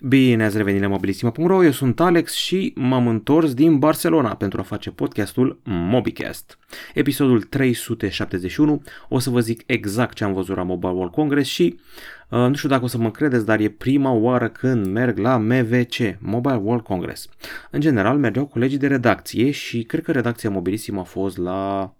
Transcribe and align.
Bine 0.00 0.44
ați 0.44 0.56
revenit 0.56 0.80
la 0.80 0.88
mobilisima.ro, 0.88 1.64
eu 1.64 1.70
sunt 1.70 2.00
Alex 2.00 2.32
și 2.32 2.72
m-am 2.74 3.06
întors 3.06 3.54
din 3.54 3.78
Barcelona 3.78 4.34
pentru 4.34 4.60
a 4.60 4.62
face 4.62 4.90
podcastul 4.90 5.60
MobiCast. 5.64 6.58
Episodul 6.94 7.42
371, 7.42 8.82
o 9.08 9.18
să 9.18 9.30
vă 9.30 9.40
zic 9.40 9.62
exact 9.66 10.14
ce 10.14 10.24
am 10.24 10.32
văzut 10.32 10.56
la 10.56 10.62
Mobile 10.62 10.92
World 10.92 11.12
Congress 11.12 11.50
și 11.50 11.78
uh, 12.28 12.38
nu 12.38 12.54
știu 12.54 12.68
dacă 12.68 12.84
o 12.84 12.86
să 12.86 12.98
mă 12.98 13.10
credeți, 13.10 13.46
dar 13.46 13.60
e 13.60 13.68
prima 13.68 14.10
oară 14.10 14.48
când 14.48 14.86
merg 14.86 15.18
la 15.18 15.36
MVC, 15.36 16.18
Mobile 16.18 16.60
World 16.62 16.82
Congress. 16.82 17.28
În 17.70 17.80
general 17.80 18.18
mergeau 18.18 18.46
colegii 18.46 18.78
de 18.78 18.86
redacție 18.86 19.50
și 19.50 19.82
cred 19.82 20.02
că 20.02 20.12
redacția 20.12 20.50
Mobilisima 20.50 21.00
a 21.00 21.04
fost 21.04 21.36
la 21.36 21.94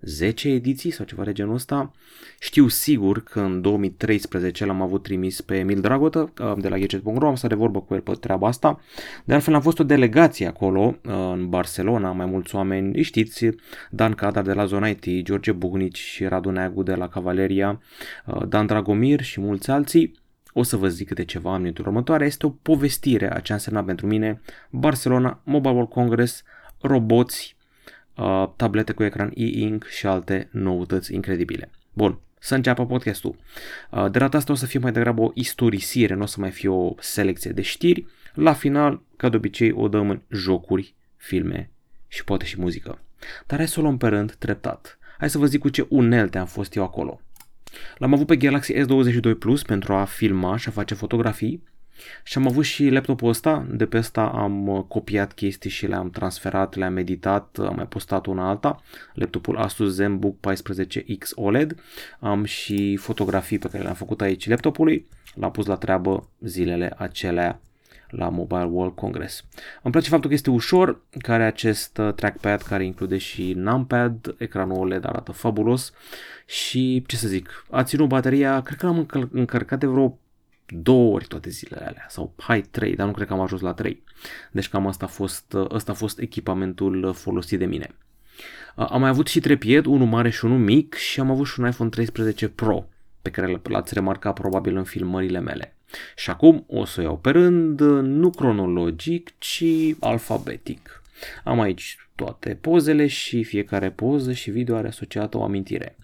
10 0.00 0.48
ediții 0.48 0.90
sau 0.90 1.04
ceva 1.04 1.24
de 1.24 1.32
genul 1.32 1.54
ăsta. 1.54 1.92
Știu 2.38 2.68
sigur 2.68 3.22
că 3.22 3.40
în 3.40 3.60
2013 3.60 4.64
l-am 4.64 4.82
avut 4.82 5.02
trimis 5.02 5.40
pe 5.40 5.56
Emil 5.56 5.80
Dragotă 5.80 6.32
uh, 6.40 6.52
de 6.56 6.68
la 6.68 6.78
Gadget.ro, 6.78 7.28
am 7.28 7.34
stat 7.34 7.50
de 7.50 7.56
vorbă 7.56 7.80
cu 7.80 7.94
el 7.94 8.00
pe 8.00 8.12
treaba 8.12 8.46
asta. 8.46 8.80
De 9.24 9.34
altfel 9.34 9.54
am 9.54 9.60
fost 9.60 9.78
o 9.78 9.84
delegație 9.84 10.46
acolo 10.46 10.80
uh, 10.80 11.12
în 11.32 11.48
Barcelona, 11.48 12.12
mai 12.12 12.26
mulți 12.26 12.54
oameni, 12.54 13.02
știți, 13.02 13.46
Dan 13.90 14.12
Cadar 14.12 14.44
de 14.44 14.52
la 14.52 14.64
Zona 14.64 14.88
IT, 14.88 15.22
George 15.22 15.52
Bugnici 15.52 15.98
și 15.98 16.24
Radu 16.24 16.50
Neagu 16.50 16.82
de 16.82 16.94
la 16.94 17.08
Cavaleria, 17.08 17.80
uh, 18.26 18.46
Dan 18.48 18.66
Dragomir 18.66 19.22
și 19.22 19.40
mulți 19.40 19.70
alții. 19.70 20.24
O 20.52 20.62
să 20.62 20.76
vă 20.76 20.88
zic 20.88 21.14
de 21.14 21.24
ceva 21.24 21.54
în 21.54 21.60
minutul 21.60 21.86
următoare. 21.86 22.24
Este 22.24 22.46
o 22.46 22.50
povestire 22.50 23.34
a 23.34 23.40
ce 23.40 23.52
a 23.52 23.54
însemnat 23.54 23.84
pentru 23.84 24.06
mine 24.06 24.40
Barcelona 24.70 25.40
Mobile 25.44 25.72
World 25.72 25.90
Congress, 25.90 26.42
roboți, 26.80 27.55
uh, 28.16 28.48
tablete 28.56 28.92
cu 28.92 29.02
ecran 29.02 29.32
e-ink 29.34 29.86
și 29.86 30.06
alte 30.06 30.48
noutăți 30.52 31.14
incredibile. 31.14 31.70
Bun, 31.92 32.18
să 32.38 32.54
înceapă 32.54 32.86
podcastul. 32.86 33.36
Uh, 33.90 34.10
de 34.10 34.18
data 34.18 34.36
asta 34.36 34.52
o 34.52 34.56
să 34.56 34.66
fie 34.66 34.78
mai 34.78 34.92
degrabă 34.92 35.22
o 35.22 35.30
istorisire, 35.34 36.14
nu 36.14 36.22
o 36.22 36.26
să 36.26 36.40
mai 36.40 36.50
fie 36.50 36.68
o 36.68 36.94
selecție 36.98 37.50
de 37.50 37.62
știri. 37.62 38.06
La 38.34 38.52
final, 38.52 39.02
ca 39.16 39.28
de 39.28 39.36
obicei, 39.36 39.72
o 39.72 39.88
dăm 39.88 40.10
în 40.10 40.20
jocuri, 40.28 40.94
filme 41.16 41.70
și 42.08 42.24
poate 42.24 42.44
și 42.44 42.60
muzică. 42.60 42.98
Dar 43.46 43.58
hai 43.58 43.68
să 43.68 43.78
o 43.78 43.82
luăm 43.82 43.96
pe 43.96 44.08
rând 44.08 44.34
treptat. 44.34 44.98
Hai 45.18 45.30
să 45.30 45.38
vă 45.38 45.46
zic 45.46 45.60
cu 45.60 45.68
ce 45.68 45.86
unelte 45.88 46.38
am 46.38 46.46
fost 46.46 46.74
eu 46.74 46.82
acolo. 46.82 47.20
L-am 47.98 48.12
avut 48.12 48.26
pe 48.26 48.36
Galaxy 48.36 48.74
S22 48.74 49.38
Plus 49.38 49.62
pentru 49.62 49.94
a 49.94 50.04
filma 50.04 50.56
și 50.56 50.68
a 50.68 50.72
face 50.72 50.94
fotografii 50.94 51.62
și 52.24 52.38
am 52.38 52.46
avut 52.46 52.64
și 52.64 52.88
laptopul 52.88 53.28
ăsta, 53.28 53.66
de 53.70 53.86
pe 53.86 53.96
ăsta 53.96 54.22
am 54.22 54.68
uh, 54.68 54.84
copiat 54.88 55.32
chestii 55.32 55.70
și 55.70 55.86
le-am 55.86 56.10
transferat, 56.10 56.74
le-am 56.74 56.96
editat, 56.96 57.58
am 57.58 57.74
mai 57.76 57.86
postat 57.86 58.26
una 58.26 58.48
alta, 58.48 58.82
laptopul 59.14 59.56
Asus 59.56 59.92
ZenBook 59.92 60.36
14X 60.36 61.34
OLED, 61.34 61.80
am 62.20 62.44
și 62.44 62.96
fotografii 62.96 63.58
pe 63.58 63.68
care 63.68 63.82
le-am 63.82 63.94
făcut 63.94 64.20
aici 64.20 64.48
laptopului, 64.48 65.06
l-am 65.34 65.50
pus 65.50 65.66
la 65.66 65.76
treabă 65.76 66.28
zilele 66.40 66.92
acelea 66.96 67.60
la 68.10 68.28
Mobile 68.28 68.64
World 68.64 68.94
Congress. 68.94 69.44
Îmi 69.82 69.92
place 69.92 70.08
faptul 70.08 70.28
că 70.28 70.34
este 70.34 70.50
ușor, 70.50 71.00
că 71.18 71.32
are 71.32 71.44
acest 71.44 71.98
uh, 71.98 72.12
trackpad 72.14 72.62
care 72.62 72.84
include 72.84 73.18
și 73.18 73.52
numpad, 73.52 74.34
ecranul 74.38 74.78
OLED 74.78 75.06
arată 75.06 75.32
fabulos 75.32 75.92
și 76.46 77.04
ce 77.06 77.16
să 77.16 77.28
zic, 77.28 77.66
a 77.70 77.82
ținut 77.82 78.08
bateria, 78.08 78.60
cred 78.60 78.78
că 78.78 78.86
l-am 78.86 79.06
încărcat 79.32 79.78
de 79.78 79.86
vreo 79.86 80.18
două 80.68 81.14
ori 81.14 81.26
toate 81.26 81.50
zilele 81.50 81.84
alea, 81.84 82.06
sau 82.08 82.34
hai 82.36 82.60
trei, 82.60 82.94
dar 82.94 83.06
nu 83.06 83.12
cred 83.12 83.26
că 83.26 83.32
am 83.32 83.40
ajuns 83.40 83.60
la 83.60 83.72
trei. 83.72 84.02
Deci 84.50 84.68
cam 84.68 84.86
asta 84.86 85.04
a 85.04 85.08
fost, 85.08 85.56
ăsta 85.70 85.92
a 85.92 85.94
fost 85.94 86.18
echipamentul 86.18 87.12
folosit 87.14 87.58
de 87.58 87.66
mine. 87.66 87.94
Am 88.74 89.00
mai 89.00 89.08
avut 89.08 89.26
și 89.26 89.40
trepied, 89.40 89.84
unul 89.84 90.06
mare 90.06 90.30
și 90.30 90.44
unul 90.44 90.58
mic 90.58 90.94
și 90.94 91.20
am 91.20 91.30
avut 91.30 91.46
și 91.46 91.60
un 91.60 91.66
iPhone 91.66 91.90
13 91.90 92.48
Pro, 92.48 92.88
pe 93.22 93.30
care 93.30 93.60
l-ați 93.62 93.94
remarcat 93.94 94.34
probabil 94.34 94.76
în 94.76 94.84
filmările 94.84 95.40
mele. 95.40 95.76
Și 96.16 96.30
acum 96.30 96.64
o 96.66 96.84
să 96.84 97.00
o 97.00 97.02
iau 97.02 97.18
pe 97.18 97.30
rând, 97.30 97.80
nu 98.00 98.30
cronologic, 98.30 99.38
ci 99.38 99.64
alfabetic. 100.00 101.02
Am 101.44 101.60
aici 101.60 101.98
toate 102.14 102.58
pozele 102.60 103.06
și 103.06 103.44
fiecare 103.44 103.90
poză 103.90 104.32
și 104.32 104.50
video 104.50 104.76
are 104.76 104.88
asociată 104.88 105.38
o 105.38 105.42
amintire. 105.42 105.96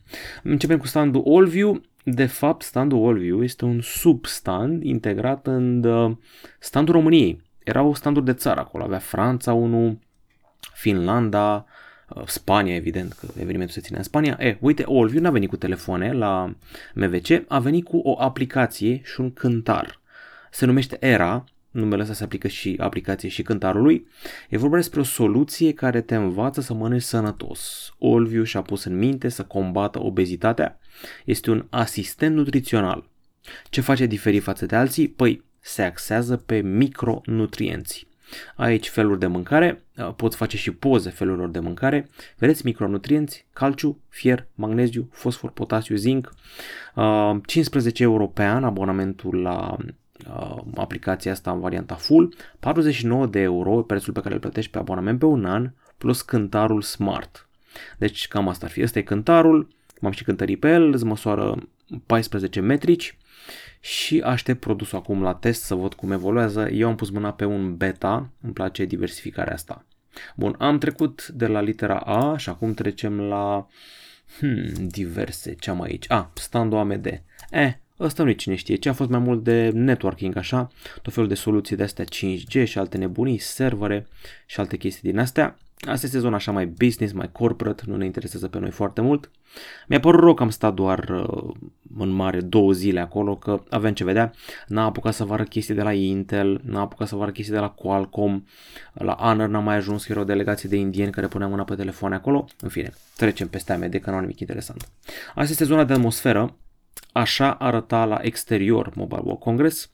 Începem 0.42 0.78
cu 0.78 0.86
standul 0.86 1.22
AllView. 1.26 1.82
De 2.04 2.26
fapt, 2.26 2.62
standul 2.62 3.08
AllView 3.08 3.42
este 3.42 3.64
un 3.64 3.80
substand 3.80 4.84
integrat 4.84 5.46
în 5.46 5.84
uh, 5.84 6.16
standul 6.58 6.94
României. 6.94 7.42
Erau 7.64 7.94
standuri 7.94 8.24
de 8.24 8.32
țară 8.32 8.60
acolo, 8.60 8.84
avea 8.84 8.98
Franța 8.98 9.52
1, 9.52 10.00
Finlanda, 10.74 11.66
uh, 12.08 12.22
Spania, 12.26 12.74
evident, 12.74 13.12
că 13.12 13.26
evenimentul 13.36 13.74
se 13.74 13.80
ține 13.80 13.96
în 13.96 14.02
Spania. 14.02 14.36
E, 14.40 14.56
uite, 14.60 14.84
AllView 14.88 15.22
n-a 15.22 15.30
venit 15.30 15.48
cu 15.48 15.56
telefoane 15.56 16.12
la 16.12 16.54
MVC, 16.94 17.44
a 17.48 17.58
venit 17.58 17.84
cu 17.84 17.96
o 17.96 18.20
aplicație 18.20 19.00
și 19.04 19.20
un 19.20 19.32
cântar. 19.32 20.00
Se 20.50 20.66
numește 20.66 20.96
Era 21.00 21.44
numele 21.72 22.02
ăsta 22.02 22.14
se 22.14 22.24
aplică 22.24 22.48
și 22.48 22.76
aplicației 22.80 23.30
și 23.30 23.42
cântarului. 23.42 24.06
E 24.48 24.56
vorba 24.56 24.76
despre 24.76 25.00
o 25.00 25.02
soluție 25.02 25.72
care 25.72 26.00
te 26.00 26.14
învață 26.14 26.60
să 26.60 26.74
mănânci 26.74 27.02
sănătos. 27.02 27.92
Olviu 27.98 28.42
și-a 28.42 28.62
pus 28.62 28.84
în 28.84 28.98
minte 28.98 29.28
să 29.28 29.44
combată 29.44 30.02
obezitatea. 30.02 30.78
Este 31.24 31.50
un 31.50 31.66
asistent 31.70 32.36
nutrițional. 32.36 33.10
Ce 33.70 33.80
face 33.80 34.06
diferit 34.06 34.42
față 34.42 34.66
de 34.66 34.76
alții? 34.76 35.08
Păi, 35.08 35.42
se 35.60 35.82
axează 35.82 36.36
pe 36.36 36.60
micronutrienți. 36.60 38.06
Aici 38.56 38.88
feluri 38.88 39.18
de 39.18 39.26
mâncare, 39.26 39.82
poți 40.16 40.36
face 40.36 40.56
și 40.56 40.70
poze 40.70 41.10
felurilor 41.10 41.48
de 41.48 41.58
mâncare. 41.58 42.10
Vedeți 42.36 42.64
micronutrienți, 42.64 43.46
calciu, 43.52 44.00
fier, 44.08 44.46
magneziu, 44.54 45.08
fosfor, 45.12 45.50
potasiu, 45.50 45.96
zinc. 45.96 46.32
15 47.46 48.02
euro 48.02 48.26
pe 48.26 48.42
an 48.42 48.64
abonamentul 48.64 49.36
la 49.36 49.76
uh, 50.28 50.62
aplicația 50.74 51.32
asta 51.32 51.50
în 51.50 51.60
varianta 51.60 51.94
full, 51.94 52.34
49 52.60 53.26
de 53.26 53.40
euro, 53.40 53.82
prețul 53.82 54.12
pe 54.12 54.20
care 54.20 54.34
îl 54.34 54.40
plătești 54.40 54.70
pe 54.70 54.78
abonament 54.78 55.18
pe 55.18 55.24
un 55.24 55.44
an, 55.44 55.70
plus 55.98 56.22
cântarul 56.22 56.82
smart. 56.82 57.48
Deci 57.98 58.28
cam 58.28 58.48
asta 58.48 58.66
ar 58.66 58.72
fi. 58.72 58.82
Ăsta 58.82 58.98
e 58.98 59.02
cântarul, 59.02 59.68
m-am 60.02 60.12
și 60.12 60.24
cântărit 60.24 60.60
pe 60.60 60.68
el, 60.68 60.92
îți 60.92 61.04
măsoară 61.04 61.68
14 62.06 62.60
metrici 62.60 63.18
și 63.80 64.20
aștept 64.20 64.60
produsul 64.60 64.98
acum 64.98 65.22
la 65.22 65.34
test 65.34 65.62
să 65.62 65.74
văd 65.74 65.94
cum 65.94 66.12
evoluează. 66.12 66.68
Eu 66.68 66.88
am 66.88 66.96
pus 66.96 67.10
mâna 67.10 67.32
pe 67.32 67.44
un 67.44 67.76
beta, 67.76 68.30
îmi 68.40 68.52
place 68.52 68.84
diversificarea 68.84 69.52
asta. 69.52 69.84
Bun, 70.36 70.54
am 70.58 70.78
trecut 70.78 71.26
de 71.26 71.46
la 71.46 71.60
litera 71.60 71.96
A 71.96 72.36
și 72.36 72.48
acum 72.48 72.74
trecem 72.74 73.20
la 73.20 73.66
hmm, 74.38 74.88
diverse, 74.88 75.54
ce 75.54 75.70
am 75.70 75.80
aici? 75.80 76.10
A, 76.10 76.16
ah, 76.16 76.26
standul 76.34 76.78
AMD. 76.78 77.22
Eh, 77.50 77.72
Ăsta 78.00 78.22
nu 78.22 78.28
e 78.28 78.34
cine 78.34 78.54
știe, 78.54 78.74
ce 78.74 78.88
a 78.88 78.92
fost 78.92 79.10
mai 79.10 79.18
mult 79.18 79.44
de 79.44 79.70
networking 79.74 80.36
așa, 80.36 80.70
tot 81.02 81.12
felul 81.12 81.28
de 81.28 81.34
soluții 81.34 81.76
de 81.76 81.82
astea 81.82 82.04
5G 82.04 82.64
și 82.64 82.78
alte 82.78 82.96
nebunii, 82.96 83.38
servere 83.38 84.06
și 84.46 84.60
alte 84.60 84.76
chestii 84.76 85.10
din 85.10 85.18
astea. 85.18 85.58
Asta 85.88 86.06
este 86.06 86.18
zona 86.18 86.36
așa 86.36 86.52
mai 86.52 86.66
business, 86.66 87.12
mai 87.12 87.32
corporate, 87.32 87.82
nu 87.86 87.96
ne 87.96 88.04
interesează 88.04 88.48
pe 88.48 88.58
noi 88.58 88.70
foarte 88.70 89.00
mult. 89.00 89.30
Mi-a 89.88 90.00
părut 90.00 90.20
rău 90.20 90.34
că 90.34 90.42
am 90.42 90.50
stat 90.50 90.74
doar 90.74 91.08
uh, 91.08 91.54
în 91.98 92.08
mare 92.08 92.40
două 92.40 92.72
zile 92.72 93.00
acolo, 93.00 93.36
că 93.36 93.62
avem 93.70 93.92
ce 93.92 94.04
vedea. 94.04 94.32
N-a 94.66 94.84
apucat 94.84 95.14
să 95.14 95.24
vară 95.24 95.42
chestii 95.42 95.74
de 95.74 95.82
la 95.82 95.92
Intel, 95.92 96.60
n-a 96.64 96.80
apucat 96.80 97.08
să 97.08 97.16
vară 97.16 97.30
chestii 97.30 97.54
de 97.54 97.60
la 97.60 97.70
Qualcomm, 97.70 98.46
la 98.92 99.16
Honor 99.20 99.48
n-a 99.48 99.58
mai 99.58 99.76
ajuns, 99.76 100.04
că 100.04 100.12
era 100.12 100.20
o 100.20 100.24
delegație 100.24 100.68
de 100.68 100.76
indieni 100.76 101.12
care 101.12 101.26
punea 101.26 101.48
mâna 101.48 101.64
pe 101.64 101.74
telefoane 101.74 102.14
acolo. 102.14 102.44
În 102.60 102.68
fine, 102.68 102.92
trecem 103.16 103.48
peste 103.48 103.72
AMD, 103.72 103.94
că 103.94 104.10
nu 104.10 104.16
am 104.16 104.22
nimic 104.22 104.40
interesant. 104.40 104.88
Asta 105.34 105.50
este 105.50 105.64
zona 105.64 105.84
de 105.84 105.92
atmosferă, 105.92 106.56
Așa 107.12 107.52
arăta 107.52 108.04
la 108.04 108.18
exterior 108.22 108.92
Mobile 108.94 109.20
World 109.24 109.40
Congress. 109.40 109.90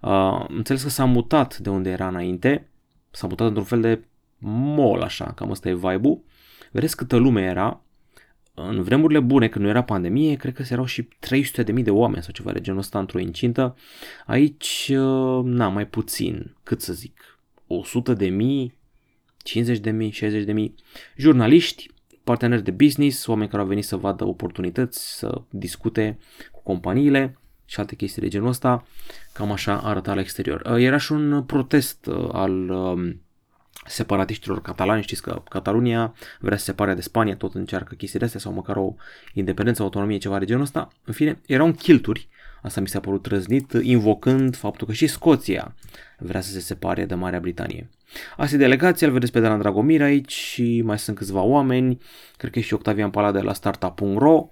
Uh, 0.00 0.44
înțeles 0.48 0.82
că 0.82 0.88
s-a 0.88 1.04
mutat 1.04 1.58
de 1.58 1.70
unde 1.70 1.90
era 1.90 2.08
înainte, 2.08 2.68
s-a 3.10 3.26
mutat 3.26 3.46
într-un 3.46 3.64
fel 3.64 3.80
de 3.80 4.02
mall 4.38 5.02
așa, 5.02 5.32
cam 5.32 5.50
asta 5.50 5.68
e 5.68 5.74
vibe-ul. 5.74 6.20
Vedeți 6.70 6.96
câtă 6.96 7.16
lume 7.16 7.42
era. 7.42 7.82
În 8.54 8.82
vremurile 8.82 9.20
bune, 9.20 9.48
când 9.48 9.64
nu 9.64 9.70
era 9.70 9.82
pandemie, 9.82 10.34
cred 10.34 10.54
că 10.54 10.64
erau 10.70 10.84
și 10.84 11.02
300.000 11.02 11.82
de 11.82 11.90
oameni 11.90 12.22
sau 12.22 12.32
ceva 12.32 12.52
de 12.52 12.60
genul 12.60 12.80
ăsta 12.80 12.98
într-o 12.98 13.18
incintă. 13.18 13.76
Aici, 14.26 14.92
uh, 14.92 15.44
na, 15.44 15.68
mai 15.68 15.86
puțin, 15.86 16.56
cât 16.62 16.80
să 16.80 16.92
zic, 16.92 17.40
100 17.66 18.12
de 18.12 18.28
mii, 18.28 18.78
50 19.36 19.78
de 19.78 19.90
mii, 19.90 20.10
60 20.10 20.44
de 20.44 20.52
mii, 20.52 20.74
jurnaliști, 21.16 21.90
parteneri 22.24 22.62
de 22.62 22.70
business, 22.70 23.26
oameni 23.26 23.48
care 23.48 23.62
au 23.62 23.68
venit 23.68 23.84
să 23.84 23.96
vadă 23.96 24.24
oportunități, 24.24 25.16
să 25.18 25.42
discute 25.50 26.18
cu 26.52 26.62
companiile 26.62 27.38
și 27.64 27.80
alte 27.80 27.94
chestii 27.94 28.22
de 28.22 28.28
genul 28.28 28.48
ăsta. 28.48 28.86
Cam 29.32 29.52
așa 29.52 29.78
arăta 29.78 30.14
la 30.14 30.20
exterior. 30.20 30.62
Uh, 30.70 30.76
era 30.82 30.96
și 30.96 31.12
un 31.12 31.42
protest 31.42 32.06
uh, 32.06 32.28
al 32.32 32.68
um, 32.68 33.20
separatiștilor 33.86 34.62
catalani, 34.62 35.02
știți 35.02 35.22
că 35.22 35.42
Catalunia 35.48 36.14
vrea 36.38 36.56
să 36.56 36.64
se 36.64 36.70
separe 36.70 36.94
de 36.94 37.00
Spania, 37.00 37.36
tot 37.36 37.54
încearcă 37.54 37.94
chestii 37.94 38.18
de 38.18 38.24
astea 38.24 38.40
sau 38.40 38.52
măcar 38.52 38.76
o 38.76 38.94
independență, 39.32 39.82
autonomie, 39.82 40.18
ceva 40.18 40.38
de 40.38 40.44
genul 40.44 40.62
ăsta. 40.62 40.88
În 41.04 41.12
fine, 41.12 41.40
erau 41.46 41.66
în 41.66 41.74
chilturi, 41.74 42.28
asta 42.62 42.80
mi 42.80 42.88
s-a 42.88 43.00
părut 43.00 43.22
trăznit, 43.22 43.72
invocând 43.82 44.56
faptul 44.56 44.86
că 44.86 44.92
și 44.92 45.06
Scoția 45.06 45.74
vrea 46.18 46.40
să 46.40 46.50
se 46.50 46.60
separe 46.60 47.04
de 47.04 47.14
Marea 47.14 47.40
Britanie. 47.40 47.88
Asta 48.36 48.54
e 48.54 48.58
delegația, 48.58 49.06
îl 49.06 49.12
vedeți 49.12 49.32
pe 49.32 49.40
Dan 49.40 49.58
Dragomir 49.58 50.02
aici 50.02 50.32
și 50.32 50.82
mai 50.84 50.98
sunt 50.98 51.16
câțiva 51.16 51.40
oameni, 51.40 51.98
cred 52.36 52.50
că 52.50 52.58
e 52.58 52.62
și 52.62 52.74
Octavian 52.74 53.10
Pala 53.10 53.32
de 53.32 53.40
la 53.40 53.52
startup.ro 53.52 54.48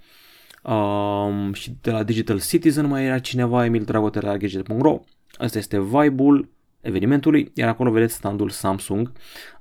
um, 0.73 1.53
și 1.53 1.77
de 1.81 1.91
la 1.91 2.03
Digital 2.03 2.41
Citizen 2.41 2.87
mai 2.87 3.05
era 3.05 3.19
cineva, 3.19 3.65
Emil 3.65 3.85
Dragote 3.85 4.19
de 4.19 4.27
la 4.27 4.37
Gadget.ro. 4.37 5.01
Asta 5.37 5.59
este 5.59 5.81
vibe-ul 5.81 6.49
evenimentului, 6.87 7.51
iar 7.55 7.69
acolo 7.69 7.91
vedeți 7.91 8.15
standul 8.15 8.51
Samsung, 8.51 9.13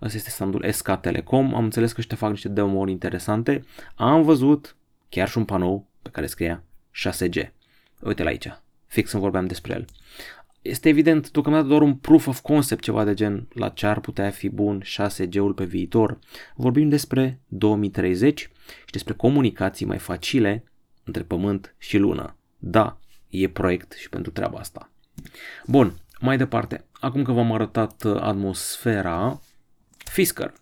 ăsta 0.01 0.17
este 0.17 0.29
standul 0.29 0.71
SK 0.71 0.95
Telecom, 1.01 1.55
am 1.55 1.63
înțeles 1.63 1.91
că 1.91 1.97
ăștia 1.99 2.17
fac 2.17 2.29
niște 2.29 2.49
demo-uri 2.49 2.91
interesante, 2.91 3.63
am 3.95 4.23
văzut 4.23 4.75
chiar 5.09 5.29
și 5.29 5.37
un 5.37 5.45
panou 5.45 5.87
pe 6.01 6.09
care 6.09 6.25
scria 6.25 6.63
6G. 7.09 7.49
Uite-l 8.01 8.27
aici, 8.27 8.47
fix 8.87 9.11
îmi 9.11 9.21
vorbeam 9.21 9.45
despre 9.45 9.73
el. 9.73 9.85
Este 10.61 10.89
evident 10.89 11.31
deocamdată 11.31 11.67
doar 11.67 11.81
un 11.81 11.95
proof 11.95 12.27
of 12.27 12.39
concept, 12.39 12.83
ceva 12.83 13.03
de 13.03 13.13
gen 13.13 13.47
la 13.53 13.69
ce 13.69 13.85
ar 13.85 13.99
putea 13.99 14.29
fi 14.29 14.49
bun 14.49 14.81
6G-ul 14.81 15.53
pe 15.55 15.63
viitor. 15.63 16.19
Vorbim 16.55 16.89
despre 16.89 17.39
2030 17.47 18.39
și 18.39 18.91
despre 18.91 19.13
comunicații 19.13 19.85
mai 19.85 19.97
facile 19.97 20.63
între 21.03 21.23
Pământ 21.23 21.75
și 21.77 21.97
Lună. 21.97 22.35
Da, 22.57 22.99
e 23.29 23.49
proiect 23.49 23.91
și 23.91 24.09
pentru 24.09 24.31
treaba 24.31 24.59
asta. 24.59 24.89
Bun, 25.65 25.93
mai 26.19 26.37
departe, 26.37 26.85
acum 27.05 27.23
că 27.23 27.31
v-am 27.31 27.51
arătat 27.51 28.03
uh, 28.03 28.21
atmosfera, 28.21 29.41
Fisker. 29.97 30.53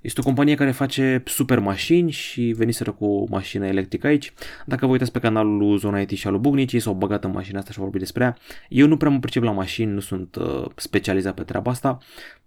Este 0.00 0.20
o 0.20 0.22
companie 0.24 0.54
care 0.54 0.70
face 0.70 1.22
super 1.26 1.58
mașini 1.58 2.10
și 2.10 2.54
veniseră 2.56 2.92
cu 2.92 3.04
o 3.04 3.26
mașină 3.28 3.66
electrică 3.66 4.06
aici. 4.06 4.32
Dacă 4.66 4.86
vă 4.86 4.92
uitați 4.92 5.12
pe 5.12 5.18
canalul 5.18 5.56
lui 5.56 5.78
Zona 5.78 6.00
IT 6.00 6.10
și 6.10 6.26
al 6.26 6.32
lui 6.32 6.40
Bugnici, 6.40 6.80
s-au 6.80 6.94
băgat 6.94 7.24
în 7.24 7.30
mașina 7.30 7.58
asta 7.58 7.70
și 7.70 7.78
au 7.78 7.84
vorbit 7.84 8.02
despre 8.02 8.24
ea. 8.24 8.36
Eu 8.68 8.86
nu 8.86 8.96
prea 8.96 9.10
mă 9.10 9.18
pricep 9.18 9.42
la 9.42 9.50
mașini, 9.50 9.92
nu 9.92 10.00
sunt 10.00 10.36
uh, 10.36 10.64
specializat 10.76 11.34
pe 11.34 11.42
treaba 11.42 11.70
asta. 11.70 11.98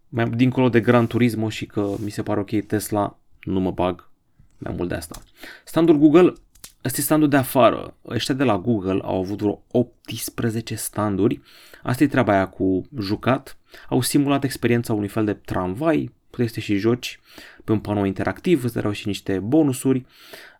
Mai 0.10 0.30
dincolo 0.30 0.70
de 0.70 0.80
Gran 0.80 1.08
Turismo 1.08 1.50
și 1.50 1.66
că 1.66 1.90
mi 2.04 2.10
se 2.10 2.24
pare 2.24 2.40
ok 2.40 2.66
Tesla, 2.68 3.20
nu 3.44 3.60
mă 3.60 3.72
bag 3.72 4.10
mai 4.58 4.74
mult 4.78 4.90
de 4.90 4.96
asta. 4.96 5.22
Standul 5.64 5.98
Google 5.98 6.34
Asta 6.84 7.00
e 7.00 7.04
standul 7.04 7.30
de 7.30 7.38
afară. 7.38 7.96
Ăștia 8.08 8.36
de 8.36 8.44
la 8.44 8.58
Google 8.58 9.00
au 9.04 9.20
avut 9.20 9.40
vreo 9.40 9.64
18 9.72 10.76
standuri. 10.76 11.42
Asta 11.84 12.04
e 12.04 12.08
treaba 12.08 12.34
aia 12.34 12.48
cu 12.48 12.88
jucat. 13.00 13.58
Au 13.90 14.02
simulat 14.02 14.44
experiența 14.44 14.94
unui 14.94 15.08
fel 15.08 15.26
de 15.26 15.34
tramvai, 15.34 16.12
puteți 16.30 16.60
și 16.60 16.76
joci 16.76 17.20
pe 17.64 17.72
un 17.72 17.80
panou 17.80 18.04
interactiv, 18.04 18.64
îți 18.64 18.74
dăreau 18.74 18.94
și 18.94 19.08
niște 19.08 19.40
bonusuri. 19.40 20.06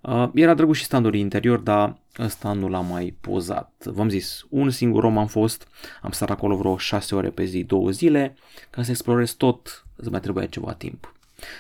Uh, 0.02 0.30
era 0.34 0.54
drăguț 0.54 0.76
și 0.76 0.84
standul 0.84 1.16
interior, 1.16 1.60
dar 1.60 1.98
ăsta 2.20 2.54
nu 2.54 2.68
l-am 2.68 2.86
mai 2.86 3.16
pozat. 3.22 3.74
V-am 3.86 4.10
zis, 4.10 4.46
un 4.50 4.70
singur 4.70 5.04
om 5.04 5.18
am 5.18 5.28
fost, 5.28 5.68
am 6.02 6.12
stat 6.12 6.30
acolo 6.30 6.56
vreo 6.56 6.78
6 6.78 7.16
ore 7.16 7.30
pe 7.30 7.44
zi, 7.44 7.64
două 7.64 7.90
zile, 7.90 8.36
ca 8.70 8.84
să 8.84 8.92
explorez 8.92 9.32
tot, 9.32 9.86
îți 9.96 10.10
mai 10.10 10.20
trebuia 10.20 10.46
ceva 10.46 10.74
timp. 10.74 11.14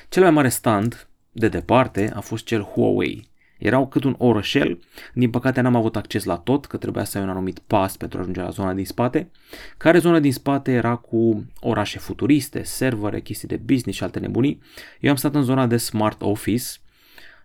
Cel 0.09 0.21
mai 0.21 0.31
mare 0.31 0.49
stand, 0.49 1.07
de 1.31 1.47
departe, 1.47 2.11
a 2.15 2.19
fost 2.19 2.45
cel 2.45 2.61
Huawei, 2.61 3.31
erau 3.63 3.87
cât 3.87 4.03
un 4.03 4.15
orășel, 4.17 4.79
din 5.13 5.29
păcate 5.29 5.61
n-am 5.61 5.75
avut 5.75 5.95
acces 5.95 6.23
la 6.23 6.37
tot, 6.37 6.65
că 6.65 6.77
trebuia 6.77 7.03
să 7.03 7.17
ai 7.17 7.23
un 7.23 7.29
anumit 7.29 7.59
pas 7.59 7.97
pentru 7.97 8.17
a 8.17 8.21
ajunge 8.21 8.41
la 8.41 8.49
zona 8.49 8.73
din 8.73 8.85
spate, 8.85 9.29
care 9.77 9.97
zona 9.97 10.19
din 10.19 10.33
spate 10.33 10.71
era 10.71 10.95
cu 10.95 11.45
orașe 11.59 11.99
futuriste, 11.99 12.63
servere, 12.63 13.21
chestii 13.21 13.47
de 13.47 13.55
business 13.55 13.97
și 13.97 14.03
alte 14.03 14.19
nebunii. 14.19 14.61
Eu 14.99 15.09
am 15.09 15.15
stat 15.15 15.35
în 15.35 15.43
zona 15.43 15.67
de 15.67 15.77
smart 15.77 16.21
office 16.21 16.65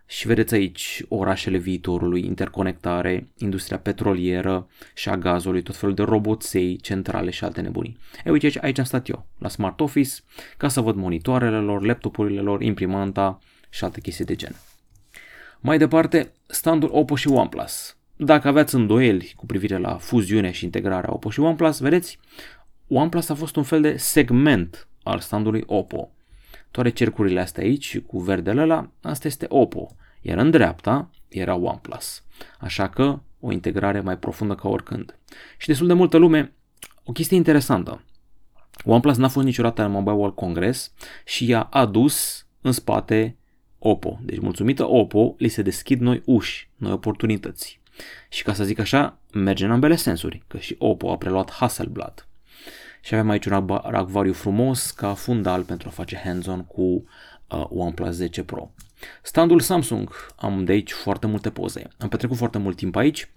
și 0.05 0.27
vedeți 0.27 0.53
aici 0.53 1.03
orașele 1.07 1.57
viitorului, 1.57 2.25
interconectare, 2.25 3.27
industria 3.37 3.77
petrolieră 3.77 4.67
și 4.93 5.09
a 5.09 5.17
gazului, 5.17 5.61
tot 5.61 5.75
felul 5.75 5.95
de 5.95 6.03
roboței, 6.03 6.77
centrale 6.77 7.29
și 7.29 7.43
alte 7.43 7.61
nebunii. 7.61 7.97
E 8.25 8.31
uite 8.31 8.45
aici, 8.45 8.57
aici 8.61 8.77
am 8.77 8.83
stat 8.83 9.09
eu, 9.09 9.25
la 9.37 9.49
smart 9.49 9.79
office, 9.79 10.11
ca 10.57 10.67
să 10.67 10.81
văd 10.81 10.95
monitoarele 10.95 11.57
lor, 11.57 11.85
laptopurile 11.85 12.41
lor, 12.41 12.61
imprimanta 12.61 13.39
și 13.69 13.83
alte 13.83 14.01
chestii 14.01 14.25
de 14.25 14.35
gen. 14.35 14.55
Mai 15.61 15.77
departe, 15.77 16.31
standul 16.45 16.89
Oppo 16.93 17.15
și 17.15 17.27
OnePlus. 17.27 17.97
Dacă 18.15 18.47
aveați 18.47 18.75
îndoieli 18.75 19.33
cu 19.35 19.45
privire 19.45 19.77
la 19.77 19.97
fuziunea 19.97 20.51
și 20.51 20.63
integrarea 20.63 21.13
Oppo 21.13 21.29
și 21.29 21.39
OnePlus, 21.39 21.79
vedeți, 21.79 22.19
OnePlus 22.87 23.29
a 23.29 23.33
fost 23.33 23.55
un 23.55 23.63
fel 23.63 23.81
de 23.81 23.97
segment 23.97 24.87
al 25.03 25.19
standului 25.19 25.63
Oppo. 25.65 26.11
Toate 26.71 26.89
cercurile 26.89 27.39
astea 27.39 27.63
aici 27.63 27.99
cu 27.99 28.19
verdele 28.19 28.61
ăla, 28.61 28.89
asta 29.01 29.27
este 29.27 29.45
Oppo, 29.49 29.95
iar 30.21 30.37
în 30.37 30.51
dreapta 30.51 31.09
era 31.27 31.55
OnePlus. 31.55 32.23
Așa 32.59 32.89
că 32.89 33.19
o 33.39 33.51
integrare 33.51 33.99
mai 33.99 34.17
profundă 34.17 34.55
ca 34.55 34.69
oricând. 34.69 35.17
Și 35.57 35.67
destul 35.67 35.87
de 35.87 35.93
multă 35.93 36.17
lume, 36.17 36.53
o 37.03 37.11
chestie 37.11 37.37
interesantă. 37.37 38.03
OnePlus 38.83 39.17
n-a 39.17 39.27
fost 39.27 39.45
niciodată 39.45 39.83
în 39.83 39.91
Mobile 39.91 40.15
World 40.15 40.35
Congress 40.35 40.93
și 41.25 41.47
i-a 41.47 41.61
adus 41.61 42.45
în 42.61 42.71
spate 42.71 43.37
Oppo. 43.79 44.19
Deci 44.21 44.39
mulțumită 44.39 44.89
Oppo 44.89 45.35
li 45.37 45.47
se 45.47 45.61
deschid 45.61 45.99
noi 46.01 46.21
uși, 46.25 46.69
noi 46.75 46.91
oportunități. 46.91 47.79
Și 48.29 48.43
ca 48.43 48.53
să 48.53 48.63
zic 48.63 48.79
așa, 48.79 49.17
merge 49.33 49.65
în 49.65 49.71
ambele 49.71 49.95
sensuri, 49.95 50.43
că 50.47 50.57
și 50.57 50.75
Oppo 50.79 51.11
a 51.11 51.17
preluat 51.17 51.51
Hasselblad. 51.51 52.27
Și 53.01 53.13
avem 53.13 53.29
aici 53.29 53.45
un 53.45 53.53
acvariu 53.71 54.33
frumos 54.33 54.91
ca 54.91 55.13
fundal 55.13 55.63
pentru 55.63 55.87
a 55.87 55.91
face 55.91 56.21
hands-on 56.23 56.65
cu 56.65 56.81
uh, 56.81 57.65
OnePlus 57.69 58.15
10 58.15 58.43
Pro. 58.43 58.71
Standul 59.21 59.59
Samsung, 59.59 60.09
am 60.35 60.63
de 60.63 60.71
aici 60.71 60.91
foarte 60.91 61.27
multe 61.27 61.49
poze. 61.49 61.87
Am 61.97 62.09
petrecut 62.09 62.37
foarte 62.37 62.57
mult 62.57 62.75
timp 62.75 62.95
aici, 62.95 63.29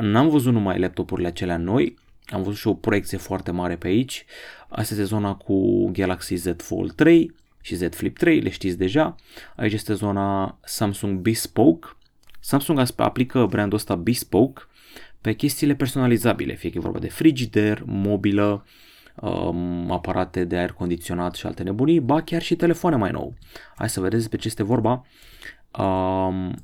n-am 0.00 0.28
văzut 0.28 0.52
numai 0.52 0.78
laptopurile 0.78 1.28
acelea 1.28 1.56
noi, 1.56 1.96
am 2.26 2.42
văzut 2.42 2.58
și 2.58 2.66
o 2.66 2.74
proiecție 2.74 3.18
foarte 3.18 3.50
mare 3.50 3.76
pe 3.76 3.86
aici. 3.86 4.24
Asta 4.68 4.94
este 4.94 5.04
zona 5.04 5.34
cu 5.34 5.86
Galaxy 5.90 6.34
Z 6.34 6.46
Fold 6.56 6.92
3, 6.92 7.34
și 7.68 7.74
Z 7.74 7.94
Flip 7.94 8.18
3, 8.18 8.40
le 8.40 8.50
știți 8.50 8.78
deja. 8.78 9.14
Aici 9.56 9.72
este 9.72 9.94
zona 9.94 10.58
Samsung 10.64 11.18
Bespoke. 11.18 11.88
Samsung 12.40 12.82
aplică 12.96 13.46
brandul 13.46 13.78
ăsta 13.78 13.94
Bespoke 13.94 14.62
pe 15.20 15.32
chestiile 15.32 15.74
personalizabile, 15.74 16.54
fie 16.54 16.70
că 16.70 16.78
e 16.78 16.80
vorba 16.80 16.98
de 16.98 17.08
frigider, 17.08 17.82
mobilă, 17.86 18.64
um, 19.14 19.90
aparate 19.90 20.44
de 20.44 20.56
aer 20.56 20.72
condiționat 20.72 21.34
și 21.34 21.46
alte 21.46 21.62
nebunii, 21.62 22.00
ba 22.00 22.22
chiar 22.22 22.42
și 22.42 22.56
telefoane 22.56 22.96
mai 22.96 23.10
nou. 23.10 23.34
Hai 23.76 23.88
să 23.88 24.00
vedeți 24.00 24.28
pe 24.28 24.36
ce 24.36 24.46
este 24.46 24.62
vorba. 24.62 25.06
Um, 25.78 26.54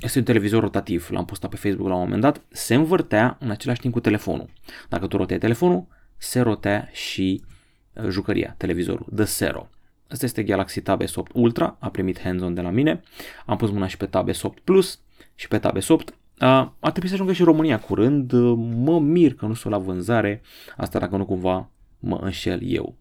este 0.00 0.18
un 0.18 0.24
televizor 0.24 0.62
rotativ, 0.62 1.08
l-am 1.10 1.24
postat 1.24 1.50
pe 1.50 1.56
Facebook 1.56 1.88
la 1.88 1.94
un 1.94 2.00
moment 2.00 2.20
dat, 2.20 2.42
se 2.48 2.74
învârtea 2.74 3.36
în 3.40 3.50
același 3.50 3.80
timp 3.80 3.92
cu 3.92 4.00
telefonul. 4.00 4.48
Dacă 4.88 5.06
tu 5.06 5.16
roteai 5.16 5.38
telefonul, 5.38 5.86
se 6.16 6.40
rotea 6.40 6.88
și 6.92 7.44
uh, 7.92 8.08
jucăria, 8.08 8.54
televizorul, 8.58 9.06
de 9.10 9.24
Zero. 9.24 9.68
Asta 10.12 10.24
este 10.24 10.42
Galaxy 10.42 10.80
Tab 10.80 11.02
S8 11.02 11.32
Ultra, 11.32 11.76
a 11.80 11.90
primit 11.90 12.20
hands-on 12.20 12.54
de 12.54 12.60
la 12.60 12.70
mine. 12.70 13.02
Am 13.46 13.56
pus 13.56 13.70
mâna 13.70 13.86
și 13.86 13.96
pe 13.96 14.06
Tab 14.06 14.28
S8 14.30 14.64
Plus 14.64 15.00
și 15.34 15.48
pe 15.48 15.58
Tab 15.58 15.76
S8. 15.78 16.14
A, 16.38 16.76
a 16.80 16.90
trebuit 16.90 17.08
să 17.08 17.14
ajungă 17.14 17.32
și 17.32 17.42
România 17.42 17.80
curând. 17.80 18.32
Mă 18.56 19.00
mir 19.00 19.34
că 19.34 19.46
nu 19.46 19.54
sunt 19.54 19.72
la 19.72 19.78
vânzare. 19.78 20.42
Asta 20.76 20.98
dacă 20.98 21.16
nu 21.16 21.24
cumva 21.24 21.70
mă 21.98 22.18
înșel 22.22 22.60
eu. 22.62 22.96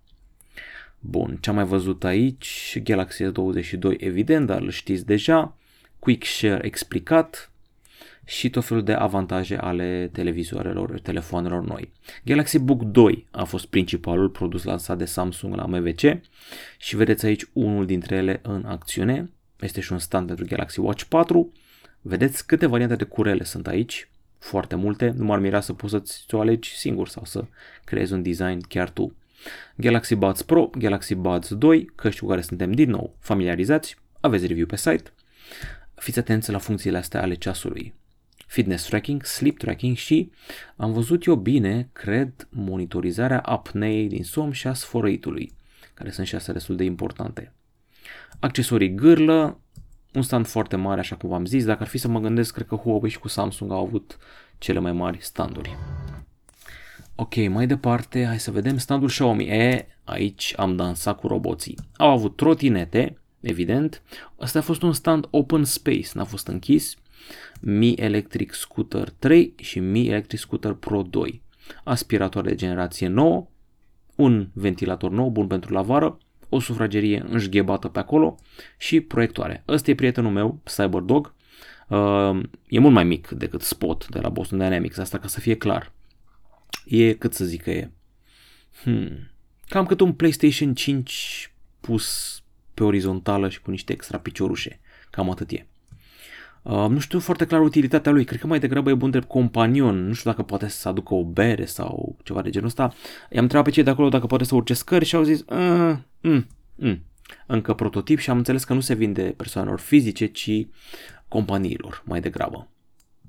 Bun, 1.00 1.38
ce 1.40 1.50
am 1.50 1.56
mai 1.56 1.66
văzut 1.66 2.04
aici? 2.04 2.80
Galaxy 2.84 3.24
S22 3.24 3.98
evident, 3.98 4.48
dar 4.48 4.62
îl 4.62 4.70
știți 4.70 5.06
deja. 5.06 5.58
Quick 6.00 6.26
Share 6.26 6.66
explicat, 6.66 7.51
și 8.26 8.50
tot 8.50 8.66
felul 8.66 8.84
de 8.84 8.94
avantaje 8.94 9.58
ale 9.58 10.10
televizoarelor, 10.12 11.00
telefoanelor 11.00 11.64
noi. 11.64 11.92
Galaxy 12.26 12.60
Book 12.60 12.82
2 12.84 13.28
a 13.32 13.44
fost 13.44 13.66
principalul 13.66 14.30
produs 14.30 14.64
lansat 14.64 14.98
de 14.98 15.06
Samsung 15.06 15.56
la 15.56 15.66
MVC 15.66 16.02
și 16.78 16.96
vedeți 16.96 17.26
aici 17.26 17.46
unul 17.54 17.86
dintre 17.86 18.16
ele 18.16 18.40
în 18.44 18.66
acțiune. 18.66 19.32
Este 19.60 19.82
și 19.82 19.92
un 19.92 20.00
stand 20.00 20.28
pentru 20.28 20.46
Galaxy 20.46 20.80
Watch 20.80 21.04
4. 21.04 21.52
Vedeți 22.02 22.46
câte 22.46 22.66
variante 22.66 22.96
de 22.96 23.04
curele 23.04 23.44
sunt 23.44 23.68
aici, 23.68 24.10
foarte 24.38 24.76
multe, 24.76 25.14
nu 25.16 25.26
m-ar 25.26 25.40
mira 25.40 25.60
să 25.60 25.74
poți 25.74 25.92
să-ți 25.92 26.36
o 26.36 26.40
alegi 26.40 26.78
singur 26.78 27.08
sau 27.08 27.26
să 27.26 27.46
creezi 27.84 28.14
un 28.14 28.22
design 28.22 28.60
chiar 28.68 28.90
tu. 28.90 29.16
Galaxy 29.76 30.16
Buds 30.16 30.42
Pro, 30.42 30.70
Galaxy 30.78 31.16
Buds 31.16 31.54
2, 31.54 31.86
căști 31.96 32.20
cu 32.20 32.28
care 32.28 32.42
suntem 32.42 32.72
din 32.72 32.90
nou 32.90 33.16
familiarizați, 33.20 33.96
aveți 34.20 34.48
review 34.48 34.66
pe 34.66 34.76
site. 34.76 35.14
Fiți 35.96 36.20
atenți 36.20 36.52
la 36.52 36.58
funcțiile 36.58 36.98
astea 36.98 37.22
ale 37.22 37.34
ceasului 37.34 37.94
fitness 38.52 38.86
tracking, 38.86 39.24
sleep 39.26 39.58
tracking 39.58 39.96
și 39.96 40.32
am 40.76 40.94
văzut 40.94 41.24
eu 41.24 41.36
bine, 41.36 41.90
cred, 41.94 42.48
monitorizarea 42.50 43.40
apneei 43.40 44.08
din 44.08 44.24
somn 44.24 44.52
și 44.52 44.68
a 44.68 44.74
sfărăitului, 44.74 45.54
care 45.94 46.12
sunt 46.12 46.28
și 46.28 46.36
astea 46.36 46.54
destul 46.54 46.76
de 46.76 46.84
importante. 46.84 47.54
Accesorii 48.40 48.96
gârlă, 48.96 49.60
un 50.14 50.22
stand 50.22 50.46
foarte 50.46 50.76
mare, 50.76 51.00
așa 51.00 51.16
cum 51.16 51.30
v-am 51.30 51.46
zis, 51.46 51.66
dacă 51.66 51.82
ar 51.82 51.88
fi 51.88 51.98
să 51.98 52.08
mă 52.08 52.20
gândesc, 52.20 52.54
cred 52.54 52.68
că 52.68 52.76
Huawei 52.76 53.10
și 53.10 53.20
cu 53.20 53.28
Samsung 53.28 53.72
au 53.72 53.86
avut 53.86 54.18
cele 54.58 54.80
mai 54.80 54.92
mari 54.92 55.18
standuri. 55.22 55.78
Ok, 57.16 57.36
mai 57.36 57.68
departe, 57.68 58.26
hai 58.26 58.40
să 58.40 58.52
vedem 58.52 58.78
standul 58.78 59.08
Xiaomi. 59.08 59.48
E, 59.48 59.88
aici 60.04 60.54
am 60.58 60.76
dansat 60.76 61.20
cu 61.20 61.28
roboții. 61.28 61.78
Au 61.98 62.10
avut 62.10 62.36
trotinete, 62.36 63.18
evident. 63.40 64.02
Asta 64.40 64.60
a 64.60 64.62
fost 64.62 64.82
un 64.82 64.94
stand 64.94 65.28
open 65.30 65.64
space, 65.64 66.10
n-a 66.14 66.24
fost 66.24 66.48
închis. 66.48 66.96
Mi 67.62 67.94
Electric 67.94 68.54
Scooter 68.54 69.10
3 69.10 69.54
și 69.58 69.80
Mi 69.80 70.08
Electric 70.08 70.40
Scooter 70.40 70.74
Pro 70.74 71.02
2. 71.02 71.42
Aspiratoare 71.84 72.50
de 72.50 72.56
generație 72.56 73.08
nouă, 73.08 73.48
un 74.16 74.48
ventilator 74.54 75.12
nou 75.12 75.30
bun 75.30 75.48
pentru 75.48 75.74
la 75.74 75.82
vară, 75.82 76.18
o 76.50 76.60
sufragerie 76.60 77.26
înșghebată 77.30 77.88
pe 77.88 78.00
acolo 78.00 78.36
și 78.78 79.00
proiectoare. 79.02 79.64
Ăsta 79.68 79.92
e 79.92 79.96
prietenul 79.96 80.32
meu, 80.32 80.60
Cyberdog. 80.64 81.34
Uh, 81.88 82.40
e 82.68 82.80
mult 82.80 82.94
mai 82.94 83.04
mic 83.04 83.28
decât 83.28 83.62
Spot 83.62 84.08
de 84.08 84.20
la 84.20 84.30
Boston 84.30 84.58
Dynamics, 84.58 84.98
asta 84.98 85.18
ca 85.18 85.28
să 85.28 85.40
fie 85.40 85.56
clar. 85.56 85.92
E 86.86 87.14
cât 87.14 87.34
să 87.34 87.46
zic 87.46 87.62
că 87.62 87.72
e. 87.72 87.92
Hmm. 88.84 89.32
Cam 89.68 89.86
cât 89.86 90.00
un 90.00 90.14
PlayStation 90.14 90.74
5 90.74 91.54
pus 91.80 92.36
pe 92.74 92.84
orizontală 92.84 93.50
și 93.50 93.62
cu 93.62 93.72
niște 93.72 93.94
extra 93.94 94.20
piciorușe. 94.20 94.80
Cam 95.10 95.30
atât 95.30 95.52
e. 95.52 95.66
Uh, 96.62 96.86
nu 96.90 97.00
știu 97.00 97.20
foarte 97.20 97.46
clar 97.46 97.62
utilitatea 97.62 98.12
lui, 98.12 98.24
cred 98.24 98.40
că 98.40 98.48
mai 98.48 98.60
degrabă 98.60 98.90
e 98.90 98.94
bun 98.94 99.10
de 99.10 99.20
companion, 99.20 100.08
nu 100.08 100.14
știu 100.14 100.30
dacă 100.30 100.44
poate 100.44 100.68
să 100.68 100.88
aducă 100.88 101.14
o 101.14 101.24
bere 101.24 101.66
sau 101.66 102.18
ceva 102.24 102.42
de 102.42 102.50
genul 102.50 102.68
ăsta. 102.68 102.94
I-am 103.30 103.44
întrebat 103.44 103.66
pe 103.66 103.72
cei 103.72 103.84
de 103.84 103.90
acolo 103.90 104.10
dacă 104.10 104.26
poate 104.26 104.44
să 104.44 104.56
urce 104.56 104.74
scări 104.74 105.06
și 105.06 105.16
au 105.16 105.24
zis, 105.24 105.40
uh, 105.40 105.96
mm, 106.22 106.48
mm. 106.76 107.04
încă 107.48 107.74
prototip 107.74 108.20
și 108.20 108.30
am 108.30 108.38
înțeles 108.38 108.64
că 108.64 108.74
nu 108.74 108.80
se 108.80 108.94
vinde 108.94 109.34
persoanelor 109.38 109.80
fizice, 109.80 110.26
ci 110.26 110.68
companiilor 111.28 112.04
mai 112.06 112.22
degrabă. 112.22 112.68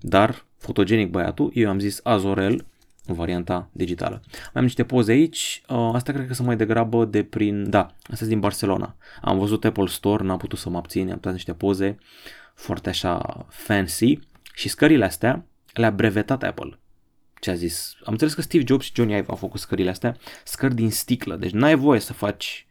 Dar 0.01 0.45
fotogenic 0.59 1.11
băiatul, 1.11 1.51
eu 1.55 1.69
am 1.69 1.79
zis 1.79 2.01
Azorel, 2.03 2.67
în 3.07 3.15
varianta 3.15 3.69
digitală. 3.73 4.23
Mai 4.31 4.51
am 4.55 4.63
niște 4.63 4.85
poze 4.85 5.13
aici, 5.13 5.63
uh, 5.69 5.91
asta 5.93 6.13
cred 6.13 6.27
că 6.27 6.35
sunt 6.35 6.47
mai 6.47 6.57
degrabă 6.57 7.05
de 7.05 7.23
prin, 7.23 7.71
da, 7.71 7.95
asta 8.11 8.27
din 8.27 8.41
Barcelona. 8.41 8.97
Am 9.21 9.39
văzut 9.39 9.65
Apple 9.65 9.87
Store, 9.87 10.25
n-am 10.25 10.39
putut 10.39 10.59
să 10.59 10.71
mă 10.71 10.77
abțin, 10.77 11.11
am 11.11 11.19
dat 11.21 11.33
niște 11.33 11.55
poze 11.55 11.99
foarte 12.55 12.89
așa 12.89 13.47
fancy 13.49 14.19
și 14.55 14.69
scările 14.69 15.05
astea 15.05 15.47
le-a 15.73 15.91
brevetat 15.91 16.43
Apple. 16.43 16.79
Ce 17.41 17.51
a 17.51 17.55
zis? 17.55 17.95
Am 18.05 18.13
înțeles 18.13 18.35
că 18.35 18.43
Steve 18.43 18.65
Jobs 18.67 18.85
și 18.85 18.93
Johnny 18.95 19.17
Ive 19.17 19.27
au 19.29 19.37
făcut 19.37 19.61
scările 19.61 19.91
astea, 19.91 20.17
scări 20.45 20.75
din 20.75 20.91
sticlă, 20.91 21.37
deci 21.37 21.51
n-ai 21.51 21.75
voie 21.75 22.01
să 22.01 22.13
faci 22.13 22.67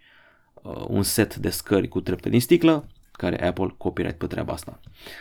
uh, 0.54 0.86
un 0.88 1.04
set 1.04 1.36
de 1.36 1.50
scări 1.50 1.88
cu 1.88 2.02
trepte 2.02 2.30
din 2.30 2.42
sticlă, 2.42 2.88
care 3.12 3.48
Apple 3.48 3.74
copyright 3.78 4.18
pe 4.18 4.28
treaba 4.28 4.54
asta. 4.54 4.80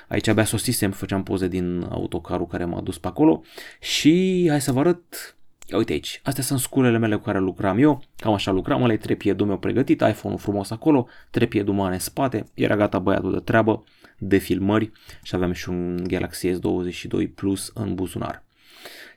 Aici 0.08 0.28
abia 0.28 0.44
sosisem, 0.44 0.90
făceam 0.90 1.22
poze 1.22 1.48
din 1.48 1.86
autocarul 1.90 2.46
care 2.46 2.64
m-a 2.64 2.80
dus 2.80 2.98
pe 2.98 3.06
acolo 3.06 3.42
și 3.80 4.46
hai 4.48 4.60
să 4.60 4.72
vă 4.72 4.80
arăt. 4.80 5.36
Uite 5.72 5.92
aici, 5.92 6.20
astea 6.24 6.42
sunt 6.42 6.60
sculele 6.60 6.98
mele 6.98 7.16
cu 7.16 7.22
care 7.22 7.38
lucram 7.38 7.78
eu, 7.78 8.02
cam 8.16 8.32
așa 8.32 8.50
lucram, 8.50 8.82
ăla 8.82 8.92
e 8.92 8.96
trepiedul 8.96 9.46
meu 9.46 9.58
pregătit, 9.58 10.00
iPhone-ul 10.00 10.40
frumos 10.40 10.70
acolo, 10.70 11.06
trepiedul 11.30 11.74
mare 11.74 11.94
în 11.94 12.00
spate, 12.00 12.44
era 12.54 12.76
gata 12.76 12.98
băiatul 12.98 13.32
de 13.32 13.38
treabă, 13.38 13.84
de 14.18 14.38
filmări. 14.38 14.90
Și 15.22 15.34
aveam 15.34 15.52
și 15.52 15.68
un 15.68 16.04
Galaxy 16.06 16.50
S22 16.50 17.34
Plus 17.34 17.70
în 17.74 17.94
buzunar. 17.94 18.44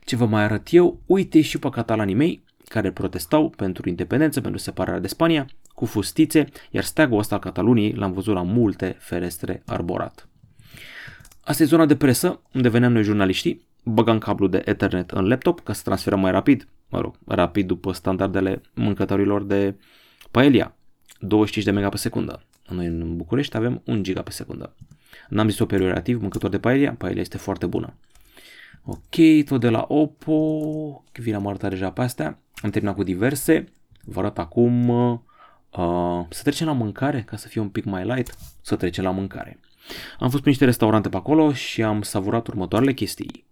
Ce 0.04 0.16
vă 0.16 0.26
mai 0.26 0.42
arăt 0.42 0.68
eu? 0.70 1.00
Uite 1.06 1.40
și 1.40 1.58
pe 1.58 1.68
catalanii 1.68 2.14
mei 2.14 2.44
care 2.64 2.92
protestau 2.92 3.50
pentru 3.50 3.88
independență, 3.88 4.40
pentru 4.40 4.60
separarea 4.60 5.00
de 5.00 5.08
Spania, 5.08 5.46
cu 5.74 5.84
fustițe, 5.84 6.48
iar 6.70 6.84
steagul 6.84 7.18
ăsta 7.18 7.34
al 7.34 7.40
Cataluniei 7.40 7.92
l-am 7.92 8.12
văzut 8.12 8.34
la 8.34 8.42
multe 8.42 8.96
ferestre 8.98 9.62
arborat. 9.66 10.28
Asta 11.40 11.62
e 11.62 11.66
zona 11.66 11.86
de 11.86 11.96
presă, 11.96 12.40
unde 12.52 12.68
veneam 12.68 12.92
noi 12.92 13.02
jurnaliștii, 13.02 13.66
băgam 13.84 14.18
cablu 14.18 14.46
de 14.46 14.62
Ethernet 14.64 15.10
în 15.10 15.28
laptop 15.28 15.60
ca 15.60 15.72
să 15.72 15.82
transferăm 15.84 16.20
mai 16.20 16.30
rapid, 16.30 16.68
mă 16.88 17.00
rog, 17.00 17.18
rapid 17.26 17.66
după 17.66 17.92
standardele 17.92 18.60
mâncătorilor 18.74 19.42
de 19.42 19.74
paelia, 20.30 20.76
25 21.20 21.64
de 21.64 21.70
mega 21.70 21.88
pe 21.88 21.96
secundă. 21.96 22.42
Noi 22.68 22.86
în 22.86 23.16
București 23.16 23.56
avem 23.56 23.82
1 23.84 24.02
giga 24.02 24.22
pe 24.22 24.30
secundă. 24.30 24.74
N-am 25.28 25.48
zis 25.48 25.56
superiorativ, 25.56 26.20
mâncător 26.20 26.50
de 26.50 26.58
paelia, 26.58 26.94
paelia 26.98 27.20
este 27.20 27.38
foarte 27.38 27.66
bună. 27.66 27.94
Ok, 28.84 29.44
tot 29.44 29.60
de 29.60 29.68
la 29.68 29.84
Oppo, 29.88 31.04
vi 31.12 31.30
l-am 31.30 31.46
arătat 31.46 31.70
deja 31.70 31.90
pe 31.90 32.00
astea, 32.00 32.38
am 32.62 32.70
terminat 32.70 32.96
cu 32.96 33.02
diverse, 33.02 33.64
vă 34.04 34.20
arăt 34.20 34.38
acum 34.38 34.88
Uh, 34.88 35.20
să 36.28 36.42
trecem 36.42 36.66
la 36.66 36.72
mâncare, 36.72 37.22
ca 37.22 37.36
să 37.36 37.48
fie 37.48 37.60
un 37.60 37.68
pic 37.68 37.84
mai 37.84 38.04
light, 38.04 38.34
să 38.60 38.76
trecem 38.76 39.04
la 39.04 39.10
mâncare. 39.10 39.58
Am 40.18 40.30
fost 40.30 40.42
pe 40.42 40.48
niște 40.48 40.64
restaurante 40.64 41.08
pe 41.08 41.16
acolo 41.16 41.52
și 41.52 41.82
am 41.82 42.02
savurat 42.02 42.46
următoarele 42.46 42.92
chestii. 42.92 43.44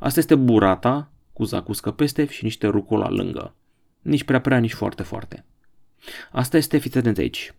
Asta 0.00 0.18
este 0.18 0.34
burata 0.34 1.10
cu 1.32 1.44
zacuscă 1.44 1.90
peste 1.90 2.26
și 2.26 2.44
niște 2.44 2.66
rucola 2.66 3.08
lângă. 3.08 3.54
Nici 4.00 4.24
prea 4.24 4.40
prea, 4.40 4.58
nici 4.58 4.72
foarte 4.72 5.02
foarte. 5.02 5.44
Asta 6.32 6.56
este, 6.56 6.78
fiți 6.78 6.98
atenți 6.98 7.20
aici, 7.20 7.54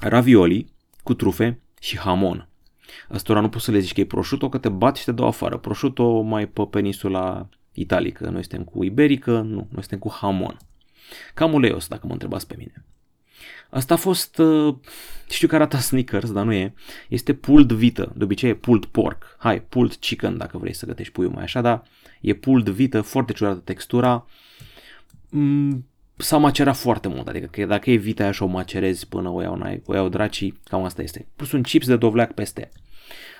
ravioli 0.00 0.72
cu 1.02 1.14
trufe 1.14 1.60
și 1.80 1.98
hamon. 1.98 2.48
Astora 3.08 3.40
nu 3.40 3.48
poți 3.48 3.64
să 3.64 3.70
le 3.70 3.78
zici 3.78 3.92
că 3.92 4.00
e 4.00 4.06
prosciutto, 4.06 4.48
că 4.48 4.58
te 4.58 4.68
bat 4.68 4.96
și 4.96 5.04
te 5.04 5.12
dau 5.12 5.26
afară. 5.26 5.58
Prosciutto 5.58 6.20
mai 6.20 6.46
pe 6.46 6.66
peninsula 6.70 7.48
italică. 7.72 8.28
Noi 8.28 8.44
suntem 8.44 8.64
cu 8.64 8.84
iberică, 8.84 9.40
nu, 9.40 9.66
noi 9.70 9.82
suntem 9.82 9.98
cu 9.98 10.10
hamon. 10.20 10.56
Cam 11.34 11.52
uleios, 11.52 11.88
dacă 11.88 12.06
mă 12.06 12.12
întrebați 12.12 12.46
pe 12.46 12.54
mine. 12.58 12.84
Asta 13.70 13.94
a 13.94 13.96
fost, 13.96 14.38
uh, 14.38 14.74
știu 15.28 15.48
că 15.48 15.54
arată 15.54 15.76
Snickers, 15.76 16.32
dar 16.32 16.44
nu 16.44 16.52
e, 16.52 16.74
este 17.08 17.32
pulled 17.32 17.72
vită, 17.72 18.12
de 18.16 18.24
obicei 18.24 18.50
e 18.50 18.54
pulled 18.54 18.84
pork, 18.84 19.36
hai, 19.38 19.62
pulled 19.62 19.94
chicken 19.94 20.36
dacă 20.36 20.58
vrei 20.58 20.74
să 20.74 20.86
gătești 20.86 21.12
puiul 21.12 21.32
mai 21.32 21.42
așa, 21.42 21.60
dar 21.60 21.82
e 22.20 22.34
pulled 22.34 22.68
vită, 22.68 23.00
foarte 23.00 23.32
ciudată 23.32 23.60
textura, 23.64 24.26
mm, 25.28 25.86
s-a 26.16 26.36
macerat 26.36 26.76
foarte 26.76 27.08
mult, 27.08 27.28
adică 27.28 27.46
că 27.46 27.64
dacă 27.64 27.90
e 27.90 27.96
vita 27.96 28.22
aia 28.22 28.32
și 28.32 28.42
o 28.42 28.46
macerezi 28.46 29.08
până 29.08 29.28
o 29.28 29.42
iau, 29.42 29.82
o 29.84 29.94
iau 29.94 30.08
dracii, 30.08 30.60
cam 30.64 30.84
asta 30.84 31.02
este. 31.02 31.26
Pus 31.36 31.52
un 31.52 31.62
chips 31.62 31.86
de 31.86 31.96
dovleac 31.96 32.32
peste. 32.32 32.70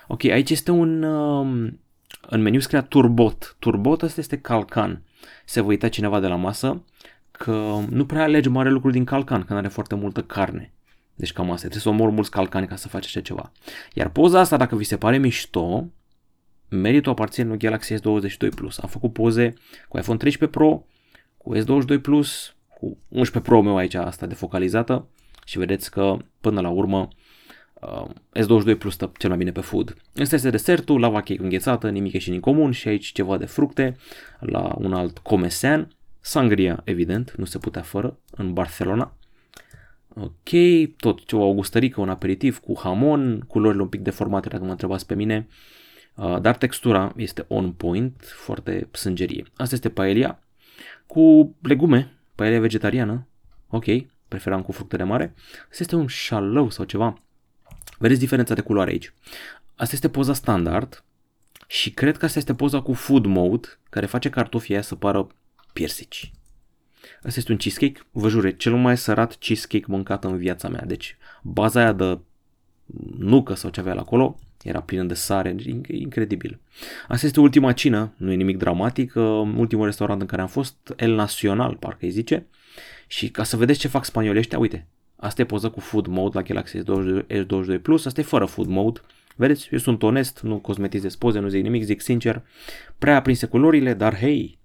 Ok, 0.06 0.24
aici 0.24 0.50
este 0.50 0.70
un, 0.70 1.02
um, 1.02 1.80
în 2.28 2.42
meniu 2.42 2.60
scria 2.60 2.82
turbot. 2.82 3.56
Turbot 3.58 4.02
ăsta 4.02 4.20
este 4.20 4.38
calcan. 4.38 5.02
Se 5.44 5.60
va 5.60 5.66
uita 5.66 5.88
cineva 5.88 6.20
de 6.20 6.26
la 6.26 6.34
masă, 6.34 6.84
că 7.38 7.78
nu 7.90 8.06
prea 8.06 8.22
alegi 8.22 8.48
mare 8.48 8.70
lucru 8.70 8.90
din 8.90 9.04
calcan, 9.04 9.42
că 9.44 9.52
nu 9.52 9.58
are 9.58 9.68
foarte 9.68 9.94
multă 9.94 10.22
carne. 10.22 10.72
Deci 11.14 11.32
cam 11.32 11.44
asta, 11.44 11.56
trebuie 11.56 11.80
să 11.80 11.88
omori 11.88 12.12
mulți 12.12 12.30
calcani 12.30 12.66
ca 12.66 12.76
să 12.76 12.88
faci 12.88 13.04
așa 13.04 13.20
ceva. 13.20 13.52
Iar 13.92 14.08
poza 14.08 14.40
asta, 14.40 14.56
dacă 14.56 14.76
vi 14.76 14.84
se 14.84 14.96
pare 14.96 15.18
mișto, 15.18 15.86
meritul 16.68 17.12
aparține 17.12 17.48
lui 17.48 17.58
Galaxy 17.58 17.94
S22 17.94 18.48
Plus. 18.54 18.78
Am 18.78 18.88
făcut 18.88 19.12
poze 19.12 19.52
cu 19.88 19.98
iPhone 19.98 20.18
13 20.18 20.58
Pro, 20.58 20.86
cu 21.36 21.56
S22 21.56 22.00
Plus, 22.02 22.54
cu 22.68 22.98
11 23.08 23.50
Pro 23.50 23.62
meu 23.62 23.76
aici 23.76 23.94
asta 23.94 24.26
de 24.26 24.34
focalizată 24.34 25.08
și 25.44 25.58
vedeți 25.58 25.90
că 25.90 26.16
până 26.40 26.60
la 26.60 26.68
urmă 26.68 27.08
uh, 27.74 28.06
S22 28.42 28.78
Plus 28.78 28.92
stă 28.94 29.12
cel 29.18 29.28
mai 29.28 29.38
bine 29.38 29.52
pe 29.52 29.60
food. 29.60 29.96
Asta 30.20 30.34
este 30.34 30.50
desertul, 30.50 31.00
lava 31.00 31.18
cake 31.18 31.42
înghețată, 31.42 31.90
nimic 31.90 32.18
și 32.18 32.30
în 32.30 32.40
comun 32.40 32.70
și 32.70 32.88
aici 32.88 33.12
ceva 33.12 33.36
de 33.36 33.46
fructe 33.46 33.96
la 34.40 34.74
un 34.78 34.92
alt 34.92 35.18
comesean 35.18 35.88
Sangria, 36.26 36.80
evident, 36.84 37.34
nu 37.36 37.44
se 37.44 37.58
putea 37.58 37.82
fără, 37.82 38.18
în 38.30 38.52
Barcelona. 38.52 39.16
Ok, 40.14 40.48
tot 40.96 41.24
ceva, 41.24 41.42
o 41.42 41.54
gustărică, 41.54 42.00
un 42.00 42.08
aperitiv 42.08 42.58
cu 42.58 42.78
hamon, 42.78 43.40
culorile 43.40 43.82
un 43.82 43.88
pic 43.88 44.00
deformate 44.00 44.48
dacă 44.48 44.64
mă 44.64 44.70
întrebați 44.70 45.06
pe 45.06 45.14
mine, 45.14 45.48
uh, 46.14 46.40
dar 46.40 46.56
textura 46.56 47.12
este 47.16 47.44
on 47.48 47.72
point, 47.72 48.22
foarte 48.24 48.88
sângerie. 48.92 49.44
Asta 49.56 49.74
este 49.74 49.88
paelia 49.88 50.38
cu 51.06 51.54
legume, 51.62 52.12
paelia 52.34 52.60
vegetariană, 52.60 53.26
ok, 53.68 53.84
preferam 54.28 54.62
cu 54.62 54.72
fructe 54.72 54.96
de 54.96 55.02
mare. 55.02 55.34
Asta 55.70 55.78
este 55.78 55.96
un 55.96 56.06
șalău 56.06 56.70
sau 56.70 56.84
ceva. 56.84 57.22
Vedeți 57.98 58.20
diferența 58.20 58.54
de 58.54 58.60
culoare 58.60 58.90
aici. 58.90 59.12
Asta 59.74 59.94
este 59.94 60.08
poza 60.08 60.32
standard 60.32 61.04
și 61.66 61.90
cred 61.90 62.16
că 62.16 62.24
asta 62.24 62.38
este 62.38 62.54
poza 62.54 62.80
cu 62.80 62.92
food 62.92 63.26
mode, 63.26 63.68
care 63.90 64.06
face 64.06 64.30
cartofii 64.30 64.74
aia 64.74 64.82
să 64.82 64.94
pară 64.94 65.28
piersici. 65.74 66.32
Asta 67.22 67.38
este 67.38 67.52
un 67.52 67.58
cheesecake, 67.58 68.00
vă 68.10 68.28
jure, 68.28 68.56
cel 68.56 68.74
mai 68.74 68.96
sărat 68.96 69.36
cheesecake 69.36 69.84
mâncat 69.88 70.24
în 70.24 70.36
viața 70.36 70.68
mea. 70.68 70.84
Deci 70.86 71.16
baza 71.42 71.80
aia 71.80 71.92
de 71.92 72.18
nucă 73.18 73.54
sau 73.54 73.70
ce 73.70 73.80
avea 73.80 73.94
acolo 73.94 74.38
era 74.62 74.80
plină 74.80 75.02
de 75.02 75.14
sare, 75.14 75.56
incredibil. 75.86 76.60
Asta 77.08 77.26
este 77.26 77.40
ultima 77.40 77.72
cină, 77.72 78.12
nu 78.16 78.32
e 78.32 78.34
nimic 78.34 78.56
dramatic, 78.56 79.12
ultimul 79.56 79.84
restaurant 79.84 80.20
în 80.20 80.26
care 80.26 80.42
am 80.42 80.48
fost, 80.48 80.94
El 80.96 81.14
Nacional, 81.14 81.76
parcă 81.76 82.04
îi 82.04 82.10
zice, 82.10 82.46
și 83.06 83.30
ca 83.30 83.42
să 83.42 83.56
vedeți 83.56 83.78
ce 83.78 83.88
fac 83.88 84.04
spaniolii 84.04 84.40
ăștia, 84.40 84.58
uite, 84.58 84.86
asta 85.16 85.42
e 85.42 85.44
poză 85.44 85.70
cu 85.70 85.80
food 85.80 86.06
mode 86.06 86.38
la 86.38 86.42
Galaxy 86.42 86.78
S22 86.78 87.82
Plus, 87.82 88.06
asta 88.06 88.20
e 88.20 88.24
fără 88.24 88.44
food 88.44 88.68
mode, 88.68 89.00
Vedeți, 89.36 89.68
eu 89.72 89.78
sunt 89.78 90.02
onest, 90.02 90.40
nu 90.42 90.58
cosmetizez 90.58 91.14
poze, 91.14 91.38
nu 91.38 91.48
zic 91.48 91.62
nimic, 91.62 91.82
zic 91.82 92.00
sincer, 92.00 92.42
prea 92.98 93.16
aprinse 93.16 93.46
culorile, 93.46 93.94
dar 93.94 94.16
hei, 94.16 94.58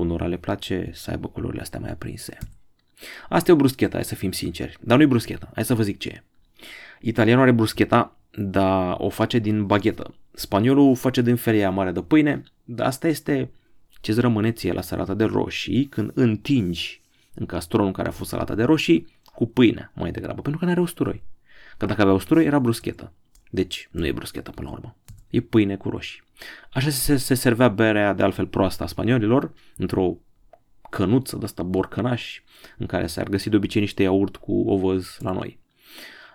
unora 0.00 0.26
le 0.26 0.36
place 0.36 0.90
să 0.92 1.10
aibă 1.10 1.28
culorile 1.28 1.60
astea 1.60 1.80
mai 1.80 1.90
aprinse. 1.90 2.38
Asta 3.28 3.50
e 3.50 3.54
o 3.54 3.56
bruscheta, 3.56 3.94
hai 3.94 4.04
să 4.04 4.14
fim 4.14 4.32
sinceri. 4.32 4.76
Dar 4.80 4.96
nu 4.96 5.02
e 5.02 5.06
bruscheta, 5.06 5.50
hai 5.54 5.64
să 5.64 5.74
vă 5.74 5.82
zic 5.82 5.98
ce 5.98 6.08
e. 6.08 6.22
Italianul 7.00 7.42
are 7.42 7.52
bruscheta, 7.52 8.16
dar 8.30 8.94
o 8.98 9.08
face 9.08 9.38
din 9.38 9.66
baghetă. 9.66 10.14
Spaniolul 10.32 10.90
o 10.90 10.94
face 10.94 11.22
din 11.22 11.36
feria 11.36 11.70
mare 11.70 11.90
de 11.90 12.02
pâine, 12.02 12.42
dar 12.64 12.86
asta 12.86 13.08
este 13.08 13.50
ce-ți 14.00 14.20
rămâne 14.20 14.52
ție 14.52 14.72
la 14.72 14.80
salata 14.80 15.14
de 15.14 15.24
roșii 15.24 15.86
când 15.86 16.10
întingi 16.14 17.00
în 17.34 17.46
castronul 17.46 17.92
care 17.92 18.08
a 18.08 18.12
fost 18.12 18.30
salata 18.30 18.54
de 18.54 18.62
roșii 18.62 19.06
cu 19.34 19.46
pâine 19.46 19.90
mai 19.94 20.10
degrabă, 20.10 20.40
pentru 20.40 20.60
că 20.60 20.64
nu 20.64 20.70
are 20.70 20.80
usturoi. 20.80 21.22
Că 21.76 21.86
dacă 21.86 22.00
avea 22.00 22.14
usturoi 22.14 22.44
era 22.44 22.58
bruschetă. 22.58 23.12
Deci 23.50 23.88
nu 23.90 24.06
e 24.06 24.12
bruschetă 24.12 24.50
până 24.50 24.68
la 24.68 24.74
urmă. 24.74 24.96
E 25.30 25.40
pâine 25.40 25.76
cu 25.76 25.88
roșii. 25.88 26.22
Așa 26.72 26.90
se, 26.90 27.16
se 27.16 27.34
servea 27.34 27.68
berea 27.68 28.12
de 28.12 28.22
altfel 28.22 28.46
proastă 28.46 28.82
a 28.82 28.86
spaniolilor, 28.86 29.52
într-o 29.76 30.16
cănuță 30.90 31.36
de 31.36 31.44
asta 31.44 31.62
borcănaș, 31.62 32.40
în 32.78 32.86
care 32.86 33.06
s-ar 33.06 33.28
găsi 33.28 33.48
de 33.48 33.56
obicei 33.56 33.80
niște 33.80 34.02
iaurt 34.02 34.36
cu 34.36 34.62
ovăz 34.66 35.16
la 35.18 35.32
noi. 35.32 35.58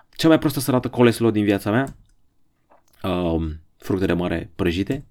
Cea 0.09 0.27
mai 0.27 0.39
prostă 0.39 0.59
sărată 0.59 0.89
coleslaw 0.89 1.31
din 1.31 1.43
viața 1.43 1.71
mea, 1.71 1.95
um, 3.11 3.59
fructe 3.77 4.05
de 4.05 4.13
mare 4.13 4.51
prăjite, 4.55 5.05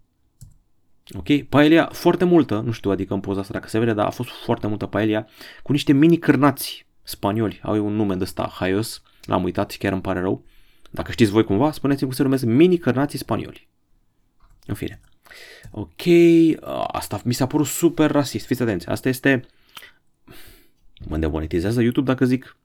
Ok? 1.13 1.43
Paelia 1.49 1.89
foarte 1.93 2.25
multă, 2.25 2.61
nu 2.61 2.71
știu, 2.71 2.91
adică 2.91 3.15
în 3.15 3.21
poza 3.21 3.41
asta 3.41 3.53
dacă 3.53 3.69
se 3.69 3.79
vede, 3.79 3.93
dar 3.93 4.07
a 4.07 4.11
fost 4.11 4.29
foarte 4.31 4.67
multă 4.67 4.87
paelia 4.87 5.29
cu 5.63 5.73
niște 5.73 5.93
mini 5.93 6.19
cârnați 6.19 6.87
spanioli. 7.03 7.61
Au 7.63 7.87
un 7.87 7.95
nume 7.95 8.15
de 8.15 8.23
ăsta, 8.23 8.51
Haios, 8.53 9.03
l-am 9.25 9.45
uitat 9.45 9.71
și 9.71 9.79
chiar 9.79 9.93
îmi 9.93 10.01
pare 10.01 10.21
rău. 10.21 10.45
Dacă 10.91 11.13
știți 11.13 11.31
voi 11.31 11.45
cumva, 11.45 11.73
spuneți-mi 11.73 12.09
cum 12.09 12.17
se 12.17 12.23
numesc 12.23 12.45
mini 12.45 12.79
cârnații 12.79 13.19
spanioli. 13.19 13.69
În 14.67 14.75
fine. 14.75 15.01
Ok, 15.71 16.03
asta 16.87 17.21
mi 17.25 17.35
s-a 17.35 17.47
părut 17.47 17.67
super 17.67 18.11
rasist, 18.11 18.47
fiți 18.47 18.63
atenți, 18.63 18.89
asta 18.89 19.09
este... 19.09 19.45
Mă 21.09 21.17
demonetizează 21.17 21.83
YouTube 21.83 22.11
dacă 22.11 22.25
zic 22.25 22.57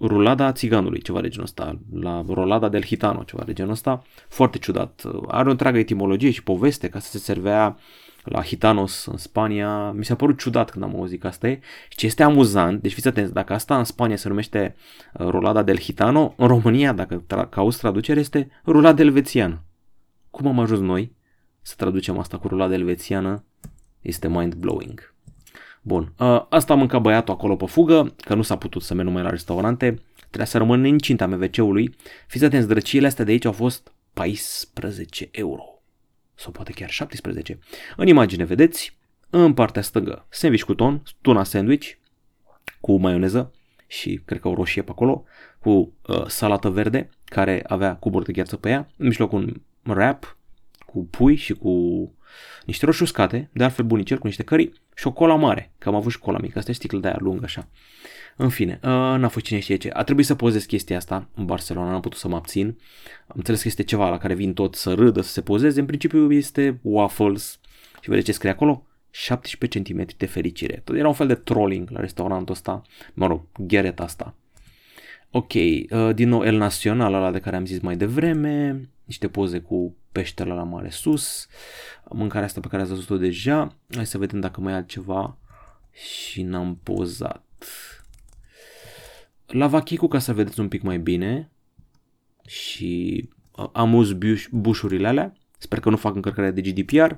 rulada 0.00 0.52
țiganului, 0.52 1.00
ceva 1.00 1.20
de 1.20 1.28
genul 1.28 1.44
ăsta, 1.44 1.78
la 1.92 2.24
rolada 2.28 2.68
del 2.68 2.84
hitano, 2.84 3.22
ceva 3.22 3.42
de 3.42 3.52
genul 3.52 3.72
ăsta, 3.72 4.02
foarte 4.28 4.58
ciudat. 4.58 5.02
Are 5.26 5.48
o 5.48 5.50
întreagă 5.50 5.78
etimologie 5.78 6.30
și 6.30 6.42
poveste 6.42 6.88
ca 6.88 6.98
să 6.98 7.10
se 7.10 7.18
servea 7.18 7.78
la 8.24 8.42
Hitanos 8.42 9.06
în 9.06 9.16
Spania. 9.16 9.90
Mi 9.90 10.04
s-a 10.04 10.14
părut 10.14 10.38
ciudat 10.38 10.70
când 10.70 10.84
am 10.84 10.96
auzit 10.96 11.20
că 11.20 11.26
asta 11.26 11.48
e. 11.48 11.60
Și 11.88 11.96
ce 11.96 12.06
este 12.06 12.22
amuzant, 12.22 12.82
deci 12.82 12.92
fiți 12.92 13.08
atenți, 13.08 13.32
dacă 13.32 13.52
asta 13.52 13.78
în 13.78 13.84
Spania 13.84 14.16
se 14.16 14.28
numește 14.28 14.76
uh, 15.12 15.26
rolada 15.26 15.62
del 15.62 15.78
Hitano, 15.78 16.34
în 16.36 16.46
România, 16.46 16.92
dacă 16.92 17.24
tra- 17.24 17.48
cauți 17.48 17.78
traducere, 17.78 18.20
este 18.20 18.50
rulada 18.66 19.02
elvețiană. 19.02 19.62
Cum 20.30 20.46
am 20.46 20.58
ajuns 20.58 20.80
noi 20.80 21.12
să 21.60 21.74
traducem 21.76 22.18
asta 22.18 22.38
cu 22.38 22.48
rulada 22.48 22.74
elvețiană? 22.74 23.44
Este 24.00 24.28
mind-blowing. 24.28 25.14
Bun, 25.82 26.12
uh, 26.18 26.44
asta 26.48 26.72
a 26.72 26.76
mâncat 26.76 27.00
băiatul 27.00 27.34
acolo 27.34 27.56
pe 27.56 27.66
fugă, 27.66 28.14
că 28.16 28.34
nu 28.34 28.42
s-a 28.42 28.56
putut 28.56 28.82
să 28.82 28.94
mergem 28.94 29.12
mai 29.12 29.22
la 29.22 29.30
restaurante, 29.30 30.02
trebuia 30.16 30.44
să 30.44 30.58
rămân 30.58 30.84
în 30.84 30.98
cinta 30.98 31.26
MVC-ului. 31.26 31.96
Fiți 32.26 32.44
atenți, 32.44 32.68
drăciile 32.68 33.06
astea 33.06 33.24
de 33.24 33.30
aici 33.30 33.44
au 33.44 33.52
fost 33.52 33.92
14 34.12 35.28
euro. 35.30 35.62
Sau 36.34 36.52
poate 36.52 36.72
chiar 36.72 36.90
17. 36.90 37.58
În 37.96 38.06
imagine 38.06 38.44
vedeți, 38.44 38.98
în 39.30 39.54
partea 39.54 39.82
stângă, 39.82 40.26
sandwich 40.28 40.64
cu 40.64 40.74
ton, 40.74 41.02
tuna 41.20 41.44
sandwich, 41.44 41.88
cu 42.80 42.96
maioneză 42.96 43.52
și 43.86 44.20
cred 44.24 44.40
că 44.40 44.48
o 44.48 44.54
roșie 44.54 44.82
pe 44.82 44.90
acolo, 44.90 45.24
cu 45.58 45.70
uh, 46.06 46.26
salată 46.26 46.68
verde, 46.68 47.08
care 47.24 47.64
avea 47.66 47.96
cuburi 47.96 48.24
de 48.24 48.32
gheață 48.32 48.56
pe 48.56 48.68
ea, 48.68 48.88
în 48.96 49.06
mijloc 49.06 49.32
un 49.32 49.60
wrap 49.84 50.36
cu 50.86 51.04
pui 51.04 51.34
și 51.34 51.52
cu 51.52 51.70
niște 52.64 52.84
roșii 52.84 53.04
uscate, 53.04 53.50
de 53.52 53.64
altfel 53.64 53.84
bunicel, 53.84 54.18
cu 54.18 54.26
niște 54.26 54.42
cări 54.42 54.72
și 54.94 55.06
o 55.06 55.12
cola 55.12 55.34
mare, 55.34 55.72
că 55.78 55.88
am 55.88 55.94
avut 55.94 56.12
și 56.12 56.18
cola 56.18 56.38
mică, 56.38 56.58
asta 56.58 56.70
e 56.70 56.74
sticlă 56.74 56.98
de 56.98 57.06
aia 57.08 57.16
lungă 57.20 57.44
așa. 57.44 57.68
În 58.36 58.48
fine, 58.48 58.80
uh, 58.82 58.90
n-a 58.90 59.28
fost 59.28 59.44
cine 59.44 59.58
știe 59.58 59.76
ce. 59.76 59.90
A 59.92 60.02
trebuit 60.02 60.26
să 60.26 60.34
pozez 60.34 60.64
chestia 60.64 60.96
asta 60.96 61.28
în 61.34 61.44
Barcelona, 61.44 61.90
n-am 61.90 62.00
putut 62.00 62.18
să 62.18 62.28
mă 62.28 62.36
abțin. 62.36 62.66
Am 63.26 63.34
înțeles 63.36 63.62
că 63.62 63.68
este 63.68 63.82
ceva 63.82 64.08
la 64.08 64.18
care 64.18 64.34
vin 64.34 64.54
tot 64.54 64.74
să 64.74 64.94
râdă, 64.94 65.20
să 65.20 65.30
se 65.30 65.40
pozeze. 65.40 65.80
În 65.80 65.86
principiu 65.86 66.32
este 66.32 66.78
waffles 66.82 67.60
și 68.00 68.08
vedeți 68.08 68.26
ce 68.26 68.32
scrie 68.32 68.50
acolo? 68.50 68.86
17 69.10 69.82
cm 69.82 70.06
de 70.16 70.26
fericire. 70.26 70.80
Tot 70.84 70.96
era 70.96 71.08
un 71.08 71.14
fel 71.14 71.26
de 71.26 71.34
trolling 71.34 71.90
la 71.90 72.00
restaurantul 72.00 72.54
ăsta, 72.54 72.82
mă 73.14 73.26
rog, 73.26 73.42
ghereta 73.58 74.02
asta. 74.02 74.34
Ok, 75.32 75.52
uh, 75.54 76.14
din 76.14 76.28
nou 76.28 76.44
El 76.44 76.56
Nacional, 76.56 77.14
ăla 77.14 77.30
de 77.30 77.40
care 77.40 77.56
am 77.56 77.64
zis 77.64 77.80
mai 77.80 77.96
devreme, 77.96 78.88
niște 79.04 79.28
poze 79.28 79.58
cu 79.60 79.96
peștele 80.12 80.52
la 80.52 80.62
mare 80.62 80.90
sus, 80.90 81.46
mâncarea 82.08 82.46
asta 82.46 82.60
pe 82.60 82.68
care 82.68 82.82
ați 82.82 82.90
văzut-o 82.90 83.16
deja. 83.16 83.76
Hai 83.94 84.06
să 84.06 84.18
vedem 84.18 84.40
dacă 84.40 84.60
mai 84.60 84.72
e 84.72 84.76
altceva 84.76 85.38
și 85.92 86.42
n-am 86.42 86.80
pozat. 86.82 87.44
La 89.46 89.66
Vachicu, 89.66 90.08
ca 90.08 90.18
să 90.18 90.32
vedeți 90.32 90.60
un 90.60 90.68
pic 90.68 90.82
mai 90.82 90.98
bine 90.98 91.50
și 92.46 93.28
uh, 93.56 93.68
amuz 93.72 94.12
bușurile 94.50 95.08
alea. 95.08 95.32
Sper 95.58 95.80
că 95.80 95.90
nu 95.90 95.96
fac 95.96 96.14
încărcarea 96.14 96.50
de 96.50 96.60
GDPR. 96.60 97.12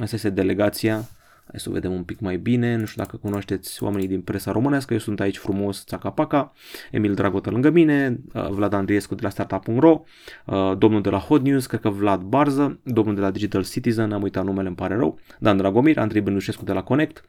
Asta 0.00 0.14
este 0.14 0.30
delegația 0.30 1.08
Hai 1.50 1.60
să 1.60 1.68
o 1.68 1.72
vedem 1.72 1.92
un 1.92 2.02
pic 2.02 2.20
mai 2.20 2.36
bine. 2.36 2.76
Nu 2.76 2.84
știu 2.84 3.02
dacă 3.02 3.16
cunoașteți 3.16 3.82
oamenii 3.82 4.08
din 4.08 4.20
presa 4.20 4.52
românească. 4.52 4.92
Eu 4.92 4.98
sunt 4.98 5.20
aici 5.20 5.38
frumos, 5.38 5.84
țaca-paca. 5.84 6.52
Emil 6.90 7.14
Dragotă 7.14 7.50
lângă 7.50 7.70
mine, 7.70 8.20
uh, 8.32 8.48
Vlad 8.48 8.72
Andriescu 8.72 9.14
de 9.14 9.22
la 9.22 9.28
Startup.ro, 9.28 10.02
uh, 10.44 10.72
domnul 10.78 11.02
de 11.02 11.10
la 11.10 11.18
Hot 11.18 11.42
News, 11.42 11.66
cred 11.66 11.80
că 11.80 11.88
Vlad 11.88 12.20
Barză, 12.20 12.78
domnul 12.82 13.14
de 13.14 13.20
la 13.20 13.30
Digital 13.30 13.64
Citizen, 13.64 14.12
am 14.12 14.22
uitat 14.22 14.44
numele, 14.44 14.66
îmi 14.66 14.76
pare 14.76 14.96
rău, 14.96 15.18
Dan 15.38 15.56
Dragomir, 15.56 15.98
Andrei 15.98 16.20
Bănușescu 16.20 16.64
de 16.64 16.72
la 16.72 16.82
Connect, 16.82 17.24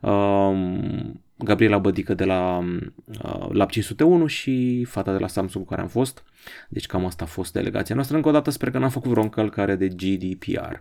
um, 0.00 1.20
Gabriela 1.36 1.78
Bădică 1.78 2.14
de 2.14 2.24
la 2.24 2.58
uh, 2.58 3.48
Lab 3.50 3.70
501 3.70 4.26
și 4.26 4.84
fata 4.84 5.12
de 5.12 5.18
la 5.18 5.26
Samsung 5.26 5.64
cu 5.64 5.70
care 5.70 5.82
am 5.82 5.88
fost. 5.88 6.24
Deci 6.68 6.86
cam 6.86 7.04
asta 7.04 7.24
a 7.24 7.26
fost 7.26 7.52
delegația 7.52 7.94
noastră. 7.94 8.16
Încă 8.16 8.28
o 8.28 8.32
dată 8.32 8.50
sper 8.50 8.70
că 8.70 8.78
n-am 8.78 8.90
făcut 8.90 9.10
vreo 9.10 9.22
încălcare 9.22 9.74
de 9.74 9.88
GDPR. 9.88 10.74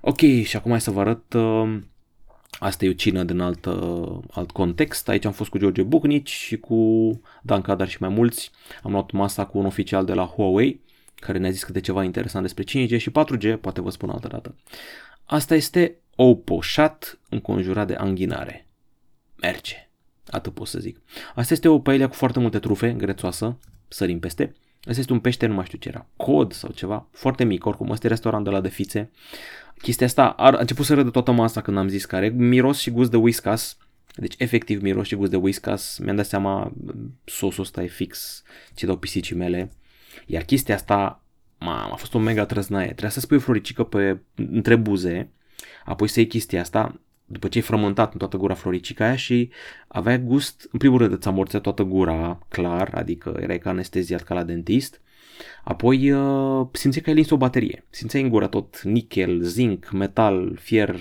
Ok, 0.00 0.18
și 0.18 0.56
acum 0.56 0.70
hai 0.70 0.80
să 0.80 0.90
vă 0.90 1.00
arăt 1.00 1.32
uh, 1.32 1.78
Asta 2.58 2.84
e 2.84 2.88
o 2.88 2.92
cină 2.92 3.24
din 3.24 3.40
alt, 3.40 3.66
alt 4.30 4.50
context. 4.50 5.08
Aici 5.08 5.24
am 5.24 5.32
fost 5.32 5.50
cu 5.50 5.58
George 5.58 5.82
Bucnici 5.82 6.30
și 6.30 6.56
cu 6.56 7.10
Dan 7.42 7.60
Cadar 7.60 7.88
și 7.88 7.96
mai 8.00 8.08
mulți. 8.08 8.50
Am 8.82 8.90
luat 8.92 9.10
masa 9.10 9.46
cu 9.46 9.58
un 9.58 9.66
oficial 9.66 10.04
de 10.04 10.12
la 10.12 10.26
Huawei 10.26 10.80
care 11.14 11.38
ne-a 11.38 11.50
zis 11.50 11.64
câte 11.64 11.80
ceva 11.80 12.04
interesant 12.04 12.44
despre 12.44 12.64
5G 12.64 12.98
și 12.98 13.10
4G, 13.10 13.60
poate 13.60 13.80
vă 13.80 13.90
spun 13.90 14.10
altă 14.10 14.28
dată. 14.28 14.54
Asta 15.24 15.54
este 15.54 15.96
o 16.16 16.34
poșat 16.34 17.18
înconjurat 17.28 17.86
de 17.86 17.94
anghinare. 17.94 18.66
Merge. 19.40 19.88
Atât 20.26 20.54
pot 20.54 20.66
să 20.66 20.78
zic. 20.78 21.00
Asta 21.34 21.52
este 21.52 21.68
o 21.68 21.78
paelia 21.78 22.08
cu 22.08 22.14
foarte 22.14 22.38
multe 22.38 22.58
trufe, 22.58 22.92
grețoasă, 22.92 23.58
sărim 23.88 24.18
peste. 24.18 24.54
Asta 24.84 25.00
este 25.00 25.12
un 25.12 25.20
pește, 25.20 25.46
nu 25.46 25.54
mai 25.54 25.64
știu 25.64 25.78
ce 25.78 25.88
era, 25.88 26.06
cod 26.16 26.52
sau 26.52 26.70
ceva, 26.70 27.06
foarte 27.10 27.44
mic, 27.44 27.66
oricum, 27.66 27.90
ăsta 27.90 28.06
e 28.06 28.10
restaurant 28.10 28.44
de 28.44 28.50
la 28.50 28.60
de 28.60 28.68
fițe. 28.68 29.10
Chestia 29.78 30.06
asta 30.06 30.28
a 30.28 30.56
început 30.58 30.84
să 30.84 30.94
râdă 30.94 31.10
toată 31.10 31.30
masa 31.30 31.60
când 31.60 31.76
am 31.76 31.88
zis 31.88 32.04
care 32.04 32.28
miros 32.28 32.78
și 32.78 32.90
gust 32.90 33.10
de 33.10 33.16
whiskas. 33.16 33.76
Deci 34.14 34.34
efectiv 34.38 34.82
miros 34.82 35.06
și 35.06 35.16
gust 35.16 35.30
de 35.30 35.36
whiskas. 35.36 35.98
Mi-am 35.98 36.16
dat 36.16 36.26
seama 36.26 36.72
sosul 37.24 37.62
ăsta 37.62 37.82
e 37.82 37.86
fix 37.86 38.42
ce 38.74 38.86
dau 38.86 38.96
pisicii 38.96 39.36
mele. 39.36 39.70
Iar 40.26 40.42
chestia 40.42 40.74
asta 40.74 41.22
m-a, 41.58 41.90
a 41.92 41.94
fost 41.94 42.14
o 42.14 42.18
mega 42.18 42.44
trăznaie. 42.44 42.86
Trebuia 42.86 43.10
să 43.10 43.20
spui 43.20 43.36
o 43.36 43.40
floricică 43.40 43.84
pe, 43.84 44.20
între 44.34 44.76
buze, 44.76 45.30
apoi 45.84 46.08
să 46.08 46.20
iei 46.20 46.28
chestia 46.28 46.60
asta, 46.60 47.00
după 47.26 47.48
ce 47.48 47.58
ai 47.58 47.64
frământat 47.64 48.12
în 48.12 48.18
toată 48.18 48.36
gura 48.36 48.54
floricica 48.54 49.04
aia 49.04 49.16
și 49.16 49.50
avea 49.88 50.18
gust, 50.18 50.68
în 50.72 50.78
primul 50.78 50.98
rând 50.98 51.12
îți 51.12 51.28
amorțea 51.28 51.60
toată 51.60 51.82
gura, 51.82 52.38
clar, 52.48 52.90
adică 52.94 53.36
erai 53.40 53.58
ca 53.58 53.70
anesteziat 53.70 54.22
ca 54.22 54.34
la 54.34 54.42
dentist, 54.42 55.00
Apoi 55.64 56.10
uh, 56.10 56.66
simțeai 56.72 57.02
că 57.02 57.10
ai 57.10 57.16
lins 57.16 57.30
o 57.30 57.36
baterie. 57.36 57.84
Simțeai 57.90 58.22
în 58.22 58.28
gură 58.28 58.46
tot 58.46 58.82
nichel, 58.82 59.42
zinc, 59.42 59.90
metal, 59.90 60.58
fier, 60.60 61.00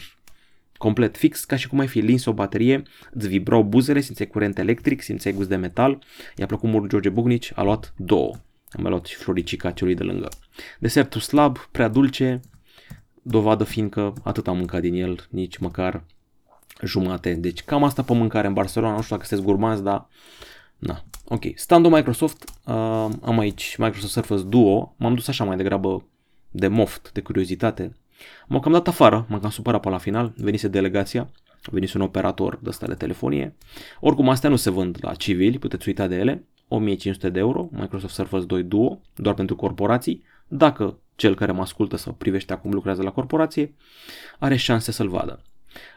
complet 0.77 1.17
fix, 1.17 1.45
ca 1.45 1.55
și 1.55 1.67
cum 1.67 1.79
ai 1.79 1.87
fi 1.87 1.99
lins 1.99 2.25
o 2.25 2.33
baterie, 2.33 2.83
îți 3.11 3.27
vibrau 3.27 3.63
buzele, 3.63 3.99
simțeai 3.99 4.27
curent 4.27 4.57
electric, 4.57 5.01
simțeai 5.01 5.33
gust 5.33 5.49
de 5.49 5.55
metal. 5.55 6.03
I-a 6.35 6.45
plăcut 6.45 6.69
mult 6.69 6.89
George 6.89 7.09
Bugnici, 7.09 7.51
a 7.55 7.63
luat 7.63 7.93
două. 7.97 8.31
Am 8.69 8.81
mai 8.81 8.89
luat 8.89 9.05
și 9.05 9.15
floricica 9.15 9.71
celui 9.71 9.95
de 9.95 10.03
lângă. 10.03 10.29
Desertul 10.79 11.21
slab, 11.21 11.57
prea 11.71 11.87
dulce, 11.87 12.39
dovadă 13.21 13.63
fiindcă 13.63 14.13
atât 14.23 14.47
am 14.47 14.57
mâncat 14.57 14.81
din 14.81 14.93
el, 14.93 15.27
nici 15.29 15.57
măcar 15.57 16.03
jumate. 16.83 17.33
Deci 17.33 17.63
cam 17.63 17.83
asta 17.83 18.03
pe 18.03 18.13
mâncare 18.13 18.47
în 18.47 18.53
Barcelona, 18.53 18.95
nu 18.95 19.01
știu 19.01 19.15
dacă 19.15 19.27
sunteți 19.27 19.49
gurmați, 19.49 19.83
dar 19.83 20.07
Na, 20.81 21.03
ok. 21.25 21.43
Standul 21.55 21.91
Microsoft, 21.91 22.43
uh, 22.65 22.73
am 23.21 23.39
aici 23.39 23.75
Microsoft 23.77 24.11
Surface 24.11 24.43
Duo, 24.43 24.95
m-am 24.97 25.15
dus 25.15 25.27
așa 25.27 25.43
mai 25.43 25.57
degrabă 25.57 26.05
de 26.51 26.67
moft, 26.67 27.11
de 27.13 27.21
curiozitate. 27.21 27.95
M-am 28.47 28.59
cam 28.59 28.71
dat 28.71 28.87
afară, 28.87 29.25
m-am 29.29 29.39
cam 29.39 29.49
supărat 29.49 29.81
pe 29.81 29.89
la 29.89 29.97
final, 29.97 30.33
venise 30.37 30.67
delegația, 30.67 31.29
venise 31.71 31.97
un 31.97 32.03
operator 32.03 32.59
de 32.61 32.69
ăsta 32.69 32.87
de 32.87 32.93
telefonie. 32.93 33.55
Oricum, 33.99 34.29
astea 34.29 34.49
nu 34.49 34.55
se 34.55 34.69
vând 34.69 34.97
la 35.01 35.15
civili, 35.15 35.59
puteți 35.59 35.87
uita 35.87 36.07
de 36.07 36.15
ele, 36.15 36.43
1500 36.67 37.29
de 37.29 37.39
euro, 37.39 37.69
Microsoft 37.71 38.13
Surface 38.13 38.45
2 38.45 38.63
Duo, 38.63 39.01
doar 39.15 39.35
pentru 39.35 39.55
corporații. 39.55 40.23
Dacă 40.47 40.99
cel 41.15 41.35
care 41.35 41.51
mă 41.51 41.61
ascultă 41.61 41.95
sau 41.95 42.13
privește 42.13 42.53
acum 42.53 42.71
lucrează 42.71 43.01
la 43.01 43.11
corporație, 43.11 43.73
are 44.39 44.55
șanse 44.55 44.91
să-l 44.91 45.09
vadă. 45.09 45.41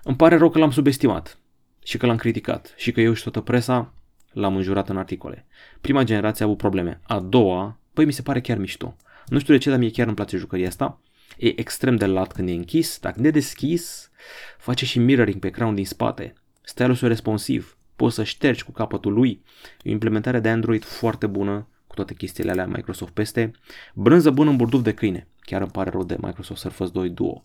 Îmi 0.03 0.17
pare 0.17 0.37
rău 0.37 0.51
că 0.51 0.59
l-am 0.59 0.71
subestimat 0.71 1.39
și 1.85 1.97
că 1.97 2.07
l-am 2.07 2.17
criticat 2.17 2.75
și 2.77 2.93
că 2.93 3.01
eu 3.01 3.13
și 3.13 3.23
toată 3.23 3.41
presa 3.41 3.95
l-am 4.35 4.57
înjurat 4.57 4.89
în 4.89 4.97
articole. 4.97 5.47
Prima 5.81 6.03
generație 6.03 6.45
a 6.45 6.47
avut 6.47 6.59
probleme. 6.59 7.01
A 7.03 7.21
doua, 7.21 7.79
păi 7.93 8.05
mi 8.05 8.13
se 8.13 8.23
pare 8.23 8.41
chiar 8.41 8.59
mișto. 8.59 8.97
Nu 9.27 9.39
știu 9.39 9.55
de 9.55 9.61
ce, 9.61 9.71
dar 9.71 9.79
mie 9.79 9.91
chiar 9.91 10.07
îmi 10.07 10.15
place 10.15 10.37
jucăria 10.37 10.69
asta. 10.69 11.01
E 11.37 11.61
extrem 11.61 11.97
de 11.97 12.07
lat 12.07 12.33
când 12.33 12.49
e 12.49 12.53
închis, 12.53 12.99
dacă 13.01 13.21
e 13.23 13.31
deschis, 13.31 14.11
face 14.59 14.85
și 14.85 14.99
mirroring 14.99 15.41
pe 15.41 15.47
ecran 15.47 15.75
din 15.75 15.87
spate. 15.87 16.33
Stylusul 16.63 17.09
responsiv, 17.09 17.77
poți 17.97 18.15
să 18.15 18.25
ștergi 18.25 18.65
cu 18.65 18.73
capătul 18.73 19.13
lui. 19.13 19.43
E 19.83 19.89
o 19.89 19.93
implementare 19.93 20.41
de 20.41 20.49
Android 20.49 20.85
foarte 20.85 21.27
bună, 21.27 21.69
cu 21.87 21.95
toate 21.95 22.15
chestiile 22.15 22.51
alea 22.51 22.67
Microsoft 22.67 23.13
peste. 23.13 23.51
Brânză 23.95 24.31
bună 24.31 24.51
în 24.51 24.57
burduf 24.57 24.83
de 24.83 24.95
câine. 24.95 25.29
Chiar 25.41 25.61
îmi 25.61 25.71
pare 25.71 25.91
rău 25.91 26.05
de 26.05 26.17
Microsoft 26.21 26.61
Surface 26.61 26.91
2 26.91 27.09
Duo. 27.09 27.45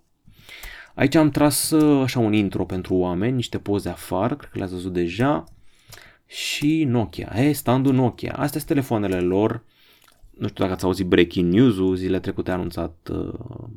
Aici 0.95 1.15
am 1.15 1.30
tras 1.30 1.69
uh, 1.69 2.04
așa 2.04 2.19
un 2.19 2.34
intro 2.34 2.65
pentru 2.65 2.93
oameni, 2.93 3.36
niște 3.36 3.58
poze 3.58 3.89
afară, 3.89 4.36
cred 4.36 4.49
că 4.49 4.58
le-ați 4.58 4.73
văzut 4.73 4.93
deja 4.93 5.43
și 6.30 6.84
Nokia. 6.84 7.32
E, 7.36 7.52
standul 7.52 7.94
Nokia. 7.94 8.32
Astea 8.32 8.48
sunt 8.48 8.65
telefoanele 8.65 9.20
lor. 9.20 9.63
Nu 10.30 10.48
știu 10.48 10.63
dacă 10.63 10.76
ați 10.76 10.86
auzit 10.86 11.06
breaking 11.06 11.54
news-ul, 11.54 11.96
zile 11.96 12.20
trecute 12.20 12.52
a 12.52 12.54
anunțat 12.54 13.10
uh, 13.12 13.34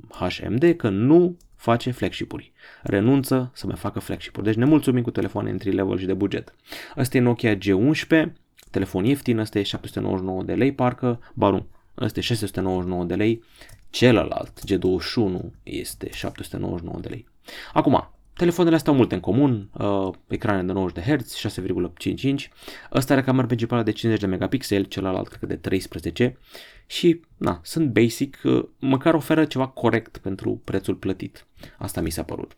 HMD 0.09 0.75
că 0.77 0.89
nu 0.89 1.37
face 1.57 1.91
flagship-uri. 1.91 2.53
Renunță 2.83 3.51
să 3.55 3.67
mai 3.67 3.77
facă 3.77 3.99
flagship-uri. 3.99 4.47
Deci 4.47 4.55
ne 4.55 4.65
mulțumim 4.65 5.03
cu 5.03 5.11
telefoane 5.11 5.51
entry 5.51 5.71
level 5.71 5.99
și 5.99 6.07
de 6.07 6.15
buget. 6.15 6.55
Asta 6.95 7.17
e 7.17 7.21
Nokia 7.21 7.57
G11, 7.57 8.33
telefon 8.71 9.05
ieftin, 9.05 9.39
ăsta 9.39 9.59
e 9.59 9.63
799 9.63 10.43
de 10.43 10.55
lei 10.55 10.73
parcă, 10.73 11.21
ba 11.35 11.51
nu, 11.51 11.67
ăsta 11.99 12.19
e 12.19 12.23
699 12.23 13.05
de 13.05 13.15
lei, 13.15 13.43
celălalt 13.91 14.61
G21 14.67 15.51
este 15.63 16.11
799 16.11 17.01
de 17.01 17.09
lei. 17.09 17.27
Acum, 17.73 18.11
telefoanele 18.37 18.77
astea 18.77 18.93
au 18.93 18.99
multe 18.99 19.15
în 19.15 19.21
comun, 19.21 19.69
uh, 19.73 20.09
ecrane 20.27 20.63
de 20.63 20.73
90 20.73 21.05
de 21.05 21.17
Hz, 21.17 21.35
6,55, 21.35 22.51
ăsta 22.93 23.13
are 23.13 23.23
camera 23.23 23.47
principală 23.47 23.83
de 23.83 23.93
50 23.93 24.21
de 24.21 24.31
megapixel, 24.31 24.85
celălalt 24.85 25.29
cred 25.29 25.41
că 25.41 25.47
de 25.47 25.57
13 25.57 26.39
și 26.87 27.21
na, 27.37 27.61
sunt 27.63 27.89
basic, 27.89 28.41
uh, 28.45 28.65
măcar 28.79 29.15
oferă 29.15 29.45
ceva 29.45 29.67
corect 29.67 30.19
pentru 30.19 30.61
prețul 30.65 30.95
plătit. 30.95 31.47
Asta 31.79 32.01
mi 32.01 32.11
s-a 32.11 32.23
părut. 32.23 32.53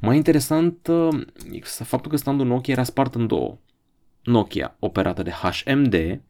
Mai 0.00 0.16
interesant, 0.16 0.86
uh, 0.86 1.26
faptul 1.62 2.10
că 2.10 2.16
standul 2.16 2.46
Nokia 2.46 2.72
era 2.72 2.82
spart 2.82 3.14
în 3.14 3.26
două. 3.26 3.58
Nokia 4.22 4.76
operată 4.78 5.22
de 5.22 5.30
HMD, 5.30 6.20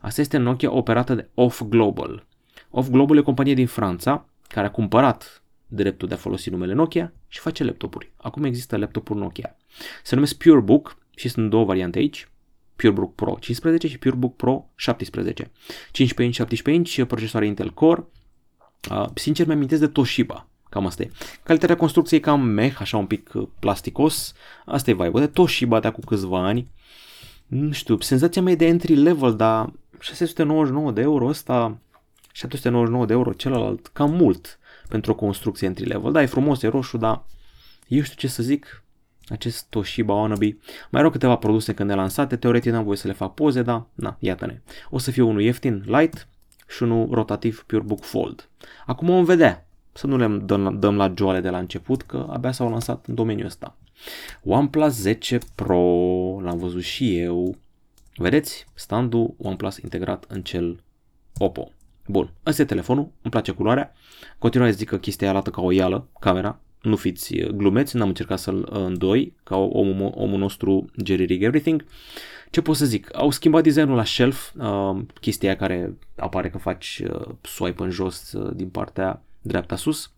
asta 0.00 0.20
este 0.20 0.36
Nokia 0.36 0.72
operată 0.72 1.14
de 1.14 1.28
Off 1.34 1.62
Global. 1.68 2.26
Off 2.70 2.88
Global 2.88 3.16
e 3.16 3.20
o 3.20 3.22
companie 3.22 3.54
din 3.54 3.66
Franța 3.66 4.24
care 4.48 4.66
a 4.66 4.70
cumpărat 4.70 5.42
dreptul 5.72 6.08
de 6.08 6.14
a 6.14 6.16
folosi 6.16 6.50
numele 6.50 6.72
Nokia 6.72 7.12
și 7.28 7.40
face 7.40 7.64
laptopuri. 7.64 8.12
Acum 8.16 8.44
există 8.44 8.76
laptopuri 8.76 9.18
Nokia. 9.18 9.56
Se 10.02 10.14
numesc 10.14 10.36
PureBook 10.36 10.96
și 11.16 11.28
sunt 11.28 11.50
două 11.50 11.64
variante 11.64 11.98
aici. 11.98 12.28
PureBook 12.76 13.14
Pro 13.14 13.36
15 13.40 13.88
și 13.88 13.98
PureBook 13.98 14.36
Pro 14.36 14.70
17. 14.74 15.50
15 15.90 16.22
inch, 16.22 16.36
17 16.36 16.98
inch, 16.98 17.08
procesoare 17.08 17.46
Intel 17.46 17.70
Core. 17.70 18.04
Uh, 18.90 19.06
sincer 19.14 19.46
mi-amintesc 19.46 19.80
de 19.80 19.86
Toshiba. 19.86 20.48
Cam 20.68 20.86
asta 20.86 21.02
e. 21.02 21.10
Calitatea 21.42 21.76
construcției 21.76 22.20
e 22.20 22.22
cam 22.22 22.40
meh, 22.40 22.76
așa 22.78 22.96
un 22.96 23.06
pic 23.06 23.32
plasticos. 23.58 24.34
Asta 24.66 24.90
e 24.90 24.94
vibe 24.94 25.20
de 25.20 25.26
Toshiba 25.26 25.80
de 25.80 25.90
cu 25.90 26.00
câțiva 26.00 26.46
ani. 26.46 26.70
Nu 27.46 27.72
știu, 27.72 28.00
senzația 28.00 28.42
mea 28.42 28.52
e 28.52 28.56
de 28.56 28.66
entry 28.66 28.94
level, 28.94 29.36
dar 29.36 29.72
699 29.98 30.92
de 30.92 31.00
euro 31.00 31.26
ăsta, 31.26 31.78
799 32.32 33.06
de 33.06 33.12
euro 33.12 33.32
celălalt, 33.32 33.86
cam 33.86 34.10
mult 34.10 34.59
pentru 34.90 35.12
o 35.12 35.14
construcție 35.14 35.66
entry 35.66 35.84
level. 35.84 36.12
Da, 36.12 36.22
e 36.22 36.26
frumos, 36.26 36.62
e 36.62 36.68
roșu, 36.68 36.96
dar 36.96 37.24
eu 37.88 38.02
știu 38.02 38.16
ce 38.16 38.28
să 38.28 38.42
zic, 38.42 38.84
acest 39.28 39.66
Toshiba 39.68 40.14
Wannabe. 40.14 40.58
Mai 40.90 41.00
erau 41.00 41.10
câteva 41.10 41.36
produse 41.36 41.74
când 41.74 41.88
ne 41.88 41.94
lansate, 41.94 42.36
teoretic 42.36 42.72
n-am 42.72 42.84
voie 42.84 42.96
să 42.96 43.06
le 43.06 43.12
fac 43.12 43.34
poze, 43.34 43.62
dar 43.62 43.86
na, 43.94 44.16
iată-ne. 44.18 44.60
O 44.90 44.98
să 44.98 45.10
fie 45.10 45.22
unul 45.22 45.40
ieftin, 45.40 45.84
light, 45.86 46.28
și 46.68 46.82
unul 46.82 47.08
rotativ 47.10 47.64
PureBook 47.66 48.04
Fold. 48.04 48.48
Acum 48.86 49.06
vom 49.06 49.24
vedea, 49.24 49.66
să 49.92 50.06
nu 50.06 50.16
le 50.16 50.26
dăm, 50.26 50.78
dăm 50.78 50.96
la 50.96 51.12
joale 51.16 51.40
de 51.40 51.50
la 51.50 51.58
început, 51.58 52.02
că 52.02 52.26
abia 52.30 52.52
s-au 52.52 52.70
lansat 52.70 53.06
în 53.06 53.14
domeniul 53.14 53.46
ăsta. 53.46 53.76
OnePlus 54.44 54.92
10 54.92 55.38
Pro, 55.54 55.76
l-am 56.40 56.58
văzut 56.58 56.82
și 56.82 57.18
eu. 57.18 57.56
Vedeți? 58.16 58.66
Standul 58.74 59.34
OnePlus 59.38 59.76
integrat 59.76 60.24
în 60.28 60.42
cel 60.42 60.82
Oppo. 61.38 61.70
Bun, 62.10 62.32
ăsta 62.46 62.62
e 62.62 62.64
telefonul, 62.64 63.02
îmi 63.02 63.30
place 63.30 63.52
culoarea. 63.52 63.92
Continuare 64.38 64.72
să 64.72 64.78
zic 64.78 64.88
că 64.88 64.96
chestia 64.98 65.28
arată 65.28 65.50
ca 65.50 65.62
o 65.62 65.70
ială, 65.70 66.08
camera, 66.20 66.60
nu 66.82 66.96
fiți 66.96 67.36
uh, 67.36 67.48
glumeți, 67.48 67.96
n-am 67.96 68.08
încercat 68.08 68.38
să-l 68.38 68.68
uh, 68.72 68.84
îndoi, 68.84 69.36
ca 69.42 69.56
omul, 69.56 70.12
omul 70.14 70.38
nostru 70.38 70.90
Jerry 71.04 71.24
Rig 71.24 71.42
Everything. 71.42 71.84
Ce 72.50 72.60
pot 72.62 72.76
să 72.76 72.84
zic? 72.84 73.16
Au 73.16 73.30
schimbat 73.30 73.62
designul 73.62 73.96
la 73.96 74.04
shelf, 74.04 74.52
uh, 74.54 74.98
chestia 75.20 75.56
care 75.56 75.94
apare 76.16 76.50
că 76.50 76.58
faci 76.58 77.02
uh, 77.04 77.28
swipe 77.42 77.82
în 77.82 77.90
jos 77.90 78.32
uh, 78.32 78.50
din 78.54 78.68
partea 78.68 79.22
dreapta 79.42 79.76
sus. 79.76 80.12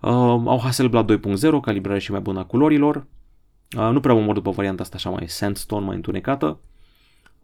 Uh, 0.00 0.10
au 0.44 0.60
Hasselblad 0.62 1.18
2.0, 1.18 1.60
calibrare 1.62 1.98
și 1.98 2.10
mai 2.10 2.20
bună 2.20 2.38
a 2.38 2.44
culorilor. 2.44 3.06
Uh, 3.76 3.88
nu 3.92 4.00
prea 4.00 4.14
mă 4.14 4.20
mor 4.20 4.34
după 4.34 4.50
varianta 4.50 4.82
asta 4.82 4.96
așa 4.96 5.10
mai 5.10 5.28
sandstone, 5.28 5.86
mai 5.86 5.96
întunecată. 5.96 6.58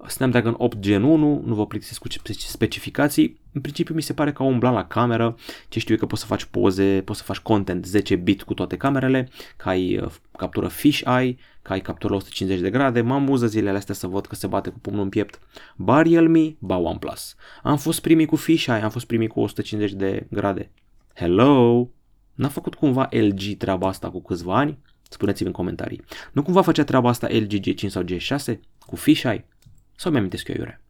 Snapdragon 0.07 0.55
8 0.59 0.79
Gen 0.79 1.03
1, 1.03 1.43
nu 1.45 1.55
vă 1.55 1.67
plictisesc 1.67 2.01
cu 2.01 2.07
specificații. 2.37 3.41
În 3.53 3.61
principiu 3.61 3.95
mi 3.95 4.03
se 4.03 4.12
pare 4.12 4.33
că 4.33 4.43
au 4.43 4.49
umblat 4.49 4.73
la 4.73 4.87
cameră, 4.87 5.37
ce 5.69 5.79
știu 5.79 5.97
că 5.97 6.07
poți 6.07 6.21
să 6.21 6.27
faci 6.27 6.45
poze, 6.45 7.03
poți 7.05 7.19
să 7.19 7.25
faci 7.25 7.38
content 7.38 7.87
10 7.87 8.17
bit 8.17 8.43
cu 8.43 8.55
toate 8.55 8.77
camerele, 8.77 9.29
că 9.57 9.69
ai 9.69 9.99
uh, 9.99 10.11
captură 10.37 10.69
fisheye, 10.69 11.37
că 11.62 11.73
ai 11.73 11.81
captură 11.81 12.15
150 12.15 12.61
de 12.62 12.71
grade. 12.71 13.01
Mă 13.01 13.15
amuză 13.15 13.47
zilele 13.47 13.77
astea 13.77 13.95
să 13.95 14.07
văd 14.07 14.27
că 14.27 14.35
se 14.35 14.47
bate 14.47 14.71
cu 14.71 14.79
pumnul 14.79 15.03
în 15.03 15.09
piept. 15.09 15.38
Ba 15.77 16.03
Realme, 16.03 16.57
ba 16.59 16.77
OnePlus. 16.77 17.35
Am 17.62 17.77
fost 17.77 18.01
primii 18.01 18.27
cu 18.27 18.37
fisheye, 18.37 18.83
am 18.83 18.91
fost 18.91 19.07
primii 19.07 19.29
cu 19.29 19.41
150 19.41 19.93
de 19.93 20.27
grade. 20.31 20.71
Hello! 21.15 21.88
N-a 22.35 22.49
făcut 22.49 22.75
cumva 22.75 23.09
LG 23.11 23.57
treaba 23.59 23.88
asta 23.88 24.11
cu 24.11 24.23
câțiva 24.23 24.57
ani? 24.57 24.79
Spuneți-mi 25.09 25.49
în 25.49 25.55
comentarii. 25.55 26.03
Nu 26.33 26.43
cumva 26.43 26.62
făcea 26.62 26.85
treaba 26.85 27.09
asta 27.09 27.29
LG 27.31 27.53
G5 27.61 27.87
sau 27.87 28.05
G6 28.05 28.59
cu 28.87 28.97
fisheye? 28.97 29.47
Sau 30.03 30.11
mi-amintesc 30.11 30.49
eu 30.49 30.55
iurea? 30.59 30.81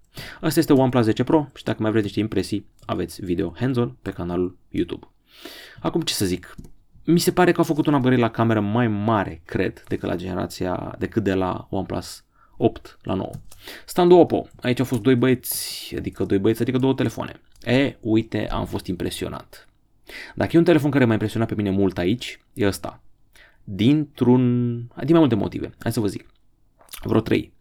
Asta 0.40 0.60
este 0.60 0.72
OnePlus 0.72 1.04
10 1.04 1.24
Pro 1.24 1.48
și 1.54 1.64
dacă 1.64 1.82
mai 1.82 1.90
vreți 1.90 2.04
niște 2.04 2.20
impresii, 2.20 2.66
aveți 2.84 3.24
video 3.24 3.52
hands-on 3.56 3.96
pe 4.02 4.10
canalul 4.10 4.58
YouTube. 4.68 5.06
Acum 5.80 6.00
ce 6.00 6.14
să 6.14 6.24
zic, 6.24 6.56
mi 7.04 7.18
se 7.18 7.32
pare 7.32 7.52
că 7.52 7.58
au 7.58 7.64
făcut 7.64 7.86
un 7.86 7.94
upgrade 7.94 8.20
la 8.20 8.30
cameră 8.30 8.60
mai 8.60 8.88
mare, 8.88 9.40
cred, 9.44 9.84
decât 9.88 10.08
la 10.08 10.16
generația, 10.16 10.94
decât 10.98 11.22
de 11.22 11.34
la 11.34 11.66
OnePlus 11.70 12.24
8 12.56 12.98
la 13.02 13.14
9. 13.14 13.30
Standul 13.86 14.18
Oppo, 14.18 14.48
aici 14.60 14.78
au 14.78 14.84
fost 14.84 15.00
doi 15.00 15.14
băieți, 15.14 15.94
adică 15.96 16.24
doi 16.24 16.38
băieți, 16.38 16.62
adică 16.62 16.78
două 16.78 16.94
telefoane. 16.94 17.40
E, 17.64 17.96
uite, 18.00 18.48
am 18.48 18.66
fost 18.66 18.86
impresionat. 18.86 19.68
Dacă 20.34 20.50
e 20.54 20.58
un 20.58 20.64
telefon 20.64 20.90
care 20.90 21.04
m-a 21.04 21.12
impresionat 21.12 21.48
pe 21.48 21.54
mine 21.54 21.70
mult 21.70 21.98
aici, 21.98 22.40
e 22.52 22.66
ăsta. 22.66 23.02
Dintr-un... 23.64 24.72
din 24.78 25.10
mai 25.10 25.18
multe 25.18 25.34
motive. 25.34 25.74
Hai 25.78 25.92
să 25.92 26.00
vă 26.00 26.06
zic. 26.06 26.26
Vreo 27.02 27.20
trei. 27.20 27.52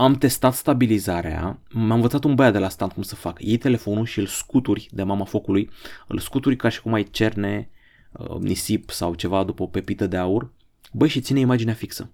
Am 0.00 0.14
testat 0.14 0.54
stabilizarea, 0.54 1.58
m-a 1.70 1.94
învățat 1.94 2.24
un 2.24 2.34
băiat 2.34 2.52
de 2.52 2.58
la 2.58 2.68
stand 2.68 2.92
cum 2.92 3.02
să 3.02 3.14
fac. 3.14 3.42
Iei 3.42 3.56
telefonul 3.56 4.04
și 4.04 4.18
îl 4.18 4.26
scuturi 4.26 4.88
de 4.90 5.02
mama 5.02 5.24
focului, 5.24 5.70
îl 6.06 6.18
scuturi 6.18 6.56
ca 6.56 6.68
și 6.68 6.82
cum 6.82 6.92
ai 6.92 7.02
cerne 7.02 7.70
uh, 8.12 8.36
nisip 8.40 8.90
sau 8.90 9.14
ceva 9.14 9.44
după 9.44 9.62
o 9.62 9.66
pepită 9.66 10.06
de 10.06 10.16
aur, 10.16 10.52
băi 10.92 11.08
și 11.08 11.20
ține 11.20 11.40
imaginea 11.40 11.74
fixă. 11.74 12.10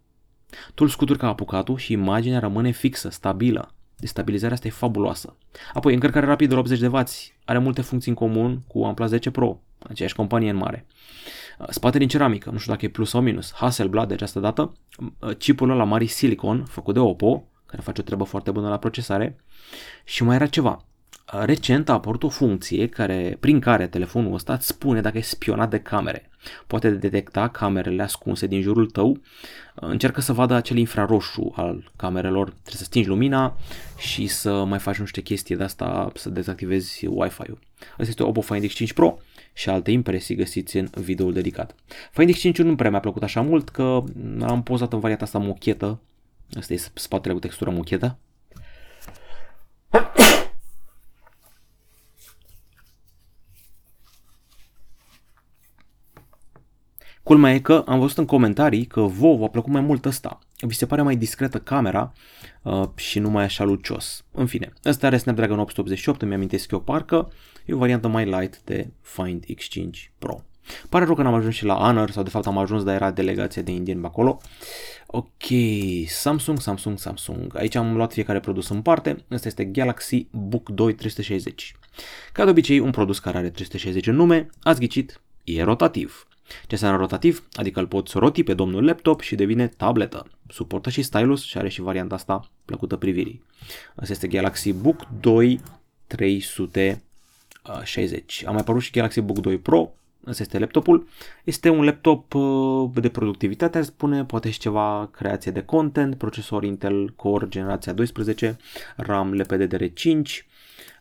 Tu 0.74 0.82
îl 0.84 0.88
scuturi 0.88 1.18
ca 1.18 1.28
apucatul 1.28 1.76
și 1.76 1.92
imaginea 1.92 2.38
rămâne 2.38 2.70
fixă, 2.70 3.08
stabilă. 3.08 3.74
Destabilizarea 3.96 4.54
asta 4.54 4.66
e 4.66 4.70
fabuloasă. 4.70 5.36
Apoi, 5.72 5.94
încărcare 5.94 6.26
rapidă 6.26 6.54
la 6.54 6.60
80 6.60 6.78
de 6.78 6.86
W, 6.86 7.02
are 7.44 7.58
multe 7.58 7.82
funcții 7.82 8.10
în 8.10 8.16
comun 8.16 8.62
cu 8.66 8.78
OnePlus 8.78 9.08
10 9.08 9.30
Pro, 9.30 9.60
aceeași 9.78 10.14
companie 10.14 10.50
în 10.50 10.56
mare. 10.56 10.86
Uh, 11.58 11.66
spate 11.70 11.98
din 11.98 12.08
ceramică, 12.08 12.50
nu 12.50 12.58
știu 12.58 12.72
dacă 12.72 12.84
e 12.84 12.88
plus 12.88 13.08
sau 13.08 13.20
minus. 13.20 13.52
Hasselblad 13.52 14.08
de 14.08 14.14
această 14.14 14.40
dată, 14.40 14.72
uh, 15.18 15.36
chipul 15.36 15.70
ăla 15.70 15.84
mare 15.84 16.04
silicon, 16.04 16.64
făcut 16.64 16.94
de 16.94 17.00
Oppo, 17.00 17.48
care 17.66 17.82
face 17.82 18.00
o 18.00 18.04
treabă 18.04 18.24
foarte 18.24 18.50
bună 18.50 18.68
la 18.68 18.78
procesare. 18.78 19.36
Și 20.04 20.22
mai 20.22 20.34
era 20.34 20.46
ceva. 20.46 20.84
Recent 21.44 21.88
a 21.88 21.92
apărut 21.92 22.22
o 22.22 22.28
funcție 22.28 22.88
care, 22.88 23.36
prin 23.40 23.60
care 23.60 23.86
telefonul 23.86 24.34
ăsta 24.34 24.52
îți 24.52 24.66
spune 24.66 25.00
dacă 25.00 25.18
e 25.18 25.20
spionat 25.20 25.70
de 25.70 25.80
camere. 25.80 26.30
Poate 26.66 26.90
detecta 26.90 27.48
camerele 27.48 28.02
ascunse 28.02 28.46
din 28.46 28.60
jurul 28.60 28.86
tău, 28.90 29.20
încearcă 29.74 30.20
să 30.20 30.32
vadă 30.32 30.54
acel 30.54 30.76
infraroșu 30.76 31.52
al 31.56 31.92
camerelor, 31.96 32.48
trebuie 32.48 32.74
să 32.76 32.84
stingi 32.84 33.08
lumina 33.08 33.56
și 33.98 34.26
să 34.26 34.64
mai 34.64 34.78
faci 34.78 34.98
nu 34.98 35.04
știu 35.04 35.22
chestie 35.22 35.56
de 35.56 35.62
asta, 35.62 36.12
să 36.14 36.30
dezactivezi 36.30 37.06
Wi-Fi-ul. 37.06 37.58
Asta 37.78 38.02
este 38.02 38.22
Oppo 38.22 38.40
Find 38.40 38.66
X5 38.66 38.94
Pro 38.94 39.18
și 39.52 39.68
alte 39.68 39.90
impresii 39.90 40.34
găsiți 40.34 40.76
în 40.76 40.88
videoul 40.94 41.32
dedicat. 41.32 41.74
Find 42.12 42.34
X5 42.34 42.56
nu 42.56 42.76
prea 42.76 42.90
mi-a 42.90 43.00
plăcut 43.00 43.22
așa 43.22 43.40
mult 43.40 43.68
că 43.68 44.02
am 44.40 44.62
pozat 44.62 44.92
în 44.92 45.00
varianta 45.00 45.24
asta 45.24 45.38
mochetă 45.38 46.00
Asta 46.58 46.72
e 46.72 46.80
spatele 46.94 47.34
cu 47.34 47.40
textură 47.40 47.70
mochetă. 47.70 48.18
Culmea 57.24 57.54
e 57.54 57.58
că 57.58 57.84
am 57.86 57.98
văzut 57.98 58.18
în 58.18 58.24
comentarii 58.24 58.84
că 58.84 59.00
vouă 59.00 59.36
v-a 59.36 59.48
plăcut 59.48 59.72
mai 59.72 59.80
mult 59.80 60.04
ăsta. 60.04 60.38
Vi 60.60 60.74
se 60.74 60.86
pare 60.86 61.02
mai 61.02 61.16
discretă 61.16 61.58
camera 61.58 62.12
uh, 62.62 62.88
și 62.94 63.18
nu 63.18 63.30
mai 63.30 63.44
așa 63.44 63.64
lucios. 63.64 64.24
În 64.32 64.46
fine, 64.46 64.72
ăsta 64.84 65.06
are 65.06 65.16
Snapdragon 65.16 65.58
888, 65.58 66.22
îmi 66.22 66.34
amintesc 66.34 66.70
eu 66.70 66.80
parcă. 66.80 67.32
E 67.66 67.74
o 67.74 67.78
variantă 67.78 68.08
mai 68.08 68.24
light 68.24 68.60
de 68.64 68.90
Find 69.00 69.44
X5 69.44 70.10
Pro. 70.18 70.44
Pare 70.88 71.04
rău 71.04 71.14
că 71.14 71.22
n-am 71.22 71.34
ajuns 71.34 71.54
și 71.54 71.64
la 71.64 71.74
Honor, 71.74 72.10
sau 72.10 72.22
de 72.22 72.30
fapt 72.30 72.46
am 72.46 72.58
ajuns, 72.58 72.82
dar 72.82 72.94
era 72.94 73.10
delegația 73.10 73.62
de 73.62 73.70
indieni 73.70 74.00
pe 74.00 74.06
acolo. 74.06 74.40
Ok, 75.16 75.44
Samsung, 76.06 76.60
Samsung, 76.60 76.98
Samsung. 76.98 77.56
Aici 77.56 77.74
am 77.74 77.96
luat 77.96 78.12
fiecare 78.12 78.40
produs 78.40 78.68
în 78.68 78.82
parte. 78.82 79.24
Asta 79.30 79.48
este 79.48 79.64
Galaxy 79.64 80.26
Book 80.30 80.68
2 80.68 80.94
360. 80.94 81.74
Ca 82.32 82.44
de 82.44 82.50
obicei, 82.50 82.78
un 82.78 82.90
produs 82.90 83.18
care 83.18 83.38
are 83.38 83.50
360 83.50 84.06
în 84.06 84.14
nume, 84.14 84.48
ați 84.62 84.80
ghicit, 84.80 85.20
e 85.44 85.62
rotativ. 85.62 86.26
Ce 86.46 86.66
înseamnă 86.68 86.98
rotativ? 86.98 87.48
Adică 87.52 87.80
îl 87.80 87.86
poți 87.86 88.18
roti 88.18 88.42
pe 88.42 88.54
domnul 88.54 88.84
laptop 88.84 89.20
și 89.20 89.34
devine 89.34 89.68
tabletă. 89.68 90.26
Suportă 90.48 90.90
și 90.90 91.02
stylus 91.02 91.42
și 91.42 91.58
are 91.58 91.68
și 91.68 91.80
varianta 91.80 92.14
asta 92.14 92.50
plăcută 92.64 92.96
privirii. 92.96 93.42
Asta 93.94 94.12
este 94.12 94.28
Galaxy 94.28 94.72
Book 94.72 95.06
2 95.20 95.60
360. 96.06 98.44
A 98.46 98.50
mai 98.50 98.60
apărut 98.60 98.82
și 98.82 98.90
Galaxy 98.90 99.20
Book 99.20 99.38
2 99.38 99.58
Pro, 99.58 99.92
Ăsta 100.26 100.42
este 100.42 100.58
laptopul. 100.58 101.06
Este 101.44 101.68
un 101.68 101.84
laptop 101.84 102.34
uh, 102.34 102.90
de 102.94 103.08
productivitate, 103.08 103.78
aș 103.78 103.84
spune, 103.84 104.24
poate 104.24 104.50
și 104.50 104.58
ceva 104.58 105.08
creație 105.12 105.52
de 105.52 105.62
content, 105.62 106.14
procesor 106.14 106.64
Intel 106.64 107.10
Core 107.16 107.48
generația 107.48 107.92
12, 107.92 108.56
RAM 108.96 109.42
LPDDR5, 109.42 110.44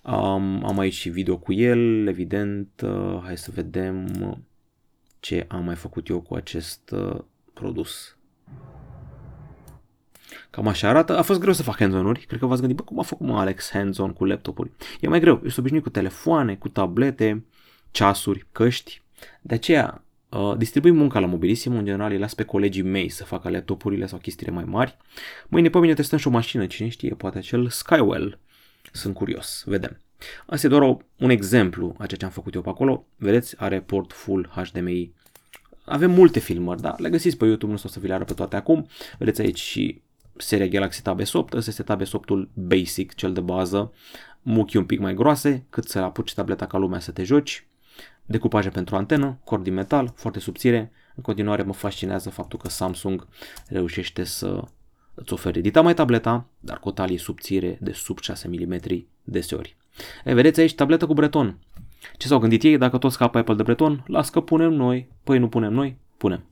um, 0.03 0.65
am 0.65 0.79
aici 0.79 0.93
și 0.93 1.09
video 1.09 1.38
cu 1.38 1.53
el, 1.53 2.07
evident, 2.07 2.69
uh, 2.83 3.21
hai 3.23 3.38
să 3.38 3.51
vedem 3.53 4.07
ce 5.19 5.45
am 5.47 5.63
mai 5.63 5.75
făcut 5.75 6.07
eu 6.07 6.21
cu 6.21 6.36
acest 6.36 6.91
uh, 6.91 7.19
produs. 7.53 8.17
Cam 10.49 10.67
așa 10.67 10.89
arată. 10.89 11.17
A 11.17 11.21
fost 11.21 11.39
greu 11.39 11.53
să 11.53 11.63
fac 11.63 11.77
hands-on-uri. 11.77 12.19
Cred 12.19 12.39
că 12.39 12.45
v-ați 12.45 12.59
gândit, 12.59 12.77
bă, 12.77 12.83
cum 12.83 12.99
a 12.99 13.01
făcut 13.01 13.27
mă 13.27 13.39
Alex 13.39 13.69
hands-on 13.71 14.13
cu 14.13 14.25
laptopuri? 14.25 14.71
E 14.99 15.07
mai 15.07 15.19
greu. 15.19 15.33
Eu 15.33 15.41
sunt 15.41 15.57
obișnuit 15.57 15.83
cu 15.83 15.89
telefoane, 15.89 16.55
cu 16.55 16.69
tablete, 16.69 17.45
ceasuri, 17.91 18.45
căști. 18.51 19.03
De 19.41 19.53
aceea, 19.53 20.03
uh, 20.29 20.53
distribui 20.57 20.91
munca 20.91 21.19
la 21.19 21.25
Mobilisimo, 21.25 21.77
în 21.77 21.86
general 21.86 22.12
îi 22.12 22.17
las 22.17 22.33
pe 22.33 22.43
colegii 22.43 22.81
mei 22.81 23.09
să 23.09 23.23
facă 23.23 23.49
laptopurile 23.49 24.05
sau 24.05 24.17
chestiile 24.17 24.51
mai 24.51 24.63
mari. 24.63 24.97
Mâine 25.47 25.69
pe 25.69 25.79
mine 25.79 25.93
testăm 25.93 26.17
și 26.17 26.27
o 26.27 26.31
mașină, 26.31 26.65
cine 26.65 26.88
știe, 26.88 27.15
poate 27.15 27.38
acel 27.38 27.69
Skywell. 27.69 28.39
Sunt 28.91 29.13
curios, 29.13 29.63
vedem. 29.65 29.97
Asta 30.45 30.67
e 30.67 30.69
doar 30.69 30.81
o, 30.81 30.97
un 31.17 31.29
exemplu 31.29 31.95
a 31.97 32.05
ceea 32.05 32.19
ce 32.19 32.25
am 32.25 32.31
făcut 32.31 32.53
eu 32.53 32.62
pe 32.62 32.69
acolo. 32.69 33.05
Vedeți, 33.17 33.55
are 33.62 33.81
port 33.81 34.13
full 34.13 34.51
HDMI. 34.55 35.13
Avem 35.86 36.12
multe 36.12 36.39
filmări, 36.39 36.81
da? 36.81 36.95
Le 36.97 37.09
găsiți 37.09 37.38
pe 37.38 37.45
YouTube, 37.45 37.71
nu 37.71 37.79
o 37.83 37.88
să 37.88 37.99
vi 37.99 38.07
le 38.07 38.13
arăt 38.13 38.27
pe 38.27 38.33
toate 38.33 38.55
acum. 38.55 38.88
Vedeți 39.17 39.41
aici 39.41 39.59
și 39.59 40.01
seria 40.38 40.67
Galaxy 40.67 41.01
Tab 41.01 41.21
S8. 41.21 41.53
Ăsta 41.53 41.69
este 41.69 41.83
Tab 41.83 42.01
S8-ul 42.01 42.49
basic, 42.53 43.13
cel 43.13 43.33
de 43.33 43.39
bază. 43.39 43.93
Muchii 44.41 44.79
un 44.79 44.86
pic 44.86 44.99
mai 44.99 45.13
groase, 45.13 45.65
cât 45.69 45.83
să 45.83 45.99
apuci 45.99 46.33
tableta 46.33 46.65
ca 46.67 46.77
lumea 46.77 46.99
să 46.99 47.12
te 47.12 47.23
joci. 47.23 47.67
Decupaje 48.34 48.69
pentru 48.69 48.96
antenă, 48.96 49.38
cord 49.43 49.63
din 49.63 49.74
metal, 49.74 50.13
foarte 50.15 50.39
subțire. 50.39 50.91
În 51.15 51.24
continuare 51.24 51.63
mă 51.63 51.74
fascinează 51.74 52.30
faptul 52.30 52.60
că 52.60 52.69
Samsung 52.69 53.28
reușește 53.67 54.24
să 54.24 54.63
îți 55.13 55.34
ofere 55.34 55.58
edita 55.60 55.82
mai 55.82 55.93
tableta, 55.93 56.46
dar 56.60 56.80
cu 56.80 56.88
o 56.88 56.91
talie 56.91 57.17
subțire 57.17 57.78
de 57.82 57.91
sub 57.91 58.19
6 58.19 58.48
mm 58.48 58.80
deseori. 59.24 59.76
E, 60.24 60.34
vedeți 60.34 60.60
aici 60.60 60.76
tabletă 60.76 61.06
cu 61.06 61.13
breton. 61.13 61.58
Ce 62.17 62.28
s-au 62.28 62.39
gândit 62.39 62.63
ei? 62.63 62.78
Dacă 62.78 62.98
tot 62.98 63.12
scapă 63.12 63.38
Apple 63.38 63.56
de 63.56 63.63
breton, 63.63 64.04
las 64.08 64.30
că 64.30 64.41
punem 64.41 64.74
noi. 64.74 65.10
Păi 65.24 65.39
nu 65.39 65.48
punem 65.48 65.74
noi? 65.74 65.98
Punem. 66.17 66.43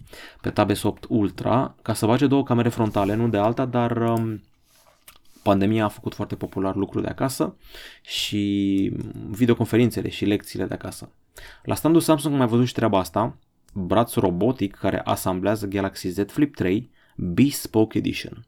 Pe 0.42 0.50
Tab 0.50 0.72
S8 0.72 1.08
Ultra, 1.08 1.76
ca 1.82 1.94
să 1.94 2.06
bage 2.06 2.28
două 2.28 2.44
camere 2.44 2.70
frontale, 2.70 3.16
nu 3.16 3.28
de 3.28 3.38
alta, 3.38 3.66
dar 3.66 3.98
um, 3.98 4.42
pandemia 5.42 5.84
a 5.84 5.88
făcut 5.88 6.14
foarte 6.14 6.36
popular 6.36 6.76
lucrul 6.76 7.02
de 7.02 7.08
acasă 7.08 7.56
și 8.02 8.94
videoconferințele 9.30 10.10
și 10.10 10.26
lecțiile 10.26 10.66
de 10.66 10.74
acasă. 10.74 11.10
La 11.64 11.76
standul 11.76 12.02
Samsung 12.02 12.34
am 12.34 12.40
mai 12.40 12.48
văzut 12.48 12.68
și 12.68 12.74
treaba 12.74 13.00
asta, 13.00 13.38
braț 13.74 14.14
robotic 14.14 14.76
care 14.76 15.00
asamblează 15.00 15.68
Galaxy 15.68 16.08
Z 16.08 16.20
Flip 16.28 16.56
3 16.56 16.90
Bespoke 17.16 17.98
Edition. 17.98 18.46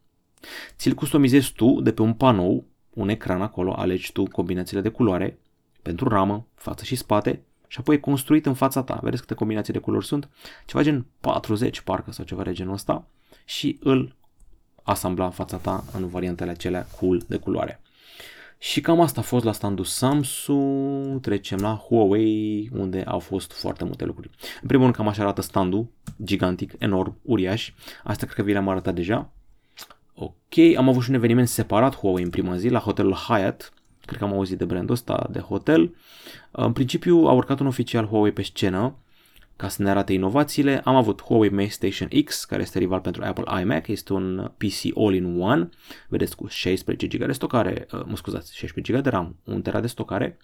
Ți-l 0.77 0.93
customizezi 0.93 1.53
tu 1.53 1.81
de 1.81 1.91
pe 1.91 2.01
un 2.01 2.13
panou 2.13 2.65
un 2.93 3.09
ecran 3.09 3.41
acolo, 3.41 3.73
alegi 3.73 4.11
tu 4.11 4.23
combinațiile 4.23 4.81
de 4.81 4.89
culoare 4.89 5.39
pentru 5.81 6.09
ramă, 6.09 6.47
față 6.53 6.83
și 6.83 6.95
spate 6.95 7.41
și 7.67 7.79
apoi 7.79 7.95
e 7.95 7.99
construit 7.99 8.45
în 8.45 8.53
fața 8.53 8.83
ta. 8.83 8.99
Vedeți 9.01 9.21
câte 9.21 9.33
combinații 9.33 9.73
de 9.73 9.79
culori 9.79 10.05
sunt? 10.05 10.29
Ceva 10.65 10.83
gen 10.83 11.05
40 11.19 11.81
parcă 11.81 12.11
sau 12.11 12.25
ceva 12.25 12.43
de 12.43 12.51
genul 12.51 12.73
ăsta 12.73 13.07
și 13.45 13.79
îl 13.81 14.15
asambla 14.83 15.25
în 15.25 15.31
fața 15.31 15.57
ta 15.57 15.83
în 15.93 16.07
variantele 16.07 16.51
acelea 16.51 16.87
cool 16.99 17.23
de 17.27 17.37
culoare. 17.37 17.81
Și 18.57 18.81
cam 18.81 19.01
asta 19.01 19.19
a 19.19 19.23
fost 19.23 19.45
la 19.45 19.51
standul 19.51 19.85
Samsung, 19.85 21.21
trecem 21.21 21.59
la 21.59 21.75
Huawei, 21.75 22.69
unde 22.73 23.03
au 23.07 23.19
fost 23.19 23.51
foarte 23.51 23.83
multe 23.83 24.05
lucruri. 24.05 24.29
În 24.61 24.67
primul 24.67 24.83
rând 24.83 24.95
cam 24.95 25.07
așa 25.07 25.21
arată 25.21 25.41
standul, 25.41 25.87
gigantic, 26.23 26.73
enorm, 26.77 27.17
uriaș. 27.21 27.71
Asta 28.03 28.25
cred 28.25 28.37
că 28.37 28.43
vi 28.43 28.51
le-am 28.51 28.69
arătat 28.69 28.93
deja. 28.93 29.29
Ok, 30.15 30.75
am 30.77 30.89
avut 30.89 31.03
și 31.03 31.09
un 31.09 31.15
eveniment 31.15 31.47
separat 31.47 31.95
Huawei 31.95 32.23
în 32.23 32.29
prima 32.29 32.57
zi 32.57 32.69
la 32.69 32.79
hotelul 32.79 33.13
Hyatt. 33.13 33.73
Cred 34.05 34.17
că 34.17 34.23
am 34.23 34.33
auzit 34.33 34.57
de 34.57 34.65
brandul 34.65 34.93
ăsta 34.93 35.27
de 35.31 35.39
hotel. 35.39 35.95
În 36.51 36.73
principiu 36.73 37.17
a 37.17 37.31
urcat 37.31 37.59
un 37.59 37.67
oficial 37.67 38.05
Huawei 38.05 38.31
pe 38.31 38.41
scenă 38.41 38.95
ca 39.55 39.67
să 39.67 39.83
ne 39.83 39.89
arate 39.89 40.13
inovațiile. 40.13 40.81
Am 40.83 40.95
avut 40.95 41.21
Huawei 41.21 41.49
Mate 41.49 41.67
Station 41.67 42.09
X, 42.23 42.45
care 42.45 42.61
este 42.61 42.79
rival 42.79 42.99
pentru 42.99 43.23
Apple 43.23 43.61
iMac, 43.61 43.87
este 43.87 44.13
un 44.13 44.51
PC 44.57 44.97
all-in-one, 44.97 45.69
vedeți 46.07 46.35
cu 46.35 46.47
16 46.47 47.07
GB 47.07 47.25
de 47.25 47.31
stocare, 47.31 47.87
uh, 47.91 48.01
mă 48.05 48.15
scuzați, 48.15 48.55
16 48.55 48.93
GB 48.93 49.03
de 49.03 49.09
RAM, 49.09 49.35
1 49.43 49.59
TB 49.59 49.81
de 49.81 49.87
stocare, 49.87 50.37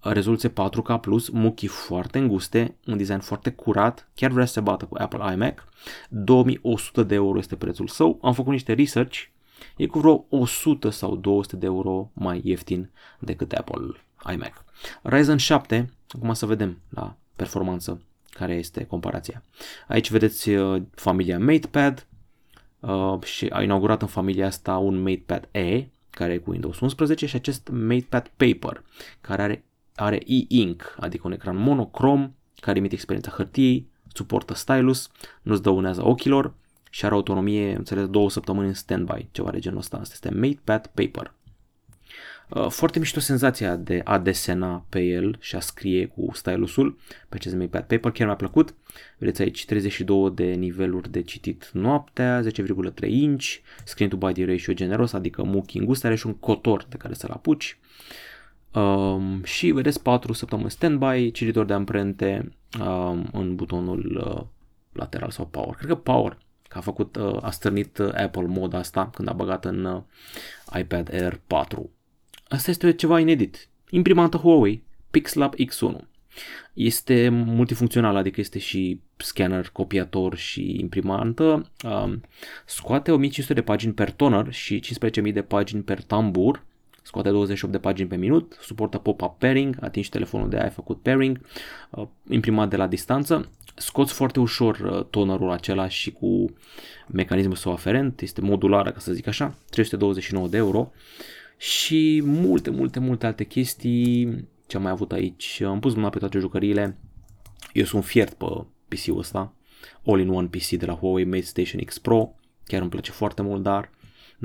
rezoluție 0.00 0.48
4K+, 0.48 1.00
muchii 1.32 1.68
foarte 1.68 2.18
înguste, 2.18 2.76
un 2.86 2.96
design 2.96 3.20
foarte 3.20 3.50
curat, 3.50 4.08
chiar 4.14 4.30
vrea 4.30 4.44
să 4.44 4.52
se 4.52 4.60
bată 4.60 4.84
cu 4.84 4.96
Apple 4.98 5.32
iMac. 5.32 5.68
2100 6.08 7.02
de 7.02 7.14
euro 7.14 7.38
este 7.38 7.56
prețul 7.56 7.88
său. 7.88 8.18
Am 8.22 8.32
făcut 8.32 8.52
niște 8.52 8.72
research, 8.72 9.18
e 9.76 9.86
cu 9.86 9.98
vreo 9.98 10.24
100 10.28 10.90
sau 10.90 11.16
200 11.16 11.56
de 11.56 11.66
euro 11.66 12.10
mai 12.12 12.40
ieftin 12.44 12.90
decât 13.18 13.52
Apple 13.52 13.80
iMac. 14.32 14.64
Ryzen 15.02 15.36
7, 15.36 15.92
acum 16.08 16.32
să 16.32 16.46
vedem 16.46 16.78
la 16.88 17.16
performanță 17.36 18.02
care 18.34 18.54
este 18.54 18.84
comparația. 18.84 19.42
Aici 19.88 20.10
vedeți 20.10 20.50
uh, 20.50 20.82
familia 20.94 21.38
MatePad 21.38 22.06
uh, 22.80 23.22
și 23.22 23.46
a 23.46 23.62
inaugurat 23.62 24.02
în 24.02 24.08
familia 24.08 24.46
asta 24.46 24.76
un 24.76 25.02
MatePad 25.02 25.48
E, 25.52 25.86
care 26.10 26.32
e 26.32 26.38
cu 26.38 26.50
Windows 26.50 26.80
11 26.80 27.26
și 27.26 27.36
acest 27.36 27.68
MatePad 27.72 28.30
Paper, 28.36 28.82
care 29.20 29.42
are 29.42 29.64
are 29.94 30.22
e-ink, 30.26 30.96
adică 31.00 31.22
un 31.26 31.32
ecran 31.32 31.56
monocrom 31.56 32.34
care 32.60 32.78
emite 32.78 32.94
experiența 32.94 33.30
hârtiei, 33.30 33.88
suportă 34.12 34.54
stylus, 34.54 35.10
nu-ți 35.42 35.62
dăunează 35.62 36.06
ochilor 36.06 36.54
și 36.90 37.04
are 37.04 37.14
autonomie, 37.14 37.74
înțeles, 37.74 38.06
două 38.06 38.30
săptămâni 38.30 38.68
în 38.68 38.74
standby, 38.74 39.28
ceva 39.30 39.50
de 39.50 39.58
genul 39.58 39.78
ăsta. 39.78 39.96
Asta 39.96 40.12
este 40.14 40.38
MatePad 40.38 40.86
Paper. 40.86 41.34
Uh, 42.48 42.68
foarte 42.68 42.98
mișto 42.98 43.20
senzația 43.20 43.76
de 43.76 44.00
a 44.04 44.18
desena 44.18 44.84
pe 44.88 45.00
el 45.00 45.36
și 45.40 45.56
a 45.56 45.60
scrie 45.60 46.06
cu 46.06 46.30
stylusul 46.32 46.98
pe 47.28 47.36
acest 47.36 47.54
MatePad 47.54 47.84
Paper, 47.84 48.10
chiar 48.10 48.26
mi-a 48.26 48.36
plăcut. 48.36 48.74
Vedeți 49.18 49.42
aici 49.42 49.64
32 49.64 50.30
de 50.30 50.44
niveluri 50.44 51.10
de 51.10 51.22
citit 51.22 51.70
noaptea, 51.72 52.42
10,3 52.42 53.08
inch, 53.08 53.44
screen 53.84 54.10
to 54.10 54.16
body 54.16 54.44
ratio 54.44 54.72
generos, 54.72 55.12
adică 55.12 55.42
muchi 55.42 55.78
îngust, 55.78 56.04
are 56.04 56.14
și 56.14 56.26
un 56.26 56.34
cotor 56.34 56.86
de 56.88 56.96
care 56.96 57.14
să-l 57.14 57.30
apuci. 57.30 57.78
Um, 58.74 59.42
și 59.44 59.70
vedeți 59.70 60.02
4 60.02 60.32
săptămâni 60.32 60.70
standby, 60.70 61.30
cititor 61.30 61.64
de 61.64 61.72
amprente 61.72 62.52
um, 62.80 63.28
în 63.32 63.54
butonul 63.54 64.24
uh, 64.26 64.46
lateral 64.92 65.30
sau 65.30 65.46
power. 65.46 65.74
Cred 65.74 65.88
că 65.88 65.94
power, 65.94 66.38
că 66.68 66.78
a 66.78 66.80
făcut, 66.80 67.16
uh, 67.16 67.36
a 67.42 67.50
stârnit 67.50 67.98
uh, 67.98 68.12
Apple 68.14 68.46
moda 68.46 68.78
asta 68.78 69.10
când 69.14 69.28
a 69.28 69.32
băgat 69.32 69.64
în 69.64 69.84
uh, 69.84 70.02
iPad 70.78 71.12
Air 71.12 71.40
4. 71.46 71.90
Asta 72.54 72.70
este 72.70 72.92
ceva 72.92 73.20
inedit. 73.20 73.68
Imprimantă 73.90 74.36
Huawei 74.36 74.82
PixLab 75.10 75.54
X1. 75.54 75.96
Este 76.72 77.28
multifuncțional, 77.28 78.16
adică 78.16 78.40
este 78.40 78.58
și 78.58 79.00
scanner, 79.16 79.70
copiator 79.72 80.36
și 80.36 80.76
imprimantă. 80.80 81.70
Um, 81.84 82.20
scoate 82.66 83.10
1500 83.10 83.54
de 83.54 83.62
pagini 83.62 83.92
per 83.92 84.10
toner 84.10 84.52
și 84.52 84.82
15.000 85.26 85.32
de 85.32 85.42
pagini 85.42 85.82
per 85.82 86.02
tambur 86.02 86.64
scoate 87.02 87.30
28 87.30 87.72
de 87.72 87.78
pagini 87.78 88.08
pe 88.08 88.16
minut, 88.16 88.58
suportă 88.60 88.98
pop-up 88.98 89.38
pairing, 89.38 89.76
atingi 89.80 90.08
telefonul 90.08 90.48
de 90.48 90.58
ai 90.58 90.70
făcut 90.70 91.02
pairing, 91.02 91.40
uh, 91.90 92.06
imprimat 92.28 92.68
de 92.68 92.76
la 92.76 92.86
distanță, 92.86 93.50
scoți 93.74 94.12
foarte 94.12 94.40
ușor 94.40 94.78
uh, 94.78 95.04
tonerul 95.10 95.50
acela 95.50 95.88
și 95.88 96.12
cu 96.12 96.54
mecanismul 97.06 97.56
său 97.56 97.72
aferent, 97.72 98.20
este 98.20 98.40
modulară, 98.40 98.90
ca 98.90 98.98
să 98.98 99.12
zic 99.12 99.26
așa, 99.26 99.54
329 99.70 100.48
de 100.48 100.56
euro 100.56 100.92
și 101.64 102.22
multe, 102.24 102.70
multe, 102.70 103.00
multe 103.00 103.26
alte 103.26 103.44
chestii 103.44 104.48
ce 104.66 104.76
am 104.76 104.82
mai 104.82 104.90
avut 104.90 105.12
aici. 105.12 105.60
Am 105.60 105.80
pus 105.80 105.94
mâna 105.94 106.08
pe 106.08 106.18
toate 106.18 106.38
jucăriile. 106.38 106.98
Eu 107.72 107.84
sunt 107.84 108.04
fiert 108.04 108.32
pe 108.32 108.46
PC-ul 108.88 109.18
ăsta, 109.18 109.54
all-in-one 110.06 110.46
PC 110.46 110.68
de 110.68 110.86
la 110.86 110.94
Huawei 110.94 111.24
Mate 111.24 111.40
Station 111.40 111.80
X 111.80 111.98
Pro, 111.98 112.34
chiar 112.64 112.80
îmi 112.80 112.90
place 112.90 113.10
foarte 113.10 113.42
mult, 113.42 113.62
dar 113.62 113.90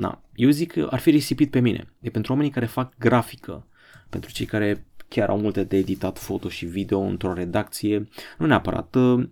Na, 0.00 0.22
eu 0.34 0.50
zic 0.50 0.72
că 0.72 0.88
ar 0.90 0.98
fi 0.98 1.10
risipit 1.10 1.50
pe 1.50 1.60
mine. 1.60 1.92
E 2.00 2.10
pentru 2.10 2.32
oamenii 2.32 2.52
care 2.52 2.66
fac 2.66 2.92
grafică, 2.98 3.66
pentru 4.08 4.32
cei 4.32 4.46
care 4.46 4.86
chiar 5.08 5.28
au 5.28 5.38
multe 5.38 5.64
de 5.64 5.76
editat 5.76 6.18
foto 6.18 6.48
și 6.48 6.66
video 6.66 7.00
într-o 7.00 7.32
redacție, 7.32 8.08
nu 8.38 8.46
neapărat, 8.46 8.94
uh, 8.94 9.28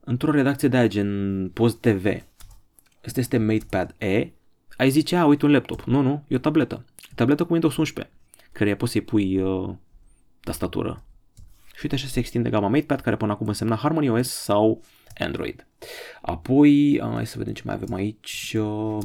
într-o 0.00 0.30
redacție 0.30 0.68
de 0.68 0.76
aia 0.76 0.86
gen 0.86 1.50
Post 1.54 1.80
TV. 1.80 2.04
Asta 3.04 3.20
este 3.20 3.38
MatePad 3.38 3.94
E. 3.98 4.30
Ai 4.76 4.90
zice, 4.90 5.16
a, 5.16 5.26
uite 5.26 5.44
un 5.44 5.52
laptop. 5.52 5.82
Nu, 5.82 6.00
nu, 6.00 6.24
e 6.28 6.34
o 6.34 6.38
tabletă. 6.38 6.84
Tabletă 7.14 7.44
cu 7.44 7.52
Windows 7.52 7.76
11, 7.76 8.14
care 8.52 8.76
poți 8.76 8.92
să-i 8.92 9.00
pui 9.00 9.40
uh, 9.40 9.74
tastatură. 10.40 11.04
Și 11.66 11.80
uite 11.82 11.94
așa 11.94 12.06
se 12.06 12.18
extinde 12.18 12.50
gama 12.50 12.68
MatePad, 12.68 13.00
care 13.00 13.16
până 13.16 13.32
acum 13.32 13.48
însemna 13.48 13.76
Harmony 13.76 14.08
OS 14.08 14.28
sau 14.28 14.82
Android. 15.18 15.66
Apoi, 16.22 17.00
hai 17.02 17.26
să 17.26 17.38
vedem 17.38 17.52
ce 17.52 17.62
mai 17.64 17.74
avem 17.74 17.94
aici, 17.94 18.56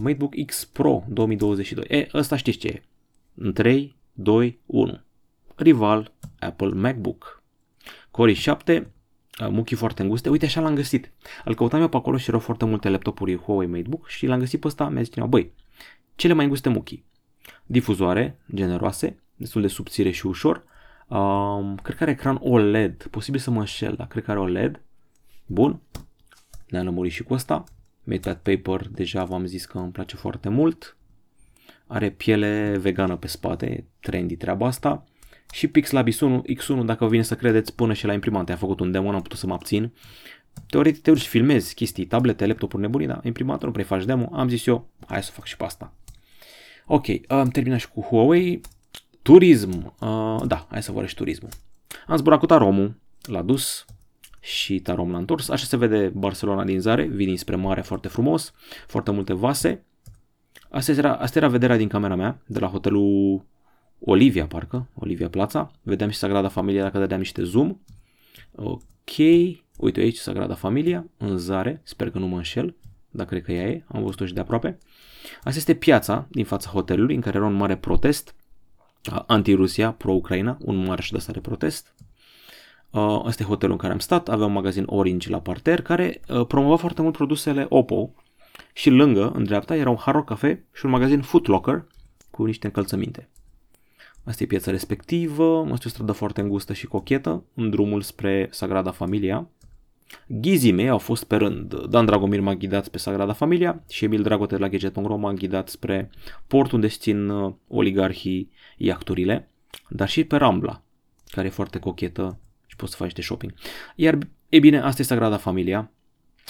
MacBook 0.02 0.34
X 0.46 0.66
Pro 0.66 1.04
2022. 1.08 1.86
E, 1.88 2.08
ăsta 2.14 2.36
știți 2.36 2.58
ce 2.58 2.68
e. 2.68 2.84
În 3.36 3.54
3, 3.54 3.96
2, 4.14 4.60
1. 4.66 5.02
Rival 5.56 6.12
Apple 6.40 6.68
MacBook. 6.68 7.44
Core 8.12 8.34
i7, 8.34 8.68
uh, 8.68 8.84
muchii 9.50 9.76
foarte 9.76 10.02
înguste. 10.02 10.30
Uite, 10.30 10.46
așa 10.46 10.62
l-am 10.62 10.76
găsit. 10.76 11.12
Îl 11.46 11.56
căutam 11.56 11.82
eu 11.82 11.88
pe 11.88 11.98
acolo 11.98 12.18
și 12.18 12.28
erau 12.28 12.40
foarte 12.40 12.66
multe 12.66 12.90
laptopuri 12.90 13.36
Huawei 13.36 13.68
MateBook 13.68 14.08
și 14.08 14.26
l-am 14.26 14.40
găsit 14.40 14.60
pe 14.60 14.68
ăsta, 14.68 14.90
mi-a 14.90 15.02
zis 15.02 15.12
cineva, 15.12 15.30
băi, 15.30 15.52
cele 16.16 16.34
mai 16.34 16.44
înguste 16.44 16.70
muchii. 16.70 17.06
Difuzoare, 17.66 18.40
generoase, 18.56 19.20
destul 19.36 19.62
de 19.62 19.68
subțire 19.68 20.12
și 20.12 20.28
ușor. 20.28 20.64
Um, 21.08 21.76
cred 21.76 21.96
că 21.96 22.04
are 22.04 22.12
ecran 22.12 22.40
OLED, 22.42 23.08
posibil 23.12 23.40
să 23.40 23.52
mă 23.52 23.60
înșel, 23.60 23.94
dar 23.98 24.08
cred 24.08 24.24
că 24.24 24.32
are 24.32 24.40
OLED. 24.40 24.82
Bun, 25.46 25.82
ne-am 26.70 26.86
lămurit 26.86 27.12
și 27.12 27.24
cu 27.24 27.34
ăsta. 27.34 27.64
Made 28.04 28.40
Paper, 28.44 28.88
deja 28.88 29.24
v-am 29.24 29.46
zis 29.46 29.66
că 29.66 29.78
îmi 29.78 29.92
place 29.92 30.16
foarte 30.16 30.50
mult. 30.50 30.98
Are 31.88 32.10
piele 32.10 32.78
vegană 32.78 33.16
pe 33.16 33.28
spate, 33.28 33.86
trendy 34.00 34.36
treaba 34.36 34.68
asta. 34.68 35.04
Și 35.52 35.68
Pixlab 35.68 36.08
X1, 36.08 36.42
X1, 36.58 36.86
dacă 36.86 37.08
vine 37.08 37.24
să 37.24 37.36
credeți, 37.36 37.76
până 37.76 37.94
și 37.94 38.06
la 38.06 38.14
imprimante. 38.14 38.52
A 38.52 38.56
făcut 38.56 38.80
un 38.80 38.92
demo, 38.92 39.12
n-am 39.12 39.22
putut 39.22 39.38
să 39.38 39.48
mă 39.48 39.54
abțin. 39.54 39.94
Teoretic 40.70 41.02
te 41.02 41.12
urci 41.12 41.22
și 41.22 41.28
filmezi 41.28 41.74
chestii, 41.74 42.06
tablete, 42.06 42.46
laptopuri 42.46 42.82
nebunii, 42.82 43.08
dar 43.08 43.20
imprimantă 43.24 43.66
nu 43.66 43.72
prea 43.72 43.86
faci 43.86 44.06
demo. 44.06 44.30
Am 44.34 44.50
zis 44.50 44.66
eu, 44.66 44.90
hai 45.08 45.24
să 45.24 45.32
fac 45.32 45.46
și 45.46 45.58
pe 45.58 45.64
asta. 45.64 45.94
Ok, 46.86 47.06
am 47.28 47.48
terminat 47.48 47.80
și 47.80 47.90
cu 47.90 48.02
Huawei. 48.02 48.62
Turism. 49.22 49.94
Uh, 50.00 50.42
da, 50.48 50.68
hai 50.70 50.84
să 50.84 50.92
vorbesc 50.92 51.16
turismul. 51.16 51.50
Am 52.08 52.18
zburat 52.18 52.40
cu 52.40 52.46
Taromul, 52.46 52.96
l-a 53.22 53.42
dus 53.42 53.86
și 54.40 54.80
Tarom 54.80 55.12
l-a 55.12 55.18
întors. 55.18 55.50
Așa 55.50 55.66
se 55.66 55.78
vede 55.78 56.12
Barcelona 56.16 56.64
din 56.64 56.80
zare, 56.80 57.04
vin 57.04 57.38
spre 57.38 57.56
mare 57.56 57.82
foarte 57.82 58.08
frumos, 58.08 58.54
foarte 58.88 59.12
multe 59.12 59.34
vase. 59.34 59.84
Asta 60.70 60.92
era, 60.92 61.16
asta 61.16 61.38
era 61.38 61.48
vederea 61.48 61.78
din 61.78 61.88
camera 61.88 62.16
mea, 62.16 62.42
de 62.46 62.60
la 62.60 62.68
hotelul 62.68 63.46
Olivia, 64.00 64.48
parcă, 64.48 64.88
Olivia 64.94 65.30
Plața. 65.30 65.72
Vedeam 65.82 66.10
și 66.10 66.18
Sagrada 66.18 66.48
Familia 66.48 66.82
dacă 66.82 67.00
dădeam 67.00 67.20
niște 67.20 67.44
zoom. 67.44 67.78
Ok, 68.56 69.18
uite 69.78 70.00
aici 70.00 70.18
Sagrada 70.18 70.54
Familia, 70.54 71.08
în 71.18 71.38
zare, 71.38 71.82
sper 71.84 72.10
că 72.10 72.20
nu 72.20 72.28
mă 72.28 72.36
înșel, 72.36 72.76
dar 73.10 73.26
cred 73.26 73.44
că 73.44 73.52
ea 73.52 73.68
e, 73.68 73.84
am 73.88 74.04
văzut-o 74.04 74.26
și 74.26 74.34
de 74.34 74.40
aproape. 74.40 74.78
Asta 75.38 75.58
este 75.58 75.74
piața 75.74 76.28
din 76.30 76.46
fața 76.46 76.70
hotelului 76.70 77.16
în 77.16 77.22
care 77.22 77.38
era 77.38 77.46
un 77.46 77.54
mare 77.54 77.78
protest 77.78 78.36
anti-Rusia, 79.28 79.92
pro-Ucraina, 79.92 80.58
un 80.60 80.76
marș 80.76 81.10
de 81.10 81.26
de 81.32 81.40
protest. 81.40 81.96
Asta 83.24 83.44
e 83.44 83.46
hotelul 83.46 83.74
în 83.74 83.80
care 83.80 83.94
am 83.94 84.00
stat, 84.00 84.30
avea 84.30 84.46
un 84.46 84.52
magazin 84.52 84.84
Orange 84.88 85.30
la 85.30 85.40
parter 85.40 85.82
care 85.82 86.22
promova 86.48 86.76
foarte 86.76 87.02
mult 87.02 87.14
produsele 87.14 87.66
Oppo 87.70 88.14
și 88.74 88.90
lângă, 88.90 89.32
în 89.36 89.44
dreapta, 89.44 89.76
era 89.76 89.90
un 89.90 89.96
Hard 89.96 90.18
Rock 90.18 90.28
Cafe 90.28 90.66
și 90.74 90.86
un 90.86 90.92
magazin 90.92 91.22
Foot 91.22 91.46
Locker 91.46 91.86
cu 92.32 92.46
niște 92.46 92.66
încălțăminte. 92.66 93.30
Asta 94.24 94.44
e 94.44 94.46
piața 94.48 94.72
respectivă, 94.72 95.60
asta 95.60 95.74
e 95.74 95.86
o 95.86 95.90
stradă 95.90 96.12
foarte 96.12 96.42
îngustă 96.42 96.74
și 96.74 96.86
cochetă, 96.86 97.44
în 97.54 97.70
drumul 97.70 98.02
spre 98.02 98.48
Sagrada 98.52 98.92
Familia. 98.92 99.50
Ghizii 100.28 100.72
mei 100.72 100.90
au 100.90 100.98
fost 100.98 101.24
pe 101.24 101.36
rând. 101.36 101.86
Dan 101.86 102.06
Dragomir 102.06 102.40
m-a 102.40 102.56
ghidat 102.56 102.86
spre 102.86 102.98
Sagrada 102.98 103.34
Familia 103.34 103.84
și 103.90 104.04
Emil 104.04 104.22
Dragote 104.22 104.56
de 104.56 104.62
la 104.62 104.70
Gadget.ro 104.70 105.16
m-a 105.16 105.34
ghidat 105.34 105.70
spre 105.70 106.10
port 106.48 106.72
unde 106.72 106.88
țin 106.88 107.30
uh, 107.30 107.54
oligarhii 107.68 108.52
iacturile, 108.78 109.50
dar 109.90 110.10
și 110.10 110.24
pe 110.24 110.36
Rambla, 110.36 110.84
care 111.26 111.48
e 111.48 111.50
foarte 111.50 111.80
cochetă 111.80 112.40
și 112.68 112.76
poți 112.76 112.92
să 112.92 112.98
faci 112.98 113.14
de 113.14 113.22
shopping. 113.22 113.54
Iar, 113.96 114.18
e 114.50 114.60
bine, 114.60 114.80
asta 114.80 115.02
e 115.02 115.06
Sagrada 115.06 115.38
Familia. 115.38 115.92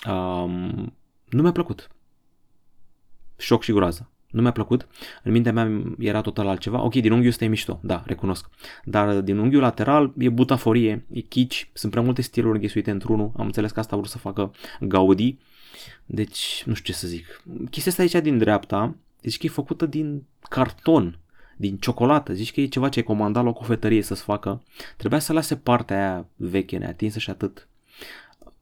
Um, 0.08 0.96
nu 1.30 1.42
mi-a 1.42 1.52
plăcut. 1.52 1.90
Șoc 3.38 3.64
și 3.64 3.72
groază. 3.72 4.10
Nu 4.36 4.42
mi-a 4.42 4.52
plăcut. 4.52 4.88
În 5.24 5.32
mintea 5.32 5.52
mea 5.52 5.82
era 6.00 6.22
total 6.22 6.48
altceva. 6.48 6.84
Ok, 6.84 6.94
din 6.94 7.12
unghiul 7.12 7.32
ăsta 7.32 7.44
e 7.44 7.48
mișto, 7.48 7.80
da, 7.84 8.04
recunosc. 8.06 8.50
Dar 8.84 9.22
din 9.22 9.38
unghiul 9.38 9.62
lateral 9.62 10.14
e 10.18 10.30
butaforie, 10.30 11.06
e 11.12 11.20
chici, 11.20 11.70
sunt 11.74 11.92
prea 11.92 12.04
multe 12.04 12.22
stiluri 12.22 12.56
înghesuite 12.56 12.92
într-unul. 12.92 13.32
Am 13.38 13.46
înțeles 13.46 13.72
că 13.72 13.80
asta 13.80 13.96
vor 13.96 14.08
să 14.08 14.18
facă 14.18 14.52
Gaudi. 14.80 15.38
Deci, 16.06 16.64
nu 16.66 16.74
știu 16.74 16.94
ce 16.94 17.00
să 17.00 17.08
zic. 17.08 17.44
Chestia 17.70 17.92
asta 17.92 18.02
aici 18.02 18.24
din 18.24 18.38
dreapta, 18.38 18.96
zici 19.22 19.38
că 19.38 19.46
e 19.46 19.50
făcută 19.50 19.86
din 19.86 20.24
carton, 20.50 21.20
din 21.58 21.78
ciocolată. 21.78 22.34
Zici 22.34 22.54
că 22.54 22.62
e 22.62 22.66
ceva 22.66 22.90
ce 22.90 23.00
ai 23.00 23.06
comandat 23.06 23.44
la 23.44 23.50
o 23.50 23.54
cofetărie 23.54 24.02
să-ți 24.02 24.24
facă. 24.24 24.64
Trebuia 24.98 25.20
să 25.20 25.34
lase 25.34 25.56
partea 25.56 25.98
aia 25.98 26.28
veche, 26.36 26.78
neatinsă 26.78 27.20
și 27.20 27.30
atât. 27.30 27.68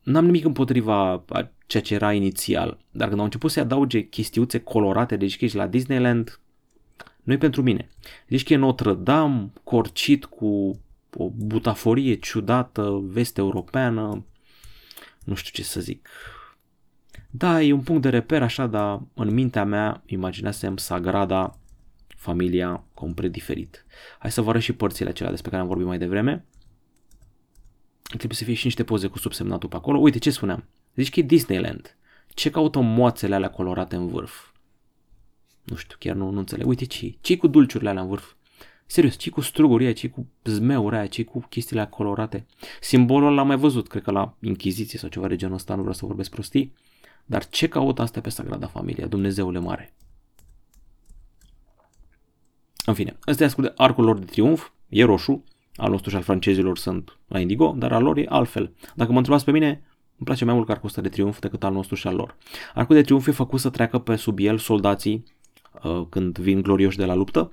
N-am 0.04 0.26
nimic 0.26 0.46
împotriva 0.46 1.24
ceea 1.66 1.84
ce 1.84 1.94
era 1.94 2.14
inițial, 2.14 2.78
dar 2.92 3.08
când 3.08 3.20
au 3.20 3.26
început 3.26 3.52
să 3.52 3.60
adauge 3.60 4.02
chestiuțe 4.02 4.60
colorate, 4.60 5.16
deci 5.16 5.38
că 5.38 5.46
ești 5.46 5.58
la 5.58 5.68
Disneyland, 5.68 6.40
nu 7.24 7.34
e 7.34 7.38
pentru 7.38 7.62
mine. 7.62 7.90
Deci 8.28 8.44
că 8.44 8.54
e 8.54 8.56
Notre-Dame, 8.56 9.52
corcit 9.64 10.26
cu 10.26 10.80
o 11.18 11.30
butaforie 11.30 12.16
ciudată, 12.16 13.02
veste 13.04 13.42
europeană, 13.42 14.26
nu 15.24 15.34
știu 15.34 15.52
ce 15.54 15.64
să 15.64 15.82
zic. 15.82 16.10
Da, 17.30 17.62
e 17.62 17.74
un 17.74 17.82
punct 17.82 18.02
de 18.02 18.10
reper 18.10 18.42
așa, 18.42 18.68
dar 18.68 19.02
în 19.14 19.34
mintea 19.34 19.66
mea 19.66 20.04
imaginasem 20.06 20.78
Sagrada, 20.78 21.58
familia 22.08 22.84
complet 22.94 23.32
diferit. 23.32 23.86
Hai 24.20 24.32
să 24.32 24.42
vă 24.42 24.50
arăt 24.50 24.62
și 24.62 24.74
părțile 24.74 25.10
acelea 25.10 25.32
despre 25.32 25.50
care 25.50 25.62
am 25.62 25.68
vorbit 25.68 25.86
mai 25.86 25.98
devreme. 25.98 26.46
Trebuie 28.18 28.38
să 28.38 28.44
fie 28.44 28.54
și 28.54 28.66
niște 28.66 28.84
poze 28.84 29.08
cu 29.08 29.18
subsemnatul 29.18 29.70
pe 29.70 29.76
acolo. 29.76 30.00
Uite 30.00 30.18
ce 30.18 30.30
spuneam. 30.30 30.64
Zici 30.96 31.10
că 31.10 31.20
e 31.20 31.24
Disneyland. 31.24 31.98
Ce 32.34 32.50
caută 32.50 32.80
moațele 32.80 33.36
alea 33.36 33.50
colorate 33.50 33.96
în 33.96 34.08
vârf? 34.08 34.52
Nu 35.64 35.76
știu, 35.76 35.96
chiar 36.00 36.16
nu, 36.16 36.30
nu 36.30 36.40
înțeleg. 36.40 36.68
Uite 36.68 36.86
ce 36.86 37.18
ce 37.22 37.38
cu 37.38 37.48
dulciurile 37.48 37.90
alea 37.90 38.02
în 38.02 38.08
vârf? 38.08 38.34
Serios, 38.86 39.16
ce 39.16 39.30
cu 39.30 39.42
strugurii 39.42 39.94
ce 39.94 40.10
cu 40.10 40.28
zmeuri 40.44 40.96
aia, 40.96 41.08
ce 41.08 41.24
cu 41.24 41.40
chestiile 41.50 41.82
alea 41.82 41.94
colorate? 41.94 42.46
Simbolul 42.82 43.34
l-am 43.34 43.48
mai 43.48 43.58
văzut, 43.58 43.88
cred 43.88 44.04
că 44.04 44.12
la 44.12 44.36
Inchiziție 44.42 45.00
sau 45.00 45.10
ceva 45.10 45.28
de 45.28 45.36
genul 45.36 45.56
ăsta, 45.56 45.74
nu 45.74 45.80
vreau 45.80 45.96
să 45.96 46.06
vorbesc 46.06 46.30
prostii. 46.30 46.74
Dar 47.26 47.48
ce 47.48 47.68
caută 47.68 48.02
asta 48.02 48.22
pe 48.22 48.30
Sagrada 48.30 48.68
Familia, 48.68 49.08
Dumnezeule 49.08 49.60
mare? 49.60 49.94
În 52.86 52.94
fine, 52.94 53.18
ăsta 53.28 53.44
e 53.44 53.46
ascult 53.46 53.68
de 53.68 53.74
arcul 53.78 54.04
lor 54.04 54.20
de 54.20 54.26
triumf, 54.26 54.70
e 54.90 55.04
roșu, 55.04 55.44
al 55.76 55.90
nostru 55.90 56.10
și 56.10 56.16
al 56.16 56.22
francezilor 56.22 56.78
sunt 56.78 57.18
la 57.28 57.40
Indigo, 57.40 57.76
dar 57.78 57.92
al 57.92 58.04
lor 58.04 58.18
e 58.18 58.26
altfel. 58.30 58.72
Dacă 58.96 59.12
mă 59.12 59.18
întrebați 59.18 59.46
pe 59.46 59.52
mine, 59.52 59.68
îmi 60.24 60.26
place 60.26 60.46
mai 60.46 60.54
mult 60.54 60.70
arcul 60.70 60.88
ăsta 60.88 61.02
de 61.02 61.10
triumf 61.10 61.40
decât 61.40 61.64
al 61.64 61.74
nostru 61.74 61.96
și 61.96 62.08
al 62.08 62.16
lor. 62.16 62.36
Arcul 62.74 62.96
de 62.96 63.02
triumf 63.02 63.28
e 63.28 63.32
făcut 63.32 63.60
să 63.60 63.70
treacă 63.70 64.00
pe 64.00 64.16
sub 64.16 64.40
el 64.40 64.58
soldații 64.58 65.24
uh, 65.84 66.06
când 66.10 66.38
vin 66.38 66.62
glorioși 66.62 66.98
de 66.98 67.06
la 67.06 67.14
luptă 67.14 67.52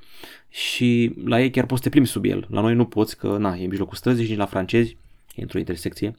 și 0.48 1.14
la 1.24 1.40
ei 1.40 1.50
chiar 1.50 1.66
poți 1.66 1.82
să 1.82 1.84
te 1.84 1.90
plimbi 1.90 2.08
sub 2.08 2.24
el. 2.24 2.46
La 2.50 2.60
noi 2.60 2.74
nu 2.74 2.84
poți 2.84 3.16
că 3.16 3.36
na, 3.36 3.56
e 3.56 3.62
în 3.62 3.68
mijlocul 3.68 3.96
străzii 3.96 4.24
și 4.24 4.30
nici 4.30 4.38
la 4.38 4.46
francezi, 4.46 4.96
e 5.34 5.42
într-o 5.42 5.58
intersecție. 5.58 6.14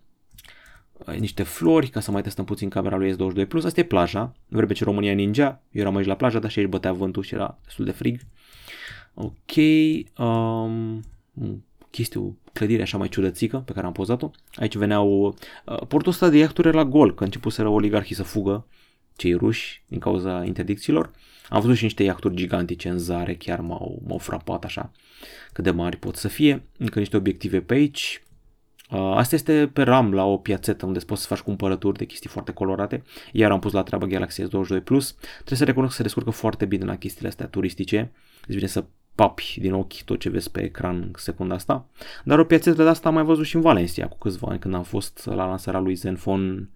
Ai 1.05 1.19
niște 1.19 1.43
flori 1.43 1.87
ca 1.87 1.99
să 1.99 2.11
mai 2.11 2.21
testăm 2.21 2.45
puțin 2.45 2.69
camera 2.69 2.97
lui 2.97 3.13
S22+. 3.13 3.47
Plus. 3.47 3.63
Asta 3.63 3.79
e 3.79 3.83
plaja. 3.83 4.35
Vreme 4.47 4.73
ce 4.73 4.83
România 4.83 5.13
ninja, 5.13 5.61
eu 5.71 5.81
eram 5.81 5.95
aici 5.95 6.07
la 6.07 6.15
plajă, 6.15 6.39
dar 6.39 6.51
și 6.51 6.59
aici 6.59 6.69
bătea 6.69 6.91
vântul 6.93 7.23
și 7.23 7.33
era 7.33 7.59
destul 7.63 7.85
de 7.85 7.91
frig. 7.91 8.19
Ok. 9.13 9.55
Um, 10.17 11.03
chestie, 11.91 12.19
o 12.19 12.31
clădire 12.53 12.81
așa 12.81 12.97
mai 12.97 13.09
ciudățică 13.09 13.57
pe 13.57 13.73
care 13.73 13.85
am 13.85 13.91
pozat-o. 13.91 14.31
Aici 14.55 14.75
veneau... 14.75 15.25
Uh, 15.65 15.81
portul 15.87 16.11
ăsta 16.11 16.29
de 16.29 16.37
iahturi 16.37 16.67
era 16.67 16.85
gol, 16.85 17.13
că 17.13 17.23
începuseră 17.23 17.67
oligarhii 17.67 18.15
să 18.15 18.23
fugă 18.23 18.65
cei 19.15 19.33
ruși 19.33 19.83
din 19.87 19.99
cauza 19.99 20.43
interdicțiilor. 20.43 21.11
Am 21.49 21.61
văzut 21.61 21.75
și 21.75 21.83
niște 21.83 22.03
iahturi 22.03 22.35
gigantice 22.35 22.89
în 22.89 22.97
zare, 22.97 23.35
chiar 23.35 23.59
m-au, 23.59 24.01
m-au 24.07 24.17
frapat 24.17 24.63
așa 24.63 24.91
cât 25.53 25.63
de 25.63 25.71
mari 25.71 25.97
pot 25.97 26.15
să 26.15 26.27
fie. 26.27 26.63
Încă 26.77 26.99
niște 26.99 27.17
obiective 27.17 27.61
pe 27.61 27.73
aici. 27.73 28.23
Uh, 28.91 29.11
asta 29.15 29.35
este 29.35 29.69
pe 29.73 29.81
RAM 29.81 30.13
la 30.13 30.25
o 30.25 30.37
piațetă 30.37 30.85
unde 30.85 30.99
poți 30.99 31.21
să 31.21 31.27
faci 31.27 31.39
cumpărături 31.39 31.97
de 31.97 32.05
chestii 32.05 32.29
foarte 32.29 32.51
colorate. 32.51 33.03
Iar 33.31 33.51
am 33.51 33.59
pus 33.59 33.71
la 33.71 33.83
treabă 33.83 34.05
Galaxy 34.05 34.43
S22 34.43 34.83
Plus. 34.83 35.11
Trebuie 35.35 35.57
să 35.57 35.63
recunosc 35.63 35.91
că 35.91 35.97
se 35.97 36.03
descurcă 36.03 36.29
foarte 36.29 36.65
bine 36.65 36.85
la 36.85 36.97
chestiile 36.97 37.27
astea 37.27 37.47
turistice. 37.47 38.11
Îți 38.47 38.55
vine 38.55 38.67
să 38.67 38.85
papi 39.21 39.57
din 39.59 39.73
ochi 39.73 40.01
tot 40.01 40.19
ce 40.19 40.29
vezi 40.29 40.51
pe 40.51 40.61
ecran 40.63 40.95
în 40.95 41.11
secunda 41.15 41.55
asta. 41.55 41.85
Dar 42.23 42.39
o 42.39 42.45
piațetă 42.45 42.83
de 42.83 42.89
asta 42.89 43.07
am 43.07 43.13
mai 43.13 43.23
văzut 43.23 43.45
și 43.45 43.55
în 43.55 43.61
Valencia 43.61 44.07
cu 44.07 44.17
câțiva 44.17 44.47
ani 44.49 44.59
când 44.59 44.73
am 44.73 44.83
fost 44.83 45.25
la 45.25 45.45
lansarea 45.45 45.79
lui 45.79 45.93
Zenfone 45.93 46.69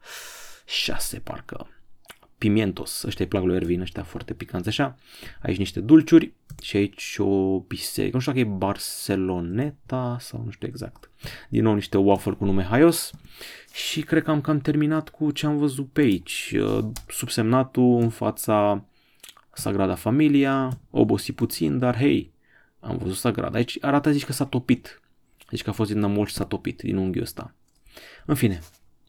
6 0.66 1.20
parcă. 1.20 1.68
Pimientos, 2.38 3.04
ăștia 3.04 3.26
îi 3.26 3.32
plac 3.32 3.44
lui 3.44 3.56
Ervin, 3.56 3.82
ăștia 3.82 4.04
foarte 4.04 4.34
picanți 4.34 4.68
așa. 4.68 4.98
Aici 5.42 5.58
niște 5.58 5.80
dulciuri 5.80 6.34
și 6.62 6.78
aici 6.78 7.16
o 7.18 7.60
biserică, 7.60 8.16
nu 8.16 8.22
știu 8.22 8.34
dacă 8.34 8.46
e 8.46 8.58
Barceloneta 8.58 10.18
sau 10.20 10.42
nu 10.46 10.52
știu 10.52 10.68
exact. 10.68 11.10
Din 11.50 11.64
nou 11.64 11.74
niște 11.74 11.98
waffle 11.98 12.32
cu 12.32 12.46
nume 12.46 12.64
haios 12.64 13.12
și 13.74 14.02
cred 14.02 14.24
că 14.24 14.32
am 14.32 14.42
cam 14.42 14.60
terminat 14.60 15.10
cu 15.10 15.32
ce 15.32 15.46
am 15.46 15.58
văzut 15.58 15.90
pe 15.92 16.02
aici. 16.02 16.56
Subsemnatul 17.08 18.02
în 18.02 18.10
fața 18.10 18.86
Sagrada 19.54 19.96
Familia, 19.96 20.80
obosi 20.90 21.32
puțin, 21.32 21.80
dar 21.80 21.98
hei, 21.98 22.34
am 22.86 22.98
văzut 22.98 23.16
Sagrada. 23.16 23.58
Aici 23.58 23.78
arată, 23.82 24.12
zici 24.12 24.26
că 24.26 24.34
s-a 24.34 24.46
topit. 24.46 25.02
Deci 25.50 25.64
că 25.64 25.70
a 25.70 25.74
fost 25.74 25.92
din 25.92 26.00
nămol 26.00 26.26
și 26.26 26.34
s-a 26.34 26.46
topit 26.46 26.82
din 26.82 26.98
unghiul 26.98 27.24
ăsta. 27.24 27.56
În 28.26 28.36
fine, 28.36 28.60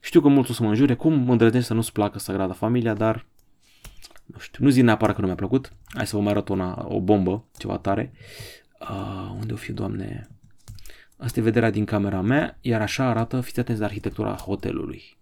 știu 0.01 0.21
că 0.21 0.29
mulți 0.29 0.51
o 0.51 0.55
să 0.55 0.63
mă 0.63 0.69
înjure, 0.69 0.95
cum 0.95 1.13
mă 1.13 1.33
îndrăznești 1.33 1.67
să 1.67 1.75
nu-ți 1.75 1.93
placă 1.93 2.19
Sagrada 2.19 2.53
Familia, 2.53 2.95
dar 2.95 3.27
nu 4.27 4.39
știu, 4.39 4.65
nu 4.65 4.71
zic 4.71 4.83
neapărat 4.83 5.15
că 5.15 5.21
nu 5.21 5.27
mi-a 5.27 5.37
plăcut. 5.37 5.73
Hai 5.87 6.07
să 6.07 6.17
vă 6.17 6.23
mai 6.23 6.31
arăt 6.31 6.49
una, 6.49 6.87
o 6.89 7.01
bombă, 7.01 7.45
ceva 7.59 7.79
tare. 7.79 8.13
Uh, 8.81 9.31
unde 9.41 9.53
o 9.53 9.57
fi, 9.57 9.73
doamne? 9.73 10.29
Asta 11.17 11.41
e 11.41 11.43
vederea 11.43 11.71
din 11.71 11.85
camera 11.85 12.21
mea, 12.21 12.59
iar 12.61 12.81
așa 12.81 13.05
arată, 13.05 13.41
fiți 13.41 13.61
atenți 13.61 13.81
la 13.81 13.87
arhitectura 13.87 14.35
hotelului. 14.35 15.17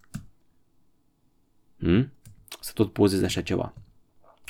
Hmm? 1.79 2.13
Să 2.61 2.73
tot 2.75 2.93
pozezi 2.93 3.25
așa 3.25 3.41
ceva. 3.41 3.75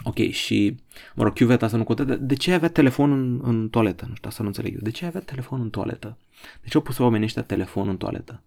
Ok, 0.02 0.16
și, 0.30 0.76
mă 1.14 1.22
rog, 1.22 1.32
chiuveta 1.32 1.68
să 1.68 1.76
nu 1.76 1.84
contează. 1.84 2.14
De 2.14 2.34
ce 2.34 2.52
avea 2.52 2.68
telefon 2.68 3.12
în, 3.12 3.40
în 3.42 3.68
toaletă? 3.68 4.04
Nu 4.08 4.14
știu, 4.14 4.28
asta 4.28 4.42
nu 4.42 4.48
înțeleg 4.48 4.72
eu. 4.72 4.80
De 4.82 4.90
ce 4.90 5.06
avea 5.06 5.20
telefon 5.20 5.60
în 5.60 5.70
toaletă? 5.70 6.16
De 6.62 6.68
ce 6.68 6.76
au 6.76 6.82
pus 6.82 6.98
oamenii 6.98 7.26
ăștia 7.26 7.42
telefon 7.42 7.88
în 7.88 7.96
toaletă? 7.96 8.42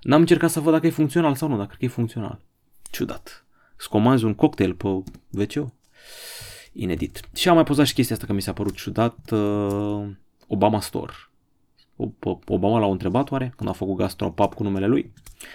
N-am 0.00 0.20
încercat 0.20 0.50
să 0.50 0.60
văd 0.60 0.72
dacă 0.72 0.86
e 0.86 0.90
funcțional 0.90 1.34
sau 1.34 1.48
nu, 1.48 1.56
dacă 1.56 1.76
e 1.78 1.88
funcțional. 1.88 2.40
Ciudat. 2.90 3.44
Scomanzi 3.76 4.24
un 4.24 4.34
cocktail 4.34 4.74
pe 4.74 4.88
wc 5.30 5.72
Inedit. 6.72 7.20
Și 7.34 7.48
am 7.48 7.54
mai 7.54 7.64
pozat 7.64 7.86
și 7.86 7.94
chestia 7.94 8.14
asta 8.14 8.26
că 8.26 8.32
mi 8.32 8.42
s-a 8.42 8.52
părut 8.52 8.74
ciudat. 8.74 9.30
Uh, 9.30 10.06
Obama 10.46 10.80
Store. 10.80 11.12
Obama 12.46 12.78
l-au 12.78 12.90
întrebat 12.90 13.30
oare 13.30 13.52
când 13.56 13.68
a 13.68 13.72
făcut 13.72 13.96
gastropub 13.96 14.54
cu 14.54 14.62
numele 14.62 14.86
lui. 14.86 15.12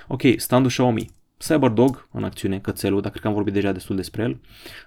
Ok, 0.07 0.21
standul 0.37 0.71
Xiaomi. 0.71 1.09
Cyberdog 1.45 2.07
în 2.11 2.23
acțiune, 2.23 2.59
cățelul, 2.59 3.01
dar 3.01 3.09
cred 3.09 3.21
că 3.21 3.27
am 3.27 3.33
vorbit 3.33 3.53
deja 3.53 3.71
destul 3.71 3.95
despre 3.95 4.23
el. 4.23 4.39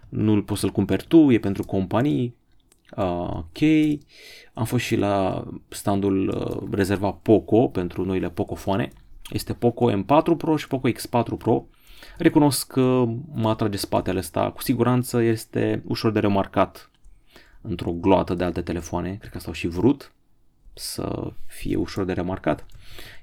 Nu-l 0.09 0.43
poți 0.43 0.61
să-l 0.61 0.71
cumperi 0.71 1.05
tu, 1.07 1.31
e 1.31 1.39
pentru 1.39 1.65
companii. 1.65 2.37
Uh, 2.97 3.29
ok. 3.31 3.59
Am 4.55 4.65
fost 4.65 4.85
și 4.85 4.97
la 4.97 5.45
standul 5.69 6.29
uh, 6.29 6.69
rezervat 6.77 7.19
Poco 7.23 7.69
pentru 7.69 8.05
noile 8.05 8.29
Pocofoane. 8.29 8.89
Este 9.31 9.53
Poco 9.53 9.93
M4 9.93 10.37
Pro 10.37 10.57
și 10.57 10.67
Poco 10.67 10.89
X4 10.89 11.39
Pro. 11.39 11.67
Recunosc 12.19 12.67
că 12.67 13.05
mă 13.33 13.49
atrage 13.49 13.77
spatele 13.77 14.19
ăsta. 14.19 14.51
Cu 14.51 14.63
siguranță 14.63 15.23
este 15.23 15.83
ușor 15.87 16.13
de 16.13 16.19
remarcat 16.19 16.91
într-o 17.61 17.91
gloată 17.91 18.35
de 18.35 18.45
alte 18.45 18.63
telefoane. 18.63 19.17
Cred 19.19 19.31
că 19.31 19.37
asta 19.37 19.49
au 19.49 19.55
și 19.55 19.67
vrut 19.67 20.13
să 20.75 21.33
fie 21.47 21.77
ușor 21.77 22.05
de 22.05 22.13
remarcat. 22.13 22.67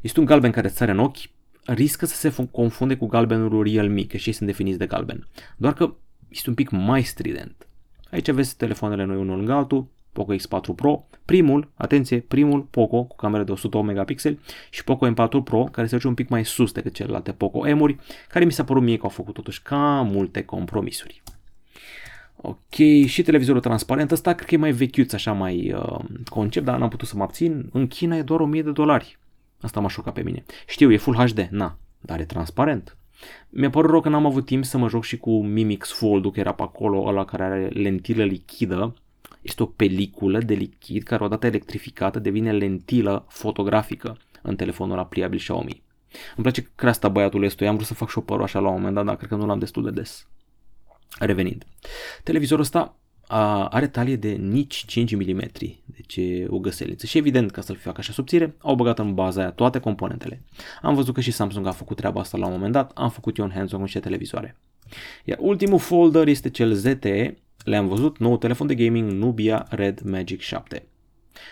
Este 0.01 0.19
un 0.19 0.25
galben 0.25 0.51
care 0.51 0.67
îți 0.67 0.75
sare 0.75 0.91
în 0.91 0.99
ochi, 0.99 1.29
riscă 1.65 2.05
să 2.05 2.15
se 2.15 2.47
confunde 2.51 2.95
cu 2.95 3.05
galbenul 3.05 3.63
Realme, 3.63 4.01
că 4.01 4.17
și 4.17 4.27
ei 4.27 4.33
sunt 4.33 4.47
definiți 4.47 4.77
de 4.77 4.85
galben. 4.85 5.27
Doar 5.57 5.73
că 5.73 5.93
este 6.29 6.49
un 6.49 6.55
pic 6.55 6.69
mai 6.69 7.03
strident. 7.03 7.67
Aici 8.11 8.27
aveți 8.27 8.57
telefoanele 8.57 9.03
noi 9.03 9.17
unul 9.17 9.35
lângă 9.35 9.53
altul, 9.53 9.87
Poco 10.11 10.33
X4 10.35 10.75
Pro, 10.75 11.05
primul, 11.25 11.71
atenție, 11.75 12.19
primul 12.19 12.61
Poco 12.61 13.03
cu 13.03 13.15
cameră 13.15 13.43
de 13.43 13.51
108 13.51 13.87
megapixeli 13.87 14.39
și 14.69 14.83
Poco 14.83 15.07
M4 15.11 15.43
Pro, 15.43 15.63
care 15.63 15.87
se 15.87 15.95
duce 15.95 16.07
un 16.07 16.13
pic 16.13 16.29
mai 16.29 16.45
sus 16.45 16.71
decât 16.71 16.93
celelalte 16.93 17.31
Poco 17.31 17.75
M-uri, 17.75 17.97
care 18.29 18.45
mi 18.45 18.51
s-a 18.51 18.63
părut 18.63 18.83
mie 18.83 18.95
că 18.97 19.03
au 19.03 19.09
făcut 19.09 19.33
totuși 19.33 19.61
cam 19.61 20.07
multe 20.07 20.43
compromisuri. 20.43 21.21
Ok, 22.35 23.05
și 23.05 23.21
televizorul 23.23 23.61
transparent, 23.61 24.11
ăsta 24.11 24.33
cred 24.33 24.47
că 24.47 24.55
e 24.55 24.57
mai 24.57 24.71
vechiuț, 24.71 25.13
așa 25.13 25.31
mai 25.31 25.73
uh, 25.73 25.99
concept, 26.25 26.65
dar 26.65 26.77
n-am 26.77 26.89
putut 26.89 27.07
să 27.07 27.15
mă 27.17 27.23
abțin. 27.23 27.69
În 27.71 27.87
China 27.87 28.15
e 28.15 28.21
doar 28.21 28.39
1000 28.39 28.61
de 28.61 28.71
dolari. 28.71 29.17
Asta 29.63 29.79
m-a 29.79 29.87
șocat 29.87 30.13
pe 30.13 30.21
mine. 30.21 30.43
Știu, 30.67 30.91
e 30.91 30.97
Full 30.97 31.15
HD, 31.15 31.47
na, 31.51 31.77
dar 31.99 32.19
e 32.19 32.25
transparent. 32.25 32.97
Mi-a 33.49 33.69
părut 33.69 33.89
rău 33.89 34.01
că 34.01 34.09
n-am 34.09 34.25
avut 34.25 34.45
timp 34.45 34.65
să 34.65 34.77
mă 34.77 34.89
joc 34.89 35.03
și 35.03 35.17
cu 35.17 35.43
Mimix 35.43 35.91
Fold, 35.91 36.23
care 36.23 36.39
era 36.39 36.53
pe 36.53 36.61
acolo, 36.61 37.03
ăla 37.05 37.25
care 37.25 37.43
are 37.43 37.67
lentilă 37.67 38.23
lichidă. 38.23 38.93
Este 39.41 39.63
o 39.63 39.65
peliculă 39.65 40.39
de 40.39 40.53
lichid 40.53 41.03
care 41.03 41.23
odată 41.23 41.45
electrificată 41.45 42.19
devine 42.19 42.51
lentilă 42.51 43.25
fotografică 43.29 44.17
în 44.41 44.55
telefonul 44.55 44.95
la 44.95 45.05
pliabil 45.05 45.39
Xiaomi. 45.39 45.83
Îmi 46.35 46.41
place 46.41 46.71
creasta 46.75 47.09
băiatul 47.09 47.43
ăstuia, 47.43 47.69
am 47.69 47.75
vrut 47.75 47.87
să 47.87 47.93
fac 47.93 48.09
și 48.09 48.17
o 48.17 48.21
părul 48.21 48.43
așa 48.43 48.59
la 48.59 48.67
un 48.67 48.75
moment 48.75 48.95
dat, 48.95 49.05
dar 49.05 49.15
cred 49.15 49.29
că 49.29 49.35
nu 49.35 49.45
l-am 49.45 49.59
destul 49.59 49.83
de 49.83 49.89
des. 49.89 50.27
Revenind. 51.19 51.65
Televizorul 52.23 52.63
ăsta 52.63 52.97
a, 53.33 53.67
are 53.67 53.87
talie 53.87 54.15
de 54.15 54.31
nici 54.31 54.83
5 54.87 55.15
mm, 55.15 55.39
deci 55.85 56.15
e 56.15 56.45
o 56.49 56.59
găseliță. 56.59 57.05
Și 57.05 57.17
evident, 57.17 57.51
ca 57.51 57.61
să-l 57.61 57.75
facă 57.75 57.99
așa 57.99 58.13
subțire, 58.13 58.55
au 58.57 58.75
băgat 58.75 58.99
în 58.99 59.13
baza 59.13 59.41
aia 59.41 59.51
toate 59.51 59.79
componentele. 59.79 60.41
Am 60.81 60.95
văzut 60.95 61.13
că 61.13 61.21
și 61.21 61.31
Samsung 61.31 61.67
a 61.67 61.71
făcut 61.71 61.97
treaba 61.97 62.19
asta 62.19 62.37
la 62.37 62.45
un 62.45 62.51
moment 62.51 62.71
dat, 62.71 62.91
am 62.93 63.09
făcut 63.09 63.37
eu 63.37 63.45
în 63.45 63.51
hands-on 63.51 63.77
cu 63.77 63.83
niște 63.83 63.99
televizoare. 63.99 64.55
Iar 65.23 65.37
ultimul 65.41 65.79
folder 65.79 66.27
este 66.27 66.49
cel 66.49 66.73
ZTE, 66.73 67.37
le-am 67.63 67.87
văzut, 67.87 68.17
nou 68.17 68.37
telefon 68.37 68.67
de 68.67 68.75
gaming 68.75 69.11
Nubia 69.11 69.65
Red 69.69 70.01
Magic 70.01 70.41
7. 70.41 70.85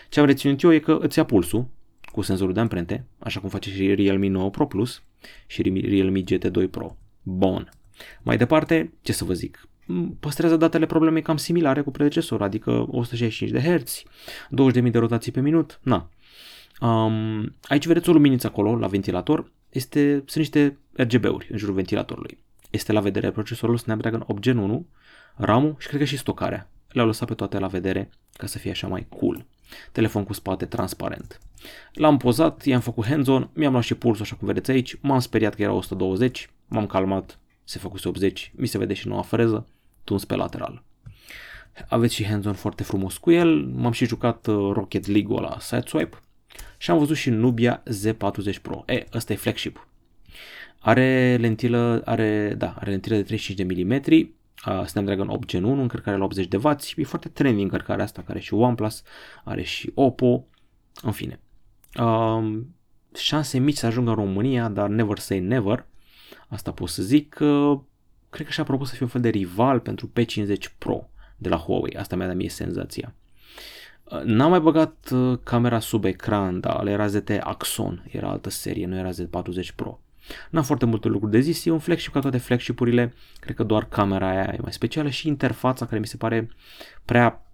Ce 0.08 0.20
am 0.20 0.26
reținut 0.26 0.62
eu 0.62 0.72
e 0.72 0.78
că 0.78 0.98
îți 1.00 1.18
ia 1.18 1.24
pulsul 1.24 1.66
cu 2.12 2.20
senzorul 2.20 2.54
de 2.54 2.60
amprente, 2.60 3.06
așa 3.18 3.40
cum 3.40 3.48
face 3.48 3.70
și 3.70 3.94
Realme 3.94 4.28
9 4.28 4.50
Pro 4.50 4.66
Plus 4.66 5.02
și 5.46 5.62
Realme 5.62 6.20
GT2 6.20 6.70
Pro. 6.70 6.96
Bun. 7.22 7.68
Mai 8.22 8.36
departe, 8.36 8.92
ce 9.02 9.12
să 9.12 9.24
vă 9.24 9.32
zic, 9.32 9.68
păstrează 10.20 10.56
datele 10.56 10.86
problemei 10.86 11.22
cam 11.22 11.36
similare 11.36 11.80
cu 11.80 11.90
predecesorul, 11.90 12.44
adică 12.44 12.86
165 12.90 13.50
de 13.50 13.76
Hz, 13.76 14.02
20.000 14.82 14.90
de 14.90 14.98
rotații 14.98 15.32
pe 15.32 15.40
minut, 15.40 15.80
na. 15.82 16.08
Um, 16.80 17.54
aici 17.62 17.86
vedeți 17.86 18.08
o 18.08 18.12
luminiță 18.12 18.46
acolo, 18.46 18.76
la 18.76 18.86
ventilator, 18.86 19.50
este, 19.70 20.12
sunt 20.12 20.34
niște 20.34 20.78
RGB-uri 20.92 21.48
în 21.50 21.58
jurul 21.58 21.74
ventilatorului. 21.74 22.38
Este 22.70 22.92
la 22.92 23.00
vedere 23.00 23.30
procesorul 23.30 23.76
Snapdragon 23.76 24.24
8 24.26 24.42
Gen 24.42 24.58
1, 24.58 24.86
RAM-ul 25.36 25.76
și 25.78 25.86
cred 25.86 26.00
că 26.00 26.06
și 26.06 26.16
stocarea. 26.16 26.70
Le-au 26.88 27.06
lăsat 27.06 27.28
pe 27.28 27.34
toate 27.34 27.58
la 27.58 27.66
vedere 27.66 28.10
ca 28.32 28.46
să 28.46 28.58
fie 28.58 28.70
așa 28.70 28.86
mai 28.86 29.06
cool. 29.08 29.46
Telefon 29.92 30.24
cu 30.24 30.32
spate 30.32 30.64
transparent. 30.66 31.40
L-am 31.92 32.16
pozat, 32.16 32.64
i-am 32.64 32.80
făcut 32.80 33.06
hands-on, 33.06 33.50
mi-am 33.54 33.72
luat 33.72 33.84
și 33.84 33.94
pulsul 33.94 34.24
așa 34.24 34.36
cum 34.36 34.46
vedeți 34.46 34.70
aici, 34.70 34.96
m-am 35.00 35.18
speriat 35.18 35.54
că 35.54 35.62
era 35.62 35.72
120, 35.72 36.50
m-am 36.66 36.86
calmat, 36.86 37.38
se 37.64 37.78
făcuse 37.78 38.08
80, 38.08 38.52
mi 38.56 38.66
se 38.66 38.78
vede 38.78 38.94
și 38.94 39.08
noua 39.08 39.22
freză, 39.22 39.66
tuns 40.04 40.24
pe 40.24 40.34
lateral. 40.34 40.82
Aveți 41.88 42.14
și 42.14 42.24
hands-on 42.24 42.52
foarte 42.52 42.82
frumos 42.82 43.16
cu 43.16 43.30
el, 43.30 43.64
m-am 43.64 43.92
și 43.92 44.06
jucat 44.06 44.46
uh, 44.46 44.72
Rocket 44.72 45.06
League-ul 45.06 45.40
la 45.40 45.56
Sideswipe 45.60 46.16
și 46.78 46.90
am 46.90 46.98
văzut 46.98 47.16
și 47.16 47.30
Nubia 47.30 47.82
Z40 47.82 48.62
Pro. 48.62 48.82
E, 48.86 49.06
ăsta 49.12 49.32
e 49.32 49.36
flagship. 49.36 49.88
Are 50.78 51.36
lentilă, 51.40 52.02
are, 52.04 52.54
da, 52.58 52.74
are 52.78 52.90
lentilă 52.90 53.16
de 53.16 53.22
35 53.22 53.58
de 53.58 53.84
mm, 53.84 54.00
uh, 54.66 54.86
Snapdragon 54.86 55.28
8 55.28 55.48
Gen 55.48 55.64
1, 55.64 55.80
încărcare 55.80 56.16
la 56.16 56.24
80 56.24 56.46
de 56.46 56.56
W, 56.56 56.76
e 56.96 57.04
foarte 57.04 57.28
trendy 57.28 57.62
încărcarea 57.62 58.04
asta, 58.04 58.20
care 58.20 58.32
are 58.32 58.40
și 58.40 58.54
OnePlus, 58.54 59.02
are 59.44 59.62
și 59.62 59.90
Oppo, 59.94 60.46
în 61.02 61.12
fine. 61.12 61.40
Uh, 62.00 62.60
șanse 63.14 63.58
mici 63.58 63.76
să 63.76 63.86
ajungă 63.86 64.10
în 64.10 64.16
România, 64.16 64.68
dar 64.68 64.88
never 64.88 65.18
say 65.18 65.40
never. 65.40 65.86
Asta 66.48 66.72
pot 66.72 66.88
să 66.88 67.02
zic. 67.02 67.38
Uh, 67.40 67.80
cred 68.32 68.46
că 68.46 68.52
și-a 68.52 68.64
propus 68.64 68.88
să 68.88 68.94
fie 68.94 69.04
un 69.04 69.10
fel 69.10 69.20
de 69.20 69.28
rival 69.28 69.80
pentru 69.80 70.10
P50 70.20 70.78
Pro 70.78 71.08
de 71.36 71.48
la 71.48 71.56
Huawei. 71.56 71.96
Asta 71.96 72.16
mi-a 72.16 72.26
dat 72.26 72.36
mie 72.36 72.48
senzația. 72.48 73.14
Uh, 74.04 74.20
n-am 74.22 74.50
mai 74.50 74.60
băgat 74.60 75.10
uh, 75.12 75.38
camera 75.42 75.78
sub 75.78 76.04
ecran, 76.04 76.60
dar 76.60 76.86
era 76.86 77.06
ZT 77.06 77.30
Axon, 77.40 78.04
era 78.10 78.28
altă 78.28 78.50
serie, 78.50 78.86
nu 78.86 78.96
era 78.96 79.10
Z40 79.10 79.74
Pro. 79.74 80.00
N-am 80.50 80.62
foarte 80.62 80.84
multe 80.84 81.08
lucruri 81.08 81.32
de 81.32 81.40
zis, 81.40 81.64
e 81.64 81.70
un 81.70 81.78
flagship 81.78 82.12
ca 82.12 82.20
toate 82.20 82.38
flagshipurile, 82.38 83.14
cred 83.40 83.56
că 83.56 83.62
doar 83.62 83.88
camera 83.88 84.28
aia 84.28 84.52
e 84.52 84.58
mai 84.62 84.72
specială 84.72 85.08
și 85.08 85.28
interfața 85.28 85.86
care 85.86 86.00
mi 86.00 86.06
se 86.06 86.16
pare 86.16 86.50
prea 87.04 87.46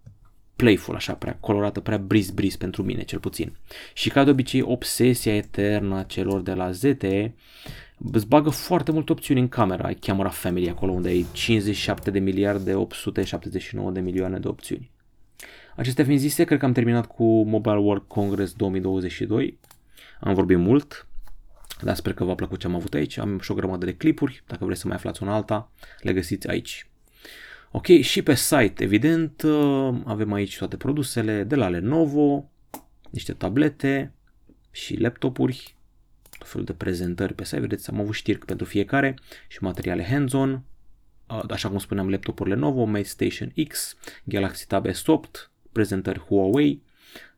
playful, 0.56 0.94
așa, 0.94 1.12
prea 1.12 1.36
colorată, 1.40 1.80
prea 1.80 1.98
bris-bris 1.98 2.56
pentru 2.56 2.82
mine, 2.82 3.02
cel 3.02 3.18
puțin. 3.18 3.56
Și 3.92 4.10
ca 4.10 4.24
de 4.24 4.30
obicei, 4.30 4.62
obsesia 4.62 5.34
eternă 5.36 5.98
a 5.98 6.02
celor 6.02 6.40
de 6.40 6.52
la 6.52 6.70
ZTE 6.70 7.34
îți 8.12 8.26
bagă 8.26 8.50
foarte 8.50 8.92
multe 8.92 9.12
opțiuni 9.12 9.40
în 9.40 9.48
camera, 9.48 9.84
ai 9.84 9.94
camera 9.94 10.28
family 10.28 10.68
acolo 10.68 10.92
unde 10.92 11.08
ai 11.08 11.26
57 11.32 12.10
de 12.10 12.18
miliarde 12.18 12.74
879 12.74 13.90
de 13.90 14.00
milioane 14.00 14.38
de 14.38 14.48
opțiuni. 14.48 14.90
Acestea 15.76 16.04
fiind 16.04 16.20
zise, 16.20 16.44
cred 16.44 16.58
că 16.58 16.64
am 16.64 16.72
terminat 16.72 17.06
cu 17.06 17.42
Mobile 17.42 17.78
World 17.78 18.02
Congress 18.06 18.52
2022. 18.52 19.58
Am 20.20 20.34
vorbit 20.34 20.58
mult, 20.58 21.06
dar 21.82 21.94
sper 21.94 22.14
că 22.14 22.24
v-a 22.24 22.34
plăcut 22.34 22.58
ce 22.58 22.66
am 22.66 22.74
avut 22.74 22.94
aici. 22.94 23.18
Am 23.18 23.38
și 23.38 23.50
o 23.50 23.54
grămadă 23.54 23.84
de 23.84 23.94
clipuri, 23.94 24.42
dacă 24.46 24.64
vreți 24.64 24.80
să 24.80 24.86
mai 24.86 24.96
aflați 24.96 25.22
una 25.22 25.34
alta, 25.34 25.70
le 26.00 26.12
găsiți 26.12 26.48
aici. 26.48 26.90
Ok, 27.70 27.86
și 27.86 28.22
pe 28.22 28.34
site, 28.34 28.82
evident, 28.82 29.42
uh, 29.42 29.94
avem 30.04 30.32
aici 30.32 30.58
toate 30.58 30.76
produsele 30.76 31.44
de 31.44 31.54
la 31.54 31.68
Lenovo, 31.68 32.50
niște 33.10 33.32
tablete 33.32 34.12
și 34.70 34.96
laptopuri, 35.00 35.76
tot 36.48 36.56
felul 36.56 36.78
de 36.78 36.84
prezentări 36.84 37.34
pe 37.34 37.44
site, 37.44 37.60
vedeți, 37.60 37.90
am 37.90 38.00
avut 38.00 38.14
știri 38.14 38.38
pentru 38.38 38.66
fiecare 38.66 39.18
și 39.48 39.62
materiale 39.62 40.04
hands-on, 40.04 40.62
uh, 41.28 41.42
așa 41.50 41.68
cum 41.68 41.78
spuneam, 41.78 42.10
laptopurile 42.10 42.54
Lenovo, 42.54 42.84
Mate 42.84 43.02
Station 43.02 43.52
X, 43.68 43.96
Galaxy 44.24 44.66
Tab 44.66 44.86
S8, 44.86 45.50
prezentări 45.72 46.18
Huawei, 46.18 46.82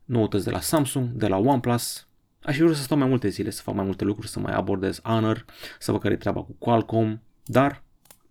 noutăți 0.05 0.45
de 0.45 0.51
la 0.51 0.61
Samsung, 0.61 1.09
de 1.09 1.27
la 1.27 1.37
OnePlus, 1.37 2.05
Aș 2.43 2.55
fi 2.55 2.63
vrut 2.63 2.77
să 2.77 2.83
stau 2.83 2.99
mai 2.99 3.09
multe 3.09 3.29
zile, 3.29 3.51
să 3.51 3.63
fac 3.63 3.75
mai 3.75 3.85
multe 3.85 4.05
lucruri, 4.05 4.29
să 4.29 4.41
mai 4.41 4.53
abordez 4.53 5.01
Honor, 5.03 5.45
să 5.79 5.93
văd 5.93 6.01
care 6.01 6.15
e 6.15 6.17
treaba 6.17 6.43
cu 6.43 6.57
Qualcomm, 6.59 7.23
dar 7.45 7.83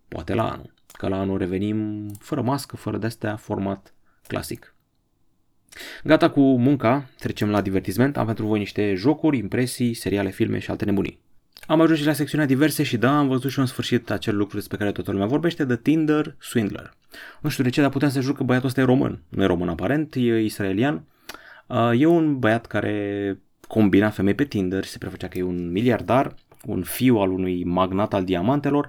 poate 0.08 0.34
la 0.34 0.50
anul. 0.50 0.74
Că 0.92 1.08
la 1.08 1.18
anul 1.18 1.38
revenim 1.38 2.08
fără 2.08 2.42
mască, 2.42 2.76
fără 2.76 2.98
de-astea, 2.98 3.36
format 3.36 3.94
clasic. 4.26 4.74
Gata 6.04 6.30
cu 6.30 6.40
munca, 6.40 7.08
trecem 7.18 7.50
la 7.50 7.60
divertisment. 7.60 8.16
Am 8.16 8.26
pentru 8.26 8.46
voi 8.46 8.58
niște 8.58 8.94
jocuri, 8.94 9.38
impresii, 9.38 9.94
seriale, 9.94 10.30
filme 10.30 10.58
și 10.58 10.70
alte 10.70 10.84
nebunii. 10.84 11.20
Am 11.66 11.80
ajuns 11.80 11.98
și 11.98 12.06
la 12.06 12.12
secțiunea 12.12 12.46
diverse 12.46 12.82
și 12.82 12.96
da, 12.96 13.18
am 13.18 13.28
văzut 13.28 13.50
și 13.50 13.58
în 13.58 13.66
sfârșit 13.66 14.10
acel 14.10 14.36
lucru 14.36 14.56
despre 14.56 14.76
care 14.76 14.92
toată 14.92 15.10
lumea 15.10 15.26
vorbește, 15.26 15.64
de 15.64 15.76
Tinder 15.76 16.36
Swindler. 16.38 16.94
Nu 17.40 17.48
știu 17.48 17.64
de 17.64 17.70
ce, 17.70 17.80
dar 17.80 17.90
puteam 17.90 18.10
să 18.10 18.20
jur 18.20 18.34
că 18.34 18.42
băiatul 18.42 18.68
ăsta 18.68 18.80
e 18.80 18.84
român. 18.84 19.22
Nu 19.28 19.42
e 19.42 19.46
român 19.46 19.68
aparent, 19.68 20.14
e 20.14 20.40
israelian. 20.40 21.04
Uh, 21.66 21.90
e 22.00 22.06
un 22.06 22.38
băiat 22.38 22.66
care 22.66 23.38
combina 23.68 24.10
femei 24.10 24.34
pe 24.34 24.44
Tinder 24.44 24.84
și 24.84 24.90
se 24.90 24.98
prefăcea 24.98 25.28
că 25.28 25.38
e 25.38 25.42
un 25.42 25.70
miliardar, 25.70 26.34
un 26.66 26.82
fiu 26.82 27.16
al 27.16 27.30
unui 27.30 27.64
magnat 27.64 28.14
al 28.14 28.24
diamantelor 28.24 28.88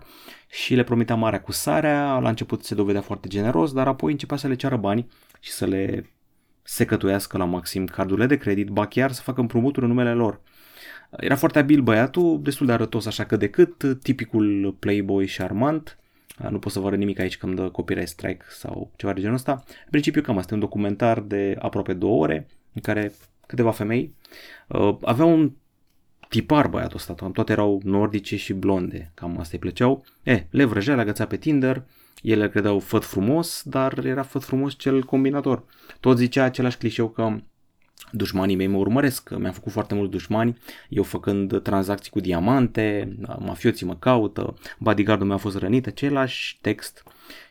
și 0.50 0.76
le 0.76 0.84
promitea 0.84 1.16
marea 1.16 1.42
cu 1.42 1.52
sarea, 1.52 2.18
la 2.18 2.30
început 2.30 2.64
se 2.64 2.76
dovedea 2.76 3.02
foarte 3.02 3.28
generos, 3.28 3.74
dar 3.74 3.88
apoi 3.88 4.12
începea 4.12 4.38
să 4.38 4.48
le 4.48 4.56
ceară 4.56 4.76
bani 4.76 5.08
și 5.40 5.52
să 5.52 5.66
le 5.66 6.10
secătuiască 6.64 7.38
la 7.38 7.46
maxim 7.46 7.86
cardurile 7.86 8.26
de 8.26 8.38
credit, 8.38 8.68
ba 8.68 8.88
chiar 8.88 9.12
să 9.12 9.22
facă 9.22 9.42
împrumuturi 9.42 9.86
în 9.86 9.92
numele 9.92 10.14
lor. 10.14 10.42
Era 11.10 11.36
foarte 11.36 11.60
abil 11.60 11.82
băiatul, 11.82 12.40
destul 12.42 12.66
de 12.66 12.72
arătos 12.72 13.06
așa 13.06 13.26
că 13.26 13.36
decât, 13.36 13.98
tipicul 14.02 14.76
playboy 14.80 15.28
charmant, 15.38 15.98
nu 16.50 16.60
pot 16.60 16.72
să 16.72 16.80
vă 16.80 16.88
arăt 16.88 17.00
nimic 17.00 17.20
aici 17.20 17.38
că 17.38 17.46
îmi 17.46 17.56
dă 17.56 17.70
copyright 17.70 18.10
strike 18.10 18.46
sau 18.50 18.92
ceva 18.96 19.14
de 19.14 19.20
genul 19.20 19.36
ăsta. 19.36 19.52
În 19.68 19.90
principiu 19.90 20.22
cam 20.22 20.38
asta, 20.38 20.54
un 20.54 20.60
documentar 20.60 21.20
de 21.20 21.56
aproape 21.60 21.94
două 21.94 22.22
ore 22.22 22.48
în 22.74 22.82
care 22.82 23.12
câteva 23.48 23.72
femei 23.72 24.16
uh, 24.68 24.98
aveau 25.02 25.34
un 25.34 25.52
tipar 26.30 26.68
băiatul 26.68 26.96
ăsta, 26.96 27.14
toate 27.14 27.52
erau 27.52 27.82
nordice 27.84 28.38
și 28.38 28.54
blonde, 28.54 29.12
cam 29.14 29.40
asta 29.40 29.50
îi 29.54 29.60
plăceau. 29.60 30.06
E, 30.24 30.46
le 30.50 30.66
vrăjea, 30.66 30.96
le 30.96 31.02
agăța 31.02 31.26
pe 31.26 31.38
Tinder, 31.38 31.84
ele 32.22 32.50
credeau 32.50 32.80
făt 32.80 33.04
frumos, 33.04 33.62
dar 33.66 34.06
era 34.06 34.24
făt 34.24 34.44
frumos 34.44 34.74
cel 34.78 35.04
combinator. 35.04 35.64
Tot 36.00 36.18
zicea 36.18 36.44
același 36.44 36.78
clișeu 36.78 37.10
că 37.10 37.36
dușmanii 38.12 38.56
mei 38.56 38.68
mă 38.68 38.78
urmăresc, 38.78 39.30
mi-am 39.30 39.52
făcut 39.52 39.72
foarte 39.72 39.94
mulți 39.94 40.12
dușmani, 40.12 40.58
eu 40.90 41.04
făcând 41.04 41.62
tranzacții 41.62 42.12
cu 42.12 42.20
diamante, 42.20 43.18
mafioții 43.40 43.86
mă 43.86 43.96
caută, 43.96 44.54
bodyguardul 44.80 45.28
meu 45.28 45.36
a 45.36 45.40
fost 45.40 45.58
rănit, 45.58 45.88
același 45.88 46.58
text. 46.62 47.04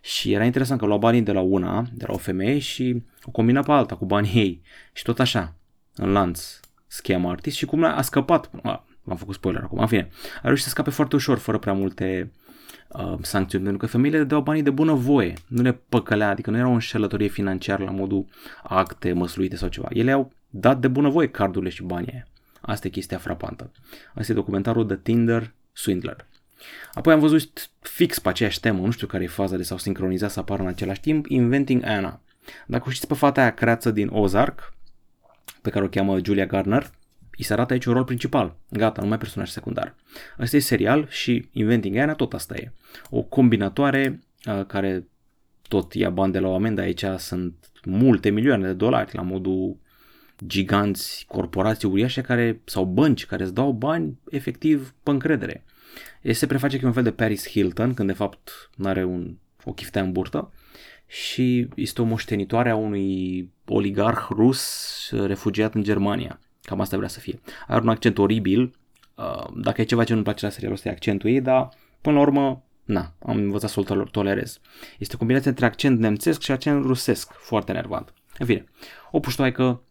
Și 0.03 0.33
era 0.33 0.45
interesant 0.45 0.81
că 0.81 0.87
lua 0.87 0.97
banii 0.97 1.23
de 1.23 1.33
la 1.33 1.41
una, 1.41 1.87
de 1.93 2.05
la 2.07 2.13
o 2.15 2.17
femeie 2.17 2.59
și 2.59 3.03
o 3.23 3.31
combina 3.31 3.63
pe 3.63 3.73
alta 3.73 3.97
cu 3.97 4.05
banii 4.05 4.35
ei. 4.35 4.63
Și 4.93 5.03
tot 5.03 5.21
așa, 5.21 5.55
în 5.95 6.13
lanț, 6.13 6.61
schema 6.87 7.31
artist 7.31 7.57
și 7.57 7.67
cum 7.67 7.85
a 7.85 8.03
scăpat, 8.03 8.51
a, 8.63 8.85
am 9.09 9.17
făcut 9.17 9.35
spoiler 9.35 9.63
acum, 9.63 9.79
în 9.79 9.87
fine, 9.87 10.09
a 10.37 10.41
reușit 10.43 10.65
să 10.65 10.71
scape 10.71 10.91
foarte 10.91 11.17
ușor, 11.17 11.39
fără 11.39 11.59
prea 11.59 11.73
multe 11.73 12.33
uh, 12.93 13.15
sancțiuni, 13.21 13.65
pentru 13.65 13.87
că 13.87 13.93
femeile 13.93 14.19
dădeau 14.19 14.41
banii 14.41 14.63
de 14.63 14.71
bună 14.71 14.93
voie, 14.93 15.35
nu 15.47 15.63
le 15.63 15.81
păcălea, 15.89 16.29
adică 16.29 16.51
nu 16.51 16.57
era 16.57 16.69
o 16.69 16.73
înșelătorie 16.73 17.29
financiară 17.29 17.85
la 17.85 17.91
modul 17.91 18.27
acte 18.63 19.13
măsluite 19.13 19.57
sau 19.57 19.69
ceva. 19.69 19.89
Ele 19.91 20.13
au 20.13 20.33
dat 20.51 20.81
de 20.81 20.89
bună 20.89 21.09
voie 21.09 21.29
cardurile 21.29 21.71
și 21.71 21.83
banii 21.83 22.13
aia. 22.13 22.27
Asta 22.61 22.87
e 22.87 22.91
chestia 22.91 23.19
frapantă. 23.19 23.71
Asta 24.15 24.33
e 24.33 24.35
documentarul 24.35 24.85
The 24.85 24.97
Tinder 24.97 25.53
Swindler. 25.73 26.27
Apoi 26.95 27.13
am 27.13 27.21
văzut 27.21 27.71
fix 27.81 28.19
pe 28.19 28.29
aceeași 28.29 28.61
temă, 28.61 28.85
nu 28.85 28.91
știu 28.91 29.07
care 29.07 29.23
e 29.25 29.27
faza 29.27 29.57
de 29.57 29.63
s-au 29.63 29.79
sincronizat 29.79 30.31
să 30.31 30.41
apară 30.41 30.63
în 30.63 30.69
același 30.69 31.01
timp, 31.01 31.27
Inventing 31.27 31.85
Anna. 31.85 32.21
Dacă 32.67 32.85
o 32.87 32.91
știți 32.91 33.07
pe 33.07 33.15
fata 33.15 33.41
aia 33.41 33.55
creață 33.55 33.91
din 33.91 34.09
Ozark, 34.13 34.75
pe 35.63 35.71
care 35.71 35.85
o 35.85 35.89
cheamă 35.89 36.19
Julia 36.25 36.47
Garner, 36.47 36.91
îi 37.41 37.47
se 37.47 37.53
arată 37.53 37.73
aici 37.73 37.85
un 37.85 37.93
rol 37.93 38.05
principal. 38.05 38.57
Gata, 38.69 39.03
nu 39.03 39.09
mai 39.09 39.19
personaj 39.19 39.49
secundar. 39.49 39.95
Asta 40.39 40.57
e 40.57 40.61
serial 40.61 41.07
și 41.09 41.49
Inventing 41.53 41.97
Anna 41.97 42.15
tot 42.15 42.33
asta 42.33 42.55
e. 42.57 42.73
O 43.11 43.23
combinatoare 43.23 44.21
uh, 44.47 44.65
care 44.67 45.09
tot 45.69 45.95
ia 45.95 46.11
bani 46.11 46.33
de 46.33 46.39
la 46.39 46.49
oameni, 46.49 46.77
dar 46.77 46.85
aici 46.85 47.05
sunt 47.17 47.55
multe 47.85 48.31
milioane 48.31 48.67
de 48.67 48.73
dolari 48.73 49.15
la 49.17 49.23
modul 49.23 49.77
giganți, 50.47 51.25
corporații 51.29 51.89
uriașe 51.89 52.21
care, 52.21 52.61
sau 52.65 52.85
bănci 52.85 53.27
care 53.27 53.43
îți 53.43 53.55
dau 53.55 53.73
bani 53.73 54.19
efectiv 54.31 54.95
pe 55.03 55.11
încredere. 55.11 55.65
E 56.23 56.33
se 56.33 56.47
preface 56.47 56.77
că 56.77 56.85
e 56.85 56.87
un 56.87 56.93
fel 56.93 57.03
de 57.03 57.13
Paris 57.13 57.49
Hilton, 57.49 57.95
când 57.95 58.09
de 58.09 58.15
fapt 58.15 58.71
nu 58.77 58.89
are 58.89 59.05
un, 59.05 59.37
o 59.65 59.73
chiftea 59.73 60.03
în 60.03 60.13
burtă 60.13 60.53
și 61.07 61.69
este 61.75 62.03
o 62.03 62.05
moștenitoare 62.05 62.71
a 62.71 62.77
unui 62.77 63.51
oligarh 63.67 64.27
rus 64.31 65.11
refugiat 65.27 65.75
în 65.75 65.83
Germania. 65.83 66.41
Cam 66.63 66.81
asta 66.81 66.97
vrea 66.97 67.09
să 67.09 67.21
fie. 67.21 67.41
Are 67.67 67.81
un 67.81 67.89
accent 67.89 68.19
oribil, 68.19 68.75
uh, 69.15 69.47
dacă 69.55 69.81
e 69.81 69.85
ceva 69.85 70.05
ce 70.05 70.13
nu-mi 70.13 70.25
place 70.25 70.45
la 70.45 70.51
serialul 70.51 70.77
ăsta 70.77 70.89
e 70.89 70.93
accentul 70.93 71.31
ei, 71.31 71.41
dar 71.41 71.69
până 72.01 72.17
la 72.17 72.21
urmă, 72.21 72.65
na, 72.85 73.15
am 73.23 73.37
învățat 73.37 73.71
să-l 73.71 74.09
tolerez. 74.11 74.61
Este 74.99 75.15
o 75.15 75.19
combinație 75.19 75.51
între 75.51 75.67
accent 75.67 75.99
nemțesc 75.99 76.41
și 76.41 76.53
accent 76.53 76.85
rusesc, 76.85 77.33
foarte 77.33 77.73
nervant. 77.73 78.15
În 78.39 78.47
fine, 78.47 78.65
o 79.11 79.21
puștoaică 79.21 79.83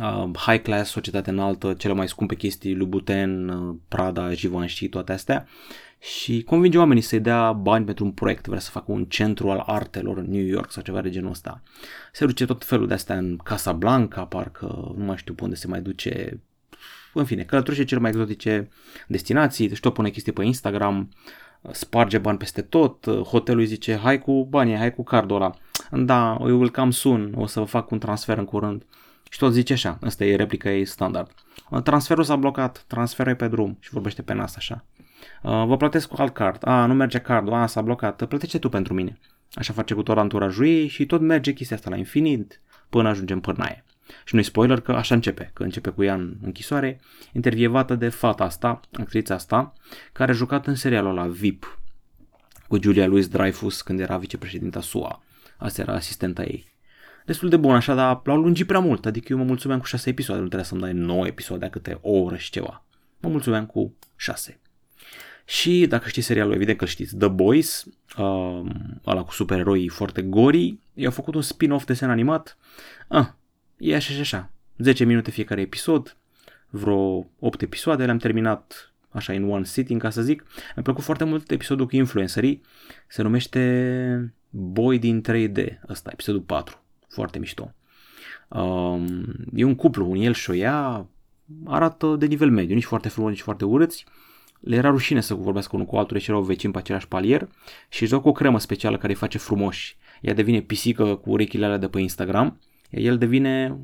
uh, 0.00 0.30
high 0.36 0.62
class, 0.62 0.90
societate 0.90 1.30
înaltă, 1.30 1.72
cele 1.72 1.92
mai 1.92 2.08
scumpe 2.08 2.34
chestii, 2.34 2.74
Louboutin, 2.74 3.48
uh, 3.48 3.76
Prada, 3.88 4.34
Givenchy, 4.34 4.88
toate 4.88 5.12
astea 5.12 5.46
și 6.00 6.42
convinge 6.42 6.78
oamenii 6.78 7.02
să-i 7.02 7.20
dea 7.20 7.52
bani 7.52 7.84
pentru 7.84 8.04
un 8.04 8.10
proiect, 8.10 8.46
vrea 8.46 8.58
să 8.58 8.70
facă 8.70 8.92
un 8.92 9.04
centru 9.04 9.50
al 9.50 9.62
artelor 9.66 10.18
în 10.18 10.30
New 10.30 10.44
York 10.44 10.72
sau 10.72 10.82
ceva 10.82 11.00
de 11.00 11.10
genul 11.10 11.30
ăsta. 11.30 11.62
Se 12.12 12.26
duce 12.26 12.44
tot 12.44 12.64
felul 12.64 12.86
de 12.86 12.94
astea 12.94 13.16
în 13.16 13.36
Casa 13.36 13.72
Blanca, 13.72 14.24
parcă 14.24 14.94
nu 14.96 15.04
mai 15.04 15.16
știu 15.16 15.34
pe 15.34 15.42
unde 15.42 15.54
se 15.54 15.66
mai 15.66 15.80
duce, 15.80 16.40
în 17.14 17.24
fine, 17.24 17.42
călătorește 17.42 17.84
cele 17.84 18.00
mai 18.00 18.10
exotice 18.10 18.68
destinații, 19.08 19.74
știu, 19.74 19.90
pune 19.90 20.10
chestii 20.10 20.32
pe 20.32 20.44
Instagram, 20.44 21.08
sparge 21.70 22.18
bani 22.18 22.38
peste 22.38 22.62
tot, 22.62 23.06
hotelul 23.06 23.60
îi 23.60 23.66
zice 23.66 23.96
hai 23.96 24.18
cu 24.18 24.44
banii, 24.44 24.76
hai 24.76 24.94
cu 24.94 25.02
cardul 25.02 25.36
ăla, 25.36 25.54
da, 25.90 26.36
we 26.40 26.52
will 26.52 26.70
come 26.70 26.90
soon, 26.90 27.32
o 27.36 27.46
să 27.46 27.60
vă 27.60 27.66
fac 27.66 27.90
un 27.90 27.98
transfer 27.98 28.38
în 28.38 28.44
curând. 28.44 28.82
Și 29.30 29.38
tot 29.38 29.52
zice 29.52 29.72
așa, 29.72 29.98
asta 30.02 30.24
e 30.24 30.36
replica 30.36 30.70
ei 30.70 30.84
standard. 30.84 31.30
Transferul 31.84 32.24
s-a 32.24 32.36
blocat, 32.36 32.84
transferul 32.86 33.32
e 33.32 33.34
pe 33.34 33.48
drum 33.48 33.76
și 33.80 33.90
vorbește 33.90 34.22
pe 34.22 34.32
nas 34.32 34.56
așa. 34.56 34.84
Uh, 35.42 35.64
vă 35.66 35.76
plătesc 35.76 36.08
cu 36.08 36.16
alt 36.18 36.34
card, 36.34 36.66
a, 36.66 36.86
nu 36.86 36.94
merge 36.94 37.18
cardul, 37.18 37.52
a, 37.52 37.66
s-a 37.66 37.80
blocat, 37.82 38.24
plătește 38.24 38.58
tu 38.58 38.68
pentru 38.68 38.94
mine. 38.94 39.18
Așa 39.52 39.72
face 39.72 39.94
cu 39.94 40.02
tot 40.02 40.16
anturajul 40.16 40.66
ei 40.66 40.88
și 40.88 41.06
tot 41.06 41.20
merge 41.20 41.52
chestia 41.52 41.76
asta 41.76 41.90
la 41.90 41.96
infinit 41.96 42.60
până 42.88 43.08
ajungem 43.08 43.40
până 43.40 43.64
aia. 43.64 43.84
Și 44.24 44.34
nu 44.34 44.42
spoiler 44.42 44.80
că 44.80 44.92
așa 44.92 45.14
începe, 45.14 45.50
că 45.54 45.62
începe 45.62 45.90
cu 45.90 46.02
ea 46.02 46.14
în 46.14 46.36
închisoare, 46.42 47.00
intervievată 47.32 47.94
de 47.94 48.08
fata 48.08 48.44
asta, 48.44 48.80
actrița 48.92 49.34
asta, 49.34 49.72
care 50.12 50.30
a 50.30 50.34
jucat 50.34 50.66
în 50.66 50.74
serialul 50.74 51.14
la 51.14 51.26
VIP 51.26 51.78
cu 52.68 52.82
Julia 52.82 53.06
Louis 53.06 53.28
Dreyfus 53.28 53.82
când 53.82 54.00
era 54.00 54.16
vicepreședinta 54.16 54.80
SUA. 54.80 55.22
Asta 55.56 55.80
era 55.80 55.92
asistenta 55.94 56.42
ei. 56.42 56.76
Destul 57.28 57.48
de 57.48 57.56
bun 57.56 57.74
așa, 57.74 57.94
dar 57.94 58.20
l-au 58.24 58.36
lungit 58.36 58.66
prea 58.66 58.78
mult, 58.78 59.06
adică 59.06 59.26
eu 59.30 59.38
mă 59.38 59.44
mulțumeam 59.44 59.80
cu 59.80 59.86
6 59.86 60.08
episoade, 60.08 60.40
nu 60.40 60.46
trebuia 60.46 60.68
să-mi 60.68 60.80
dai 60.80 60.92
9 60.92 61.26
episoade 61.26 61.64
a 61.64 61.70
câte 61.70 61.98
o 62.00 62.10
oră 62.10 62.36
și 62.36 62.50
ceva. 62.50 62.84
Mă 63.20 63.28
mulțumeam 63.28 63.66
cu 63.66 63.94
6. 64.16 64.60
Și 65.44 65.86
dacă 65.86 66.08
știți 66.08 66.26
serialul, 66.26 66.54
evident 66.54 66.78
că 66.78 66.84
știți, 66.84 67.16
The 67.16 67.28
Boys, 67.28 67.84
uh, 68.18 68.62
ăla 69.06 69.24
cu 69.24 69.32
supereroi 69.32 69.88
foarte 69.88 70.22
gori, 70.22 70.78
i-au 70.94 71.10
făcut 71.10 71.34
un 71.34 71.42
spin-off 71.42 71.84
desen 71.84 72.10
animat. 72.10 72.58
Ah, 73.08 73.26
e 73.78 73.94
așa 73.94 74.12
și 74.12 74.20
așa. 74.20 74.50
10 74.78 75.04
minute 75.04 75.30
fiecare 75.30 75.60
episod, 75.60 76.16
vreo 76.68 77.26
8 77.38 77.62
episoade, 77.62 78.04
le-am 78.04 78.18
terminat 78.18 78.92
așa 79.08 79.32
in 79.32 79.44
one 79.44 79.64
sitting, 79.64 80.00
ca 80.00 80.10
să 80.10 80.22
zic. 80.22 80.44
Mi-a 80.74 80.82
plăcut 80.82 81.04
foarte 81.04 81.24
mult 81.24 81.50
episodul 81.50 81.86
cu 81.86 81.96
influencerii, 81.96 82.62
se 83.06 83.22
numește 83.22 84.34
Boy 84.50 84.98
din 84.98 85.22
3D, 85.28 85.78
ăsta, 85.88 86.10
episodul 86.12 86.40
4, 86.40 86.82
foarte 87.18 87.38
mișto. 87.38 87.74
Um, 88.48 89.06
e 89.54 89.64
un 89.64 89.74
cuplu, 89.74 90.10
un 90.10 90.16
el 90.16 90.32
și 90.32 90.50
o 90.50 90.54
ea, 90.54 91.06
arată 91.64 92.16
de 92.16 92.26
nivel 92.26 92.50
mediu, 92.50 92.74
nici 92.74 92.84
foarte 92.84 93.08
frumos, 93.08 93.30
nici 93.30 93.40
foarte 93.40 93.64
urâți, 93.64 94.04
le 94.60 94.76
era 94.76 94.88
rușine 94.88 95.20
să 95.20 95.34
vorbească 95.34 95.70
unul 95.74 95.86
cu 95.86 95.96
altul, 95.96 96.16
deși 96.16 96.30
erau 96.30 96.42
vecini 96.42 96.72
pe 96.72 96.78
același 96.78 97.08
palier 97.08 97.48
și 97.88 98.02
își 98.02 98.14
o 98.14 98.32
cremă 98.32 98.58
specială 98.58 98.96
care 98.96 99.12
îi 99.12 99.18
face 99.18 99.38
frumoși. 99.38 99.96
Ea 100.20 100.34
devine 100.34 100.60
pisică 100.60 101.14
cu 101.14 101.30
urechile 101.30 101.64
alea 101.64 101.76
de 101.76 101.88
pe 101.88 102.00
Instagram, 102.00 102.60
iar 102.90 103.02
el 103.02 103.18
devine 103.18 103.78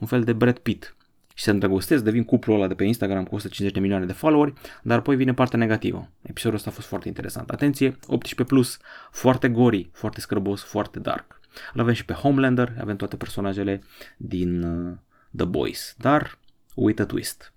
un 0.00 0.06
fel 0.06 0.24
de 0.24 0.32
Brad 0.32 0.58
Pitt 0.58 0.96
și 1.34 1.44
se 1.44 1.50
îndrăgostesc, 1.50 2.04
devin 2.04 2.24
cuplul 2.24 2.56
ăla 2.56 2.66
de 2.66 2.74
pe 2.74 2.84
Instagram 2.84 3.24
cu 3.24 3.34
150 3.34 3.74
de 3.74 3.80
milioane 3.80 4.06
de 4.06 4.12
followeri, 4.12 4.52
dar 4.82 4.98
apoi 4.98 5.16
vine 5.16 5.34
partea 5.34 5.58
negativă. 5.58 6.10
Episodul 6.22 6.56
ăsta 6.56 6.70
a 6.70 6.72
fost 6.72 6.86
foarte 6.86 7.08
interesant. 7.08 7.50
Atenție, 7.50 7.90
18+, 7.90 8.46
plus, 8.46 8.78
foarte 9.10 9.48
gori, 9.48 9.90
foarte 9.92 10.20
scârbos, 10.20 10.62
foarte 10.62 10.98
dark. 10.98 11.39
Îl 11.72 11.80
avem 11.80 11.94
și 11.94 12.04
pe 12.04 12.12
Homelander, 12.12 12.76
avem 12.80 12.96
toate 12.96 13.16
personajele 13.16 13.82
din 14.16 14.62
uh, 14.62 14.96
The 15.36 15.44
Boys, 15.44 15.94
dar 15.98 16.38
uită 16.74 17.04
twist. 17.04 17.52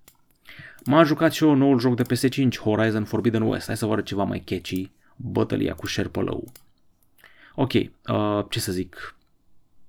M-a 0.84 1.02
jucat 1.02 1.32
și 1.32 1.44
eu 1.44 1.54
noul 1.54 1.78
joc 1.78 1.96
de 1.96 2.14
PS5, 2.14 2.58
Horizon 2.60 3.04
Forbidden 3.04 3.42
West. 3.42 3.66
Hai 3.66 3.76
să 3.76 3.86
vă 3.86 3.92
arăt 3.92 4.04
ceva 4.04 4.24
mai 4.24 4.38
catchy, 4.38 4.90
bătălia 5.16 5.74
cu 5.74 5.86
șerpălău. 5.86 6.52
Ok, 7.54 7.72
uh, 7.72 8.44
ce 8.48 8.60
să 8.60 8.72
zic, 8.72 9.16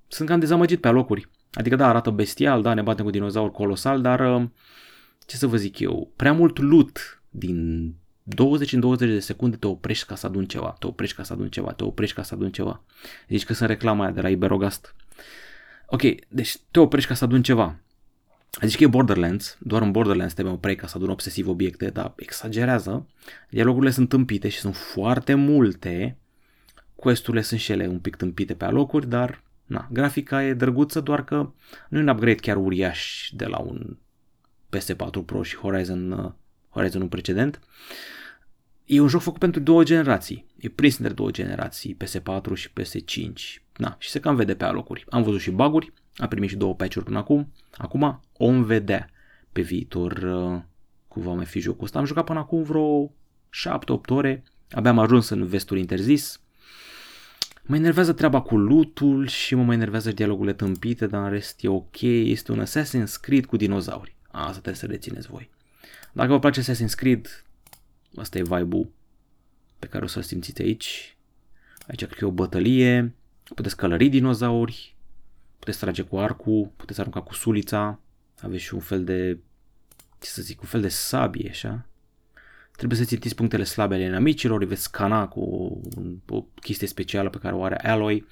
sunt 0.08 0.30
cam 0.30 0.40
dezamăgit 0.40 0.82
pe 0.82 0.88
alocuri. 0.88 1.30
Adică 1.54 1.76
da, 1.76 1.88
arată 1.88 2.10
bestial, 2.10 2.62
da, 2.62 2.74
ne 2.74 2.82
batem 2.82 3.06
cu 3.06 3.12
dinozauri 3.12 3.52
colosal, 3.52 4.02
dar 4.02 4.36
uh, 4.36 4.48
ce 5.26 5.36
să 5.36 5.48
vă 5.48 5.58
zic 5.58 5.80
eu, 5.80 6.12
prea 6.16 6.34
mult 6.34 6.58
loot 6.58 7.22
din 7.30 7.94
20 8.28 8.72
în 8.72 8.80
20 8.80 9.10
de 9.10 9.20
secunde 9.20 9.56
te 9.56 9.68
oprești 9.68 10.06
ca 10.06 10.16
să 10.16 10.26
adun 10.26 10.46
ceva, 10.46 10.76
te 10.80 10.88
oprești 10.88 11.16
ca 11.16 11.24
să 11.24 11.34
adun 11.34 11.50
ceva, 11.50 11.72
te 11.72 11.84
oprești 11.84 12.16
ca 12.16 12.24
să 12.24 12.34
adun 12.34 12.52
ceva. 12.52 12.84
Zici 13.28 13.46
că 13.46 13.54
sunt 13.54 13.70
reclama 13.70 14.04
aia 14.04 14.12
de 14.12 14.22
la 14.22 14.30
Iberogast. 14.30 14.96
Ok, 15.86 16.02
deci 16.28 16.58
te 16.72 16.80
oprești 16.80 17.10
ca 17.10 17.16
să 17.16 17.24
adun 17.24 17.44
ceva. 17.44 17.76
Zici 18.62 18.78
că 18.78 18.84
e 18.84 18.88
Borderlands, 18.88 19.58
doar 19.60 19.82
în 19.82 19.92
Borderlands 19.92 20.34
te 20.34 20.44
oprei 20.44 20.76
ca 20.76 20.88
să 20.88 20.98
adun 20.98 21.10
obsesiv 21.10 21.48
obiecte, 21.48 21.90
dar 21.90 22.14
exagerează. 22.16 23.08
Dialogurile 23.50 23.92
sunt 23.92 24.10
tâmpite 24.10 24.50
și 24.50 24.60
sunt 24.60 24.76
foarte 24.76 25.34
multe. 25.34 26.18
Questurile 26.96 27.42
sunt 27.42 27.60
și 27.60 27.72
ele 27.72 27.88
un 27.88 28.00
pic 28.00 28.16
tâmpite 28.16 28.54
pe 28.54 28.66
alocuri, 28.66 29.10
dar 29.10 29.44
na, 29.66 29.88
grafica 29.92 30.44
e 30.44 30.54
drăguță, 30.54 31.00
doar 31.00 31.24
că 31.24 31.52
nu 31.90 31.98
e 31.98 32.02
un 32.02 32.08
upgrade 32.08 32.36
chiar 32.36 32.56
uriaș 32.56 33.30
de 33.34 33.46
la 33.46 33.58
un 33.58 33.98
PS4 34.76 35.26
Pro 35.26 35.44
și 35.44 35.56
Horizon, 35.56 36.36
uh, 36.76 36.82
Horizonul 36.82 37.08
precedent. 37.08 37.60
E 38.86 39.00
un 39.00 39.08
joc 39.08 39.22
făcut 39.22 39.40
pentru 39.40 39.60
două 39.60 39.84
generații. 39.84 40.46
E 40.58 40.70
prins 40.70 40.98
între 40.98 41.14
două 41.14 41.32
generații, 41.32 41.98
PS4 42.04 42.54
și 42.54 42.70
PS5. 42.70 43.62
Na, 43.78 43.96
și 44.00 44.10
se 44.10 44.20
cam 44.20 44.36
vede 44.36 44.56
pe 44.56 44.64
alocuri. 44.64 45.06
Am 45.10 45.24
văzut 45.24 45.40
și 45.40 45.52
baguri, 45.52 45.94
a 46.18 46.28
primit 46.28 46.50
și 46.50 46.56
două 46.56 46.76
patch-uri 46.76 47.06
până 47.06 47.18
acum. 47.18 47.52
Acum 47.78 48.22
om 48.38 48.64
vedea 48.64 49.10
pe 49.52 49.62
viitor 49.62 50.12
uh, 50.12 50.62
cum 51.08 51.22
va 51.22 51.34
mai 51.34 51.46
fi 51.46 51.60
jocul 51.60 51.84
ăsta. 51.84 52.00
Am 52.00 52.06
jucat 52.06 52.24
până 52.24 52.40
acum 52.40 52.64
vreo 52.64 53.08
7-8 53.08 53.12
ore, 54.08 54.44
abia 54.72 54.92
am 54.92 55.00
ajuns 55.00 55.30
în 55.30 55.46
vestul 55.46 55.78
interzis. 55.78 56.40
Mă 57.64 57.76
enervează 57.76 58.14
treaba 58.14 58.42
cu 58.42 58.58
lutul 58.58 59.28
și 59.28 59.56
mă 59.56 59.64
mai 59.64 59.76
enervează 59.76 60.12
dialogurile 60.12 60.54
tâmpite, 60.54 61.08
dar 61.08 61.24
în 61.24 61.30
rest 61.30 61.64
e 61.64 61.68
ok. 61.68 62.02
Este 62.02 62.52
un 62.52 62.64
Assassin's 62.66 63.20
Creed 63.22 63.46
cu 63.46 63.58
dinozauri. 63.58 64.16
Asta 64.32 64.52
trebuie 64.52 64.76
să 64.76 64.86
rețineți 64.86 65.28
voi. 65.28 65.50
Dacă 66.14 66.32
vă 66.32 66.40
place 66.40 66.62
Assassin's 66.62 66.96
Creed, 66.96 67.46
asta 68.16 68.38
e 68.38 68.42
vibe-ul 68.42 68.92
pe 69.80 69.88
care 69.88 70.04
o 70.04 70.08
să-l 70.08 70.22
simțiți 70.22 70.62
aici. 70.62 71.18
Aici 71.88 72.06
cred 72.06 72.18
că 72.18 72.26
e 72.26 72.28
o 72.28 72.32
bătălie, 72.32 73.16
puteți 73.56 73.76
călări 73.76 74.10
dinozauri, 74.10 74.96
puteți 75.60 75.80
trage 75.80 76.02
cu 76.02 76.18
arcul, 76.18 76.72
puteți 76.76 77.00
arunca 77.00 77.22
cu 77.22 77.34
sulița, 77.34 78.00
aveți 78.42 78.64
și 78.64 78.74
un 78.74 78.80
fel 78.80 79.04
de, 79.04 79.38
ce 80.20 80.30
să 80.30 80.42
zic, 80.42 80.62
un 80.62 80.68
fel 80.68 80.82
de 80.82 80.88
sabie, 80.88 81.50
așa. 81.50 81.86
Trebuie 82.76 83.00
să 83.00 83.06
țintiți 83.06 83.36
punctele 83.36 83.64
slabe 83.64 83.96
ale 83.96 84.04
inamicilor, 84.04 84.62
îi 84.62 84.68
veți 84.68 84.82
scana 84.82 85.28
cu 85.28 85.40
o, 85.40 86.36
o 86.36 86.46
chestie 86.62 86.88
specială 86.88 87.30
pe 87.30 87.38
care 87.38 87.56
o 87.56 87.64
are 87.64 87.88
Alloy. 87.88 88.26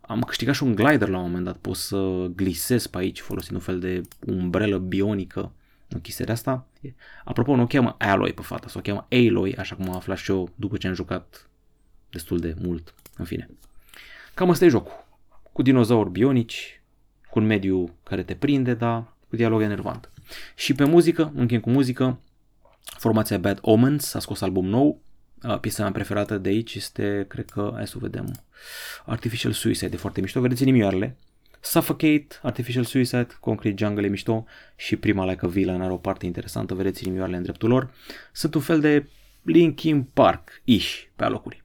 Am 0.00 0.20
câștigat 0.20 0.54
și 0.54 0.62
un 0.62 0.74
glider 0.74 1.08
la 1.08 1.16
un 1.16 1.22
moment 1.22 1.44
dat, 1.44 1.56
pot 1.56 1.76
să 1.76 2.30
glisez 2.34 2.86
pe 2.86 2.98
aici 2.98 3.20
folosind 3.20 3.56
un 3.56 3.62
fel 3.62 3.78
de 3.78 4.00
umbrelă 4.26 4.78
bionică 4.78 5.52
în 5.90 6.00
chestia 6.00 6.24
de 6.24 6.32
asta. 6.32 6.66
Apropo, 7.24 7.56
nu 7.56 7.62
o 7.62 7.66
cheamă 7.66 7.94
Alloy 7.98 8.32
pe 8.32 8.42
fata, 8.42 8.68
sau 8.68 8.80
o 8.80 8.82
cheamă 8.82 9.06
Aloy, 9.10 9.54
așa 9.54 9.74
cum 9.74 9.88
am 9.88 9.96
aflat 9.96 10.16
și 10.16 10.30
eu 10.30 10.50
după 10.54 10.76
ce 10.76 10.86
am 10.86 10.94
jucat 10.94 11.48
destul 12.10 12.38
de 12.38 12.54
mult. 12.62 12.94
În 13.16 13.24
fine. 13.24 13.50
Cam 14.34 14.50
asta 14.50 14.64
e 14.64 14.68
jocul. 14.68 15.06
Cu 15.52 15.62
dinozauri 15.62 16.10
bionici, 16.10 16.82
cu 17.30 17.38
un 17.38 17.46
mediu 17.46 17.94
care 18.02 18.22
te 18.22 18.34
prinde, 18.34 18.74
dar 18.74 19.14
cu 19.28 19.36
dialog 19.36 19.62
enervant. 19.62 20.10
Și 20.54 20.74
pe 20.74 20.84
muzică, 20.84 21.32
încheiem 21.34 21.62
cu 21.62 21.70
muzică, 21.70 22.20
formația 22.82 23.38
Bad 23.38 23.58
Omens 23.60 24.14
a 24.14 24.18
scos 24.18 24.40
album 24.40 24.66
nou, 24.66 25.00
piesa 25.60 25.82
mea 25.82 25.92
preferată 25.92 26.38
de 26.38 26.48
aici 26.48 26.74
este, 26.74 27.24
cred 27.28 27.50
că, 27.50 27.70
hai 27.74 27.86
să 27.86 27.98
vedem, 27.98 28.32
Artificial 29.06 29.52
Suicide, 29.52 29.88
de 29.88 29.96
foarte 29.96 30.20
mișto, 30.20 30.40
vedeți 30.40 30.62
inimioarele, 30.62 31.16
Suffocate, 31.60 32.26
Artificial 32.42 32.84
Suicide, 32.84 33.26
Concrete 33.40 33.84
Jungle 33.84 34.06
e 34.06 34.08
mișto 34.08 34.44
și 34.76 34.96
prima 34.96 35.24
Like 35.24 35.44
a 35.44 35.48
Villain 35.48 35.80
are 35.80 35.92
o 35.92 35.96
parte 35.96 36.26
interesantă, 36.26 36.74
vedeți 36.74 37.04
inimioarele 37.04 37.36
în 37.36 37.42
dreptul 37.42 37.68
lor. 37.68 37.90
Sunt 38.32 38.54
un 38.54 38.60
fel 38.60 38.80
de 38.80 39.06
Linkin 39.42 40.02
Park-ish 40.02 41.02
pe 41.16 41.24
alocuri. 41.24 41.62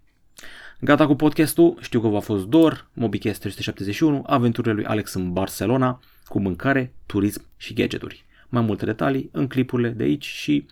Gata 0.80 1.08
cu 1.08 1.16
podcastul, 1.16 1.78
știu 1.82 2.02
că 2.02 2.08
v-a 2.08 2.20
fost 2.20 2.46
dor, 2.46 2.90
MobiCast 2.94 3.40
371, 3.40 4.24
aventurile 4.26 4.74
lui 4.74 4.86
Alex 4.86 5.14
în 5.14 5.34
Barcelona, 5.34 6.00
cu 6.26 6.40
mâncare, 6.40 6.94
turism 7.06 7.46
și 7.58 7.74
gadgeturi. 7.74 8.26
Mai 8.50 8.62
multe 8.62 8.86
detalii 8.86 9.30
în 9.32 9.48
clipurile 9.48 9.90
de 9.90 10.04
aici 10.04 10.26
și 10.26 10.66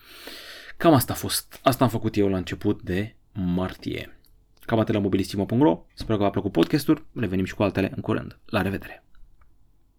cam 0.77 0.93
asta 0.93 1.13
a 1.13 1.15
fost. 1.15 1.59
Asta 1.63 1.83
am 1.83 1.89
făcut 1.89 2.17
eu 2.17 2.29
la 2.29 2.37
început 2.37 2.81
de 2.81 3.15
martie. 3.31 4.17
Cam 4.65 4.79
atât 4.79 4.93
la 4.93 4.99
mobilisimo.ro, 4.99 5.85
sper 5.93 6.15
că 6.15 6.21
v-a 6.21 6.29
plăcut 6.29 6.51
podcastul, 6.51 7.05
revenim 7.15 7.45
și 7.45 7.55
cu 7.55 7.63
altele 7.63 7.91
în 7.95 8.01
curând. 8.01 8.37
La 8.45 8.61
revedere! 8.61 9.03